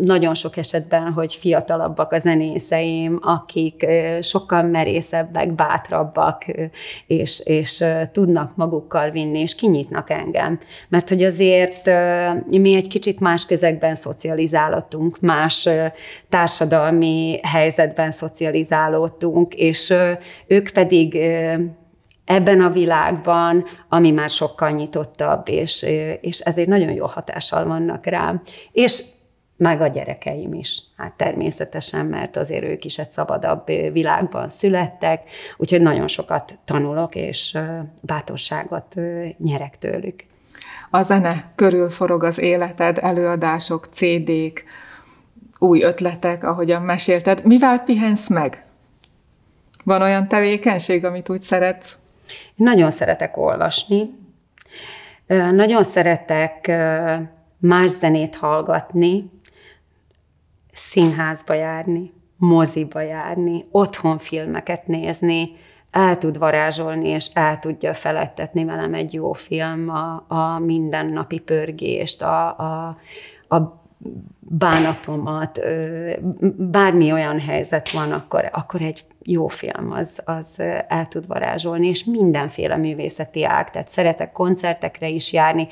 nagyon 0.00 0.34
sok 0.34 0.56
esetben, 0.56 1.12
hogy 1.12 1.34
fiatalabbak 1.34 2.12
a 2.12 2.18
zenészeim, 2.18 3.18
akik 3.22 3.86
sokkal 4.20 4.62
merészebbek, 4.62 5.54
bátrabbak, 5.54 6.44
és, 7.06 7.40
és 7.44 7.84
tudnak 8.12 8.56
magukkal 8.56 9.10
vinni, 9.10 9.38
és 9.38 9.54
kinyitnak 9.54 10.10
engem. 10.10 10.58
Mert 10.88 11.08
hogy 11.08 11.22
azért 11.22 11.86
mi 12.46 12.74
egy 12.74 12.88
kicsit 12.88 13.20
más 13.20 13.46
közegben 13.46 13.94
szocializálódtunk, 13.94 15.20
más 15.20 15.68
társadalmi 16.28 17.40
helyzetben 17.42 18.10
szocializálódtunk, 18.10 19.54
és 19.54 19.94
ők 20.46 20.70
pedig 20.70 21.18
ebben 22.28 22.60
a 22.60 22.70
világban, 22.70 23.64
ami 23.88 24.10
már 24.10 24.30
sokkal 24.30 24.70
nyitottabb, 24.70 25.48
és, 25.48 25.86
és 26.20 26.38
ezért 26.38 26.68
nagyon 26.68 26.92
jó 26.92 27.06
hatással 27.06 27.66
vannak 27.66 28.06
rám. 28.06 28.42
És 28.72 29.02
meg 29.56 29.80
a 29.80 29.86
gyerekeim 29.86 30.54
is. 30.54 30.82
Hát 30.96 31.12
természetesen, 31.12 32.06
mert 32.06 32.36
azért 32.36 32.64
ők 32.64 32.84
is 32.84 32.98
egy 32.98 33.10
szabadabb 33.10 33.66
világban 33.92 34.48
születtek, 34.48 35.30
úgyhogy 35.56 35.80
nagyon 35.80 36.08
sokat 36.08 36.58
tanulok, 36.64 37.14
és 37.14 37.58
bátorságot 38.02 38.94
nyerek 39.38 39.78
tőlük. 39.78 40.20
A 40.90 41.02
zene 41.02 41.46
körül 41.54 41.90
forog 41.90 42.24
az 42.24 42.38
életed, 42.38 42.98
előadások, 43.02 43.86
CD-k, 43.90 44.64
új 45.58 45.82
ötletek, 45.82 46.44
ahogyan 46.44 46.82
mesélted. 46.82 47.44
Mivel 47.44 47.78
pihensz 47.78 48.28
meg? 48.28 48.64
Van 49.84 50.02
olyan 50.02 50.28
tevékenység, 50.28 51.04
amit 51.04 51.28
úgy 51.28 51.42
szeretsz? 51.42 51.96
Nagyon 52.54 52.90
szeretek 52.90 53.36
olvasni, 53.36 54.18
nagyon 55.52 55.82
szeretek 55.82 56.72
más 57.58 57.90
zenét 57.90 58.36
hallgatni, 58.36 59.30
színházba 60.72 61.54
járni, 61.54 62.12
moziba 62.36 63.00
járni, 63.00 63.64
otthon 63.70 64.18
filmeket 64.18 64.86
nézni, 64.86 65.50
el 65.90 66.18
tud 66.18 66.38
varázsolni, 66.38 67.08
és 67.08 67.30
el 67.32 67.58
tudja 67.58 67.94
felettetni 67.94 68.64
velem 68.64 68.94
egy 68.94 69.14
jó 69.14 69.32
film 69.32 69.88
a, 69.88 70.24
a 70.28 70.58
mindennapi 70.58 71.38
pörgést, 71.38 72.22
a, 72.22 72.58
a, 72.58 72.96
a 73.56 73.82
bánatomat, 74.38 75.60
bármi 76.56 77.12
olyan 77.12 77.40
helyzet 77.40 77.90
van, 77.90 78.12
akkor, 78.12 78.48
akkor 78.52 78.82
egy 78.82 79.04
jó 79.30 79.48
film 79.48 79.92
az, 79.92 80.20
az 80.24 80.46
el 80.88 81.06
tud 81.08 81.26
varázsolni, 81.26 81.86
és 81.86 82.04
mindenféle 82.04 82.76
művészeti 82.76 83.44
ág, 83.44 83.70
tehát 83.70 83.88
szeretek 83.88 84.32
koncertekre 84.32 85.08
is 85.08 85.32
járni. 85.32 85.68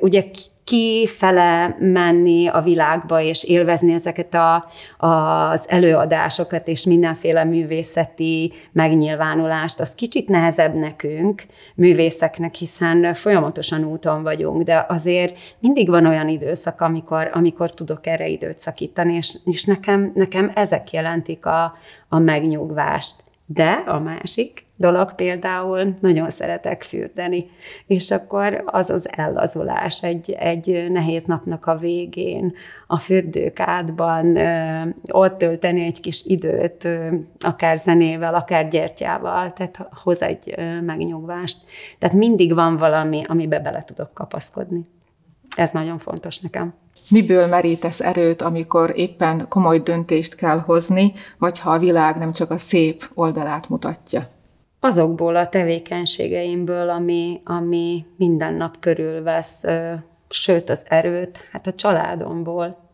Ugye 0.00 0.24
kifele 0.64 1.76
menni 1.78 2.46
a 2.46 2.60
világba, 2.60 3.20
és 3.20 3.44
élvezni 3.44 3.92
ezeket 3.92 4.34
a, 4.34 4.68
az 5.06 5.64
előadásokat, 5.68 6.68
és 6.68 6.84
mindenféle 6.84 7.44
művészeti 7.44 8.52
megnyilvánulást, 8.72 9.80
az 9.80 9.94
kicsit 9.94 10.28
nehezebb 10.28 10.74
nekünk, 10.74 11.42
művészeknek, 11.74 12.54
hiszen 12.54 13.14
folyamatosan 13.14 13.84
úton 13.84 14.22
vagyunk, 14.22 14.62
de 14.62 14.86
azért 14.88 15.56
mindig 15.58 15.88
van 15.88 16.06
olyan 16.06 16.28
időszak, 16.28 16.80
amikor, 16.80 17.30
amikor 17.32 17.70
tudok 17.70 18.06
erre 18.06 18.28
időt 18.28 18.60
szakítani, 18.60 19.14
és, 19.14 19.38
és 19.44 19.64
nekem, 19.64 20.12
nekem 20.14 20.50
ezek 20.54 20.92
jelentik 20.92 21.46
a, 21.46 21.76
a 22.08 22.18
megnyugvást. 22.18 23.24
De 23.46 23.82
a 23.86 23.98
másik 23.98 24.64
dolog 24.82 25.14
például, 25.14 25.94
nagyon 26.00 26.30
szeretek 26.30 26.82
fürdeni, 26.82 27.50
és 27.86 28.10
akkor 28.10 28.62
az 28.66 28.90
az 28.90 29.06
ellazulás 29.10 30.02
egy, 30.02 30.30
egy 30.30 30.86
nehéz 30.90 31.24
napnak 31.24 31.66
a 31.66 31.76
végén, 31.76 32.54
a 32.86 32.98
fürdőkádban 32.98 34.36
ott 35.10 35.38
tölteni 35.38 35.84
egy 35.84 36.00
kis 36.00 36.24
időt, 36.24 36.88
akár 37.40 37.78
zenével, 37.78 38.34
akár 38.34 38.68
gyertyával, 38.68 39.52
tehát 39.52 39.88
hoz 40.02 40.22
egy 40.22 40.54
megnyugvást. 40.82 41.58
Tehát 41.98 42.16
mindig 42.16 42.54
van 42.54 42.76
valami, 42.76 43.24
amibe 43.28 43.58
bele 43.60 43.82
tudok 43.84 44.14
kapaszkodni. 44.14 44.86
Ez 45.56 45.70
nagyon 45.70 45.98
fontos 45.98 46.38
nekem. 46.38 46.74
Miből 47.10 47.46
merítesz 47.46 48.00
erőt, 48.00 48.42
amikor 48.42 48.92
éppen 48.94 49.46
komoly 49.48 49.78
döntést 49.78 50.34
kell 50.34 50.58
hozni, 50.58 51.12
vagy 51.38 51.58
ha 51.58 51.70
a 51.70 51.78
világ 51.78 52.16
nem 52.16 52.32
csak 52.32 52.50
a 52.50 52.58
szép 52.58 53.10
oldalát 53.14 53.68
mutatja? 53.68 54.28
Azokból 54.84 55.36
a 55.36 55.48
tevékenységeimből, 55.48 56.90
ami, 56.90 57.40
ami 57.44 58.06
minden 58.16 58.54
nap 58.54 58.78
körülvesz, 58.80 59.62
sőt 60.28 60.70
az 60.70 60.82
erőt, 60.88 61.48
hát 61.52 61.66
a 61.66 61.72
családomból. 61.72 62.88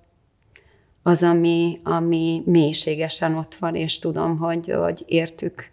Az, 1.03 1.23
ami, 1.23 1.81
ami 1.85 2.43
mélységesen 2.45 3.35
ott 3.35 3.55
van, 3.55 3.75
és 3.75 3.99
tudom, 3.99 4.39
hogy, 4.39 4.73
hogy 4.73 5.05
értük 5.07 5.71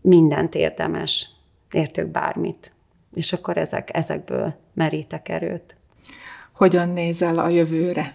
mindent 0.00 0.54
érdemes, 0.54 1.28
értük 1.72 2.06
bármit. 2.06 2.72
És 3.14 3.32
akkor 3.32 3.56
ezek, 3.56 3.96
ezekből 3.96 4.54
merítek 4.74 5.28
erőt. 5.28 5.76
Hogyan 6.52 6.88
nézel 6.88 7.38
a 7.38 7.48
jövőre? 7.48 8.14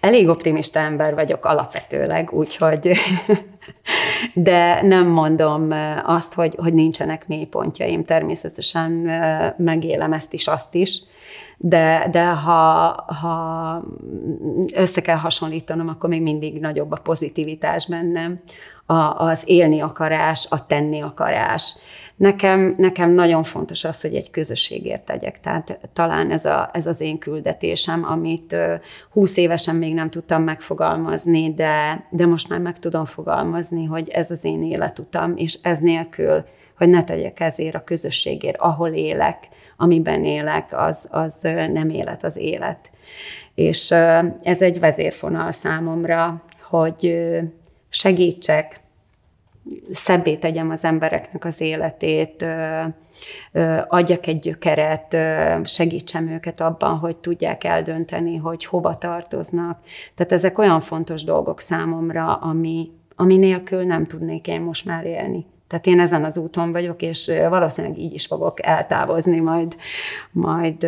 Elég 0.00 0.28
optimista 0.28 0.80
ember 0.80 1.14
vagyok 1.14 1.44
alapvetőleg, 1.44 2.32
úgyhogy 2.32 2.90
de 4.34 4.82
nem 4.82 5.06
mondom 5.06 5.68
azt, 6.04 6.34
hogy, 6.34 6.54
hogy 6.56 6.74
nincsenek 6.74 7.28
mélypontjaim. 7.28 8.04
Természetesen 8.04 8.90
megélem 9.56 10.12
ezt 10.12 10.32
is, 10.32 10.46
azt 10.46 10.74
is, 10.74 11.02
de, 11.64 12.08
de 12.10 12.26
ha, 12.26 12.94
ha 13.20 13.84
össze 14.74 15.00
kell 15.00 15.16
hasonlítanom, 15.16 15.88
akkor 15.88 16.08
még 16.08 16.22
mindig 16.22 16.60
nagyobb 16.60 16.90
a 16.90 17.00
pozitivitás 17.02 17.86
bennem, 17.86 18.40
a, 18.92 19.14
az 19.18 19.42
élni 19.44 19.80
akarás, 19.80 20.46
a 20.50 20.66
tenni 20.66 21.00
akarás. 21.00 21.76
Nekem, 22.16 22.74
nekem 22.78 23.10
nagyon 23.10 23.42
fontos 23.42 23.84
az, 23.84 24.00
hogy 24.00 24.14
egy 24.14 24.30
közösségért 24.30 25.04
tegyek. 25.04 25.40
Tehát 25.40 25.78
talán 25.92 26.30
ez, 26.30 26.44
a, 26.44 26.70
ez 26.72 26.86
az 26.86 27.00
én 27.00 27.18
küldetésem, 27.18 28.04
amit 28.04 28.56
húsz 29.10 29.36
évesen 29.36 29.76
még 29.76 29.94
nem 29.94 30.10
tudtam 30.10 30.42
megfogalmazni, 30.42 31.54
de, 31.54 32.06
de 32.10 32.26
most 32.26 32.48
már 32.48 32.60
meg 32.60 32.78
tudom 32.78 33.04
fogalmazni, 33.04 33.84
hogy 33.84 34.08
ez 34.08 34.30
az 34.30 34.44
én 34.44 34.62
életutam, 34.62 35.32
és 35.36 35.58
ez 35.62 35.78
nélkül 35.78 36.44
hogy 36.76 36.88
ne 36.88 37.04
tegyek 37.04 37.40
ezért 37.40 37.74
a 37.74 37.84
közösségért, 37.84 38.56
ahol 38.58 38.88
élek, 38.88 39.48
amiben 39.76 40.24
élek, 40.24 40.68
az, 40.70 41.06
az 41.10 41.40
nem 41.72 41.88
élet, 41.88 42.24
az 42.24 42.36
élet. 42.36 42.90
És 43.54 43.90
ez 44.42 44.62
egy 44.62 44.80
vezérfonal 44.80 45.50
számomra, 45.50 46.42
hogy 46.68 47.14
segítsek, 47.92 48.81
szebbé 49.92 50.36
tegyem 50.36 50.70
az 50.70 50.84
embereknek 50.84 51.44
az 51.44 51.60
életét, 51.60 52.46
adjak 53.88 54.26
egy 54.26 54.40
gyökeret, 54.40 55.16
segítsem 55.66 56.28
őket 56.28 56.60
abban, 56.60 56.98
hogy 56.98 57.16
tudják 57.16 57.64
eldönteni, 57.64 58.36
hogy 58.36 58.64
hova 58.64 58.98
tartoznak. 58.98 59.78
Tehát 60.14 60.32
ezek 60.32 60.58
olyan 60.58 60.80
fontos 60.80 61.24
dolgok 61.24 61.60
számomra, 61.60 62.34
ami, 62.34 62.90
ami 63.16 63.36
nélkül 63.36 63.84
nem 63.84 64.06
tudnék 64.06 64.46
én 64.46 64.60
most 64.60 64.84
már 64.84 65.04
élni. 65.04 65.46
Tehát 65.66 65.86
én 65.86 66.00
ezen 66.00 66.24
az 66.24 66.36
úton 66.36 66.72
vagyok, 66.72 67.02
és 67.02 67.32
valószínűleg 67.48 67.98
így 67.98 68.12
is 68.12 68.26
fogok 68.26 68.66
eltávozni 68.66 69.40
majd, 69.40 69.76
majd 70.30 70.86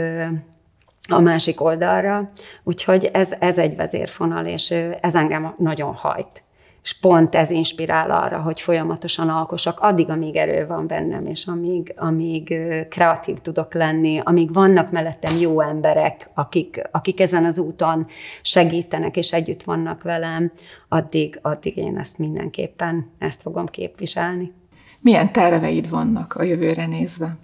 a 1.08 1.20
másik 1.20 1.60
oldalra. 1.60 2.30
Úgyhogy 2.62 3.04
ez, 3.12 3.34
ez 3.38 3.58
egy 3.58 3.76
vezérfonal, 3.76 4.46
és 4.46 4.70
ez 5.00 5.14
engem 5.14 5.54
nagyon 5.58 5.94
hajt. 5.94 6.42
És 6.84 6.92
pont 6.92 7.34
ez 7.34 7.50
inspirál 7.50 8.10
arra, 8.10 8.40
hogy 8.40 8.60
folyamatosan 8.60 9.28
alkossak, 9.28 9.80
addig, 9.80 10.10
amíg 10.10 10.36
erő 10.36 10.66
van 10.66 10.86
bennem, 10.86 11.26
és 11.26 11.46
amíg, 11.46 11.94
amíg 11.96 12.54
kreatív 12.88 13.38
tudok 13.38 13.74
lenni, 13.74 14.20
amíg 14.24 14.52
vannak 14.52 14.90
mellettem 14.90 15.38
jó 15.38 15.60
emberek, 15.60 16.30
akik, 16.34 16.82
akik 16.90 17.20
ezen 17.20 17.44
az 17.44 17.58
úton 17.58 18.06
segítenek, 18.42 19.16
és 19.16 19.32
együtt 19.32 19.62
vannak 19.62 20.02
velem, 20.02 20.52
addig, 20.88 21.38
addig 21.42 21.76
én 21.76 21.98
ezt 21.98 22.18
mindenképpen, 22.18 23.10
ezt 23.18 23.42
fogom 23.42 23.66
képviselni. 23.66 24.52
Milyen 25.00 25.32
terveid 25.32 25.88
vannak 25.88 26.34
a 26.34 26.42
jövőre 26.42 26.86
nézve? 26.86 27.36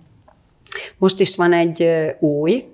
Most 0.99 1.21
is 1.21 1.37
van 1.37 1.53
egy 1.53 1.89
új, 2.19 2.65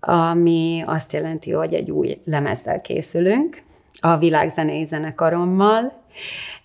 ami 0.00 0.82
azt 0.86 1.12
jelenti, 1.12 1.50
hogy 1.50 1.74
egy 1.74 1.90
új 1.90 2.20
lemezzel 2.24 2.80
készülünk, 2.80 3.62
a 4.04 4.18
világzenei 4.18 4.84
zenekarommal. 4.84 6.02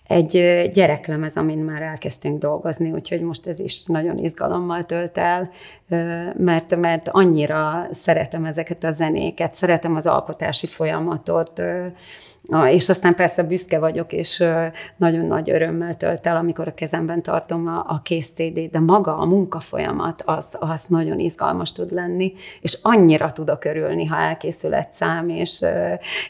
egy 0.06 0.30
gyereklemez, 0.72 1.36
amin 1.36 1.58
már 1.58 1.82
elkezdtünk 1.82 2.38
dolgozni, 2.38 2.92
úgyhogy 2.92 3.20
most 3.20 3.46
ez 3.46 3.60
is 3.60 3.84
nagyon 3.84 4.18
izgalommal 4.18 4.84
tölt 4.84 5.18
el, 5.18 5.50
mert, 6.36 6.76
mert 6.76 7.08
annyira 7.08 7.86
szeretem 7.90 8.44
ezeket 8.44 8.84
a 8.84 8.90
zenéket, 8.90 9.54
szeretem 9.54 9.96
az 9.96 10.06
alkotási 10.06 10.66
folyamatot, 10.66 11.62
és 12.70 12.88
aztán 12.88 13.14
persze 13.14 13.42
büszke 13.42 13.78
vagyok, 13.78 14.12
és 14.12 14.44
nagyon 14.96 15.26
nagy 15.26 15.50
örömmel 15.50 15.96
tölt 15.96 16.26
el, 16.26 16.36
amikor 16.36 16.68
a 16.68 16.74
kezemben 16.74 17.22
tartom 17.22 17.66
a, 17.66 17.84
a 17.88 18.00
kész 18.02 18.30
cd 18.30 18.70
de 18.70 18.80
maga 18.80 19.16
a 19.16 19.24
munkafolyamat 19.24 20.22
az, 20.26 20.56
az 20.58 20.84
nagyon 20.88 21.18
izgalmas 21.18 21.72
tud 21.72 21.92
lenni, 21.92 22.32
és 22.60 22.78
annyira 22.82 23.30
tudok 23.30 23.64
örülni, 23.64 24.06
ha 24.06 24.16
elkészül 24.16 24.74
egy 24.74 24.92
szám, 24.92 25.28
és, 25.28 25.60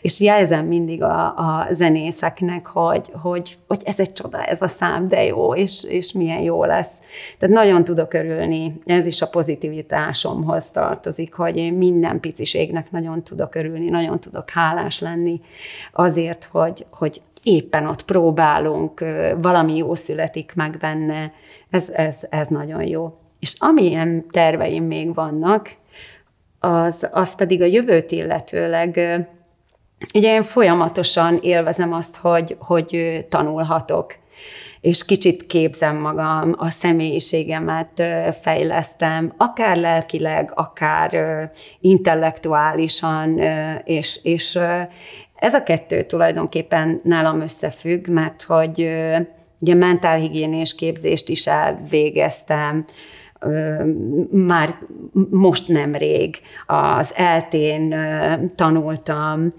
és 0.02 0.20
jelzem 0.20 0.66
mindig 0.66 1.02
a, 1.02 1.26
a 1.36 1.66
zenészeknek, 1.70 2.66
hogy, 2.66 3.10
hogy, 3.22 3.58
hogy 3.66 3.82
ez 3.84 4.00
egy 4.00 4.12
csoda, 4.12 4.42
ez 4.42 4.62
a 4.62 4.68
szám, 4.68 5.08
de 5.08 5.24
jó, 5.24 5.54
és, 5.54 5.84
és 5.88 6.12
milyen 6.12 6.40
jó 6.40 6.64
lesz. 6.64 6.92
Tehát 7.38 7.54
nagyon 7.54 7.84
tudok 7.84 8.14
örülni, 8.14 8.80
ez 8.84 9.06
is 9.06 9.22
a 9.22 9.28
pozitivitásomhoz 9.28 10.70
tartozik, 10.70 11.34
hogy 11.34 11.56
én 11.56 11.72
minden 11.72 12.20
piciségnek 12.20 12.90
nagyon 12.90 13.22
tudok 13.22 13.54
örülni, 13.54 13.88
nagyon 13.88 14.20
tudok 14.20 14.50
hálás 14.50 15.00
lenni 15.00 15.40
azért, 16.10 16.44
hogy, 16.44 16.86
hogy 16.90 17.22
éppen 17.42 17.86
ott 17.86 18.04
próbálunk, 18.04 19.04
valami 19.38 19.76
jó 19.76 19.94
születik 19.94 20.52
meg 20.54 20.76
benne, 20.80 21.32
ez, 21.70 21.88
ez, 21.90 22.18
ez 22.30 22.48
nagyon 22.48 22.86
jó. 22.86 23.18
És 23.38 23.54
amilyen 23.58 24.26
terveim 24.30 24.84
még 24.84 25.14
vannak, 25.14 25.70
az, 26.58 27.08
az 27.12 27.34
pedig 27.34 27.62
a 27.62 27.64
jövőt 27.64 28.10
illetőleg, 28.10 28.88
ugye 30.14 30.34
én 30.34 30.42
folyamatosan 30.42 31.38
élvezem 31.42 31.92
azt, 31.92 32.16
hogy, 32.16 32.56
hogy 32.58 33.24
tanulhatok 33.28 34.14
és 34.80 35.04
kicsit 35.04 35.46
képzem 35.46 35.96
magam, 35.96 36.54
a 36.58 36.68
személyiségemet 36.68 38.02
fejlesztem, 38.40 39.32
akár 39.36 39.76
lelkileg, 39.76 40.52
akár 40.54 41.50
intellektuálisan, 41.80 43.38
és, 43.84 44.20
és 44.22 44.58
ez 45.40 45.54
a 45.54 45.62
kettő 45.62 46.02
tulajdonképpen 46.02 47.00
nálam 47.04 47.40
összefügg, 47.40 48.08
mert 48.08 48.42
hogy 48.42 48.90
ugye 49.58 49.74
mentálhigiénés 49.74 50.74
képzést 50.74 51.28
is 51.28 51.46
elvégeztem, 51.46 52.84
már 54.30 54.78
most 55.30 55.68
nemrég 55.68 56.36
az 56.66 57.12
eltén 57.16 57.94
tanultam, 58.54 59.54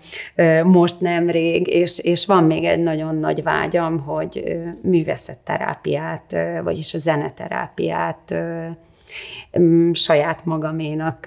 most 0.63 0.99
nemrég, 0.99 1.67
és, 1.67 1.99
és 1.99 2.25
van 2.25 2.43
még 2.43 2.63
egy 2.63 2.83
nagyon 2.83 3.15
nagy 3.15 3.43
vágyam, 3.43 3.99
hogy 3.99 4.57
művészetterápiát, 4.81 6.35
vagyis 6.63 6.93
a 6.93 6.97
zeneterápiát 6.97 8.35
saját 9.91 10.45
magaménak 10.45 11.25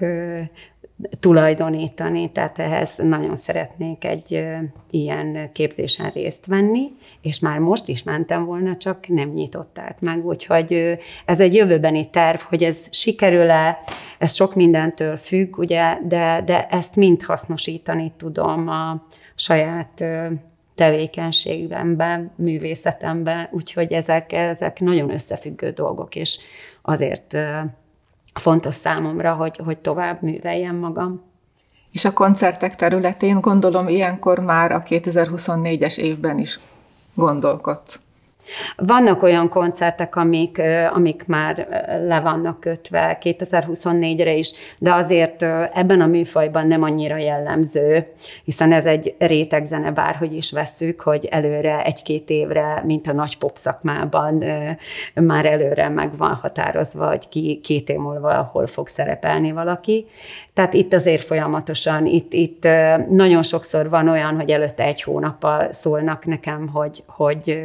tulajdonítani, 1.19 2.31
tehát 2.31 2.59
ehhez 2.59 2.95
nagyon 2.97 3.35
szeretnék 3.35 4.05
egy 4.05 4.45
ilyen 4.89 5.49
képzésen 5.51 6.09
részt 6.09 6.45
venni, 6.45 6.91
és 7.21 7.39
már 7.39 7.59
most 7.59 7.87
is 7.87 8.03
mentem 8.03 8.45
volna, 8.45 8.77
csak 8.77 9.07
nem 9.07 9.29
nyitották 9.29 9.99
meg, 9.99 10.25
úgyhogy 10.25 10.97
ez 11.25 11.39
egy 11.39 11.53
jövőbeni 11.53 12.09
terv, 12.09 12.39
hogy 12.39 12.63
ez 12.63 12.87
sikerül-e, 12.91 13.79
ez 14.19 14.33
sok 14.33 14.55
mindentől 14.55 15.17
függ, 15.17 15.57
ugye, 15.57 15.97
de, 16.07 16.41
de 16.45 16.65
ezt 16.65 16.95
mind 16.95 17.23
hasznosítani 17.23 18.13
tudom 18.17 18.67
a 18.67 19.05
saját 19.35 20.03
tevékenységemben, 20.75 22.31
művészetemben, 22.35 23.47
úgyhogy 23.51 23.93
ezek, 23.93 24.31
ezek 24.31 24.79
nagyon 24.79 25.13
összefüggő 25.13 25.69
dolgok, 25.69 26.15
és 26.15 26.39
azért 26.81 27.37
fontos 28.39 28.73
számomra, 28.73 29.33
hogy, 29.33 29.57
hogy 29.57 29.77
tovább 29.77 30.21
műveljem 30.21 30.75
magam. 30.75 31.23
És 31.91 32.05
a 32.05 32.13
koncertek 32.13 32.75
területén 32.75 33.41
gondolom 33.41 33.87
ilyenkor 33.87 34.39
már 34.39 34.71
a 34.71 34.79
2024-es 34.79 35.97
évben 35.97 36.39
is 36.39 36.59
gondolkodsz. 37.13 37.99
Vannak 38.75 39.23
olyan 39.23 39.49
koncertek, 39.49 40.15
amik, 40.15 40.61
amik 40.93 41.25
már 41.27 41.67
le 42.07 42.19
vannak 42.19 42.59
kötve 42.59 43.17
2024-re 43.21 44.33
is, 44.33 44.51
de 44.77 44.93
azért 44.93 45.41
ebben 45.73 46.01
a 46.01 46.05
műfajban 46.05 46.67
nem 46.67 46.83
annyira 46.83 47.17
jellemző, 47.17 48.07
hiszen 48.43 48.71
ez 48.71 48.85
egy 48.85 49.15
rétegzene, 49.19 49.91
bárhogy 49.91 50.33
is 50.33 50.51
vesszük, 50.51 51.01
hogy 51.01 51.25
előre 51.25 51.83
egy-két 51.83 52.29
évre, 52.29 52.81
mint 52.85 53.07
a 53.07 53.13
nagy 53.13 53.37
pop 53.37 53.57
szakmában 53.57 54.43
már 55.13 55.45
előre 55.45 55.89
meg 55.89 56.17
van 56.17 56.33
határozva, 56.33 57.07
hogy 57.07 57.29
ki 57.29 57.59
két 57.63 57.89
év 57.89 57.97
múlva 57.97 58.49
hol 58.51 58.67
fog 58.67 58.87
szerepelni 58.87 59.51
valaki. 59.51 60.05
Tehát 60.53 60.73
itt 60.73 60.93
azért 60.93 61.23
folyamatosan, 61.23 62.05
itt, 62.05 62.33
itt 62.33 62.63
nagyon 63.09 63.43
sokszor 63.43 63.89
van 63.89 64.09
olyan, 64.09 64.35
hogy 64.35 64.49
előtte 64.49 64.83
egy 64.83 65.01
hónappal 65.01 65.71
szólnak 65.71 66.25
nekem, 66.25 66.69
hogy, 66.73 67.03
hogy 67.07 67.59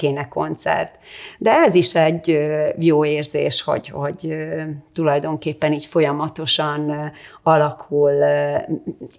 kéne 0.00 0.28
koncert. 0.28 0.98
De 1.38 1.50
ez 1.50 1.74
is 1.74 1.94
egy 1.94 2.38
jó 2.78 3.04
érzés, 3.04 3.62
hogy, 3.62 3.88
hogy 3.88 4.34
tulajdonképpen 4.92 5.72
így 5.72 5.86
folyamatosan 5.86 7.12
alakul, 7.42 8.12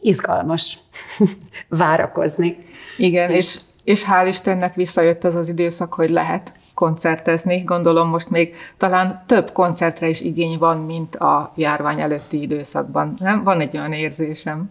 izgalmas 0.01 0.77
várakozni. 1.83 2.57
Igen, 2.97 3.29
és, 3.29 3.35
és, 3.35 3.59
és 3.83 4.05
hál' 4.05 4.25
Istennek 4.27 4.73
visszajött 4.73 5.23
az 5.23 5.35
az 5.35 5.47
időszak, 5.47 5.93
hogy 5.93 6.09
lehet 6.09 6.51
koncertezni. 6.81 7.57
Gondolom 7.65 8.09
most 8.09 8.29
még 8.29 8.55
talán 8.77 9.23
több 9.25 9.51
koncertre 9.51 10.07
is 10.07 10.21
igény 10.21 10.57
van, 10.57 10.77
mint 10.77 11.15
a 11.15 11.51
járvány 11.55 11.99
előtti 11.99 12.41
időszakban. 12.41 13.13
Nem? 13.19 13.43
Van 13.43 13.59
egy 13.59 13.77
olyan 13.77 13.93
érzésem. 13.93 14.67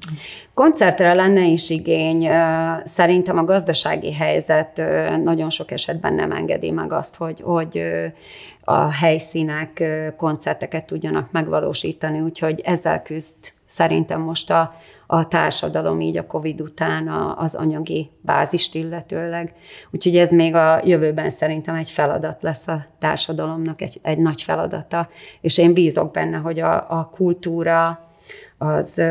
Koncertre 0.54 1.14
lenne 1.14 1.44
is 1.44 1.70
igény. 1.70 2.28
Szerintem 2.84 3.38
a 3.38 3.44
gazdasági 3.44 4.14
helyzet 4.14 4.82
nagyon 5.22 5.50
sok 5.50 5.70
esetben 5.70 6.14
nem 6.14 6.32
engedi 6.32 6.70
meg 6.70 6.92
azt, 6.92 7.16
hogy, 7.16 7.40
hogy 7.40 7.82
a 8.64 8.92
helyszínek 8.92 9.82
koncerteket 10.16 10.86
tudjanak 10.86 11.32
megvalósítani, 11.32 12.20
úgyhogy 12.20 12.61
ezzel 12.61 13.02
küzd 13.02 13.36
szerintem 13.71 14.21
most 14.21 14.51
a, 14.51 14.75
a 15.07 15.29
társadalom 15.29 16.01
így 16.01 16.16
a 16.16 16.27
Covid 16.27 16.61
után 16.61 17.09
az 17.37 17.55
anyagi 17.55 18.11
bázist 18.21 18.75
illetőleg. 18.75 19.55
Úgyhogy 19.91 20.16
ez 20.16 20.31
még 20.31 20.55
a 20.55 20.81
jövőben 20.85 21.31
szerintem 21.31 21.75
egy 21.75 21.91
feladat 21.91 22.43
lesz 22.43 22.68
a 22.68 22.85
társadalomnak, 22.99 23.81
egy, 23.81 23.99
egy 24.03 24.18
nagy 24.18 24.43
feladata, 24.43 25.09
és 25.41 25.59
én 25.59 25.75
bízok 25.75 26.11
benne, 26.11 26.37
hogy 26.37 26.61
a, 26.61 26.91
a 26.91 27.11
kultúra, 27.14 28.09
az, 28.59 29.03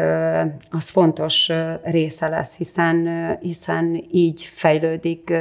az 0.69 0.89
fontos 0.89 1.51
része 1.83 2.27
lesz, 2.27 2.57
hiszen, 2.57 3.07
hiszen 3.41 4.03
így 4.11 4.41
fejlődik 4.43 5.33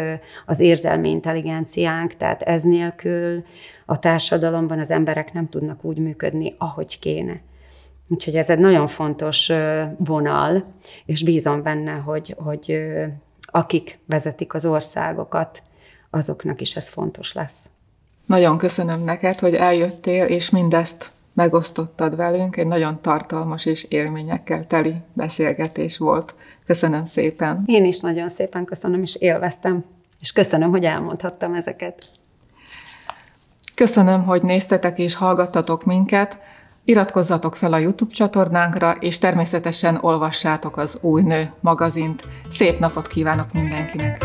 az 0.46 0.60
érzelmi 0.60 1.08
intelligenciánk, 1.08 2.12
tehát 2.12 2.42
ez 2.42 2.62
nélkül 2.62 3.44
a 3.86 3.98
társadalomban 3.98 4.78
az 4.78 4.90
emberek 4.90 5.32
nem 5.32 5.48
tudnak 5.48 5.84
úgy 5.84 5.98
működni, 5.98 6.54
ahogy 6.58 6.98
kéne. 6.98 7.40
Úgyhogy 8.08 8.36
ez 8.36 8.48
egy 8.48 8.58
nagyon 8.58 8.86
fontos 8.86 9.52
vonal, 9.96 10.64
és 11.04 11.24
bízom 11.24 11.62
benne, 11.62 11.92
hogy, 11.92 12.34
hogy 12.38 12.78
akik 13.40 13.98
vezetik 14.06 14.54
az 14.54 14.66
országokat, 14.66 15.62
azoknak 16.10 16.60
is 16.60 16.76
ez 16.76 16.88
fontos 16.88 17.32
lesz. 17.32 17.70
Nagyon 18.26 18.58
köszönöm 18.58 19.04
neked, 19.04 19.38
hogy 19.38 19.54
eljöttél, 19.54 20.24
és 20.24 20.50
mindezt 20.50 21.10
megosztottad 21.32 22.16
velünk. 22.16 22.56
Egy 22.56 22.66
nagyon 22.66 23.00
tartalmas 23.00 23.66
és 23.66 23.84
élményekkel 23.84 24.66
teli 24.66 24.94
beszélgetés 25.12 25.98
volt. 25.98 26.34
Köszönöm 26.66 27.04
szépen. 27.04 27.62
Én 27.66 27.84
is 27.84 28.00
nagyon 28.00 28.28
szépen 28.28 28.64
köszönöm, 28.64 29.02
és 29.02 29.16
élveztem. 29.16 29.84
És 30.20 30.32
köszönöm, 30.32 30.70
hogy 30.70 30.84
elmondhattam 30.84 31.54
ezeket. 31.54 32.04
Köszönöm, 33.74 34.24
hogy 34.24 34.42
néztetek 34.42 34.98
és 34.98 35.14
hallgattatok 35.14 35.84
minket. 35.84 36.38
Iratkozzatok 36.88 37.56
fel 37.56 37.72
a 37.72 37.78
YouTube 37.78 38.14
csatornánkra, 38.14 38.96
és 39.00 39.18
természetesen 39.18 39.98
olvassátok 40.00 40.76
az 40.76 40.98
Új 41.02 41.22
Nő 41.22 41.52
magazint. 41.60 42.26
Szép 42.48 42.78
napot 42.78 43.06
kívánok 43.06 43.52
mindenkinek! 43.52 44.24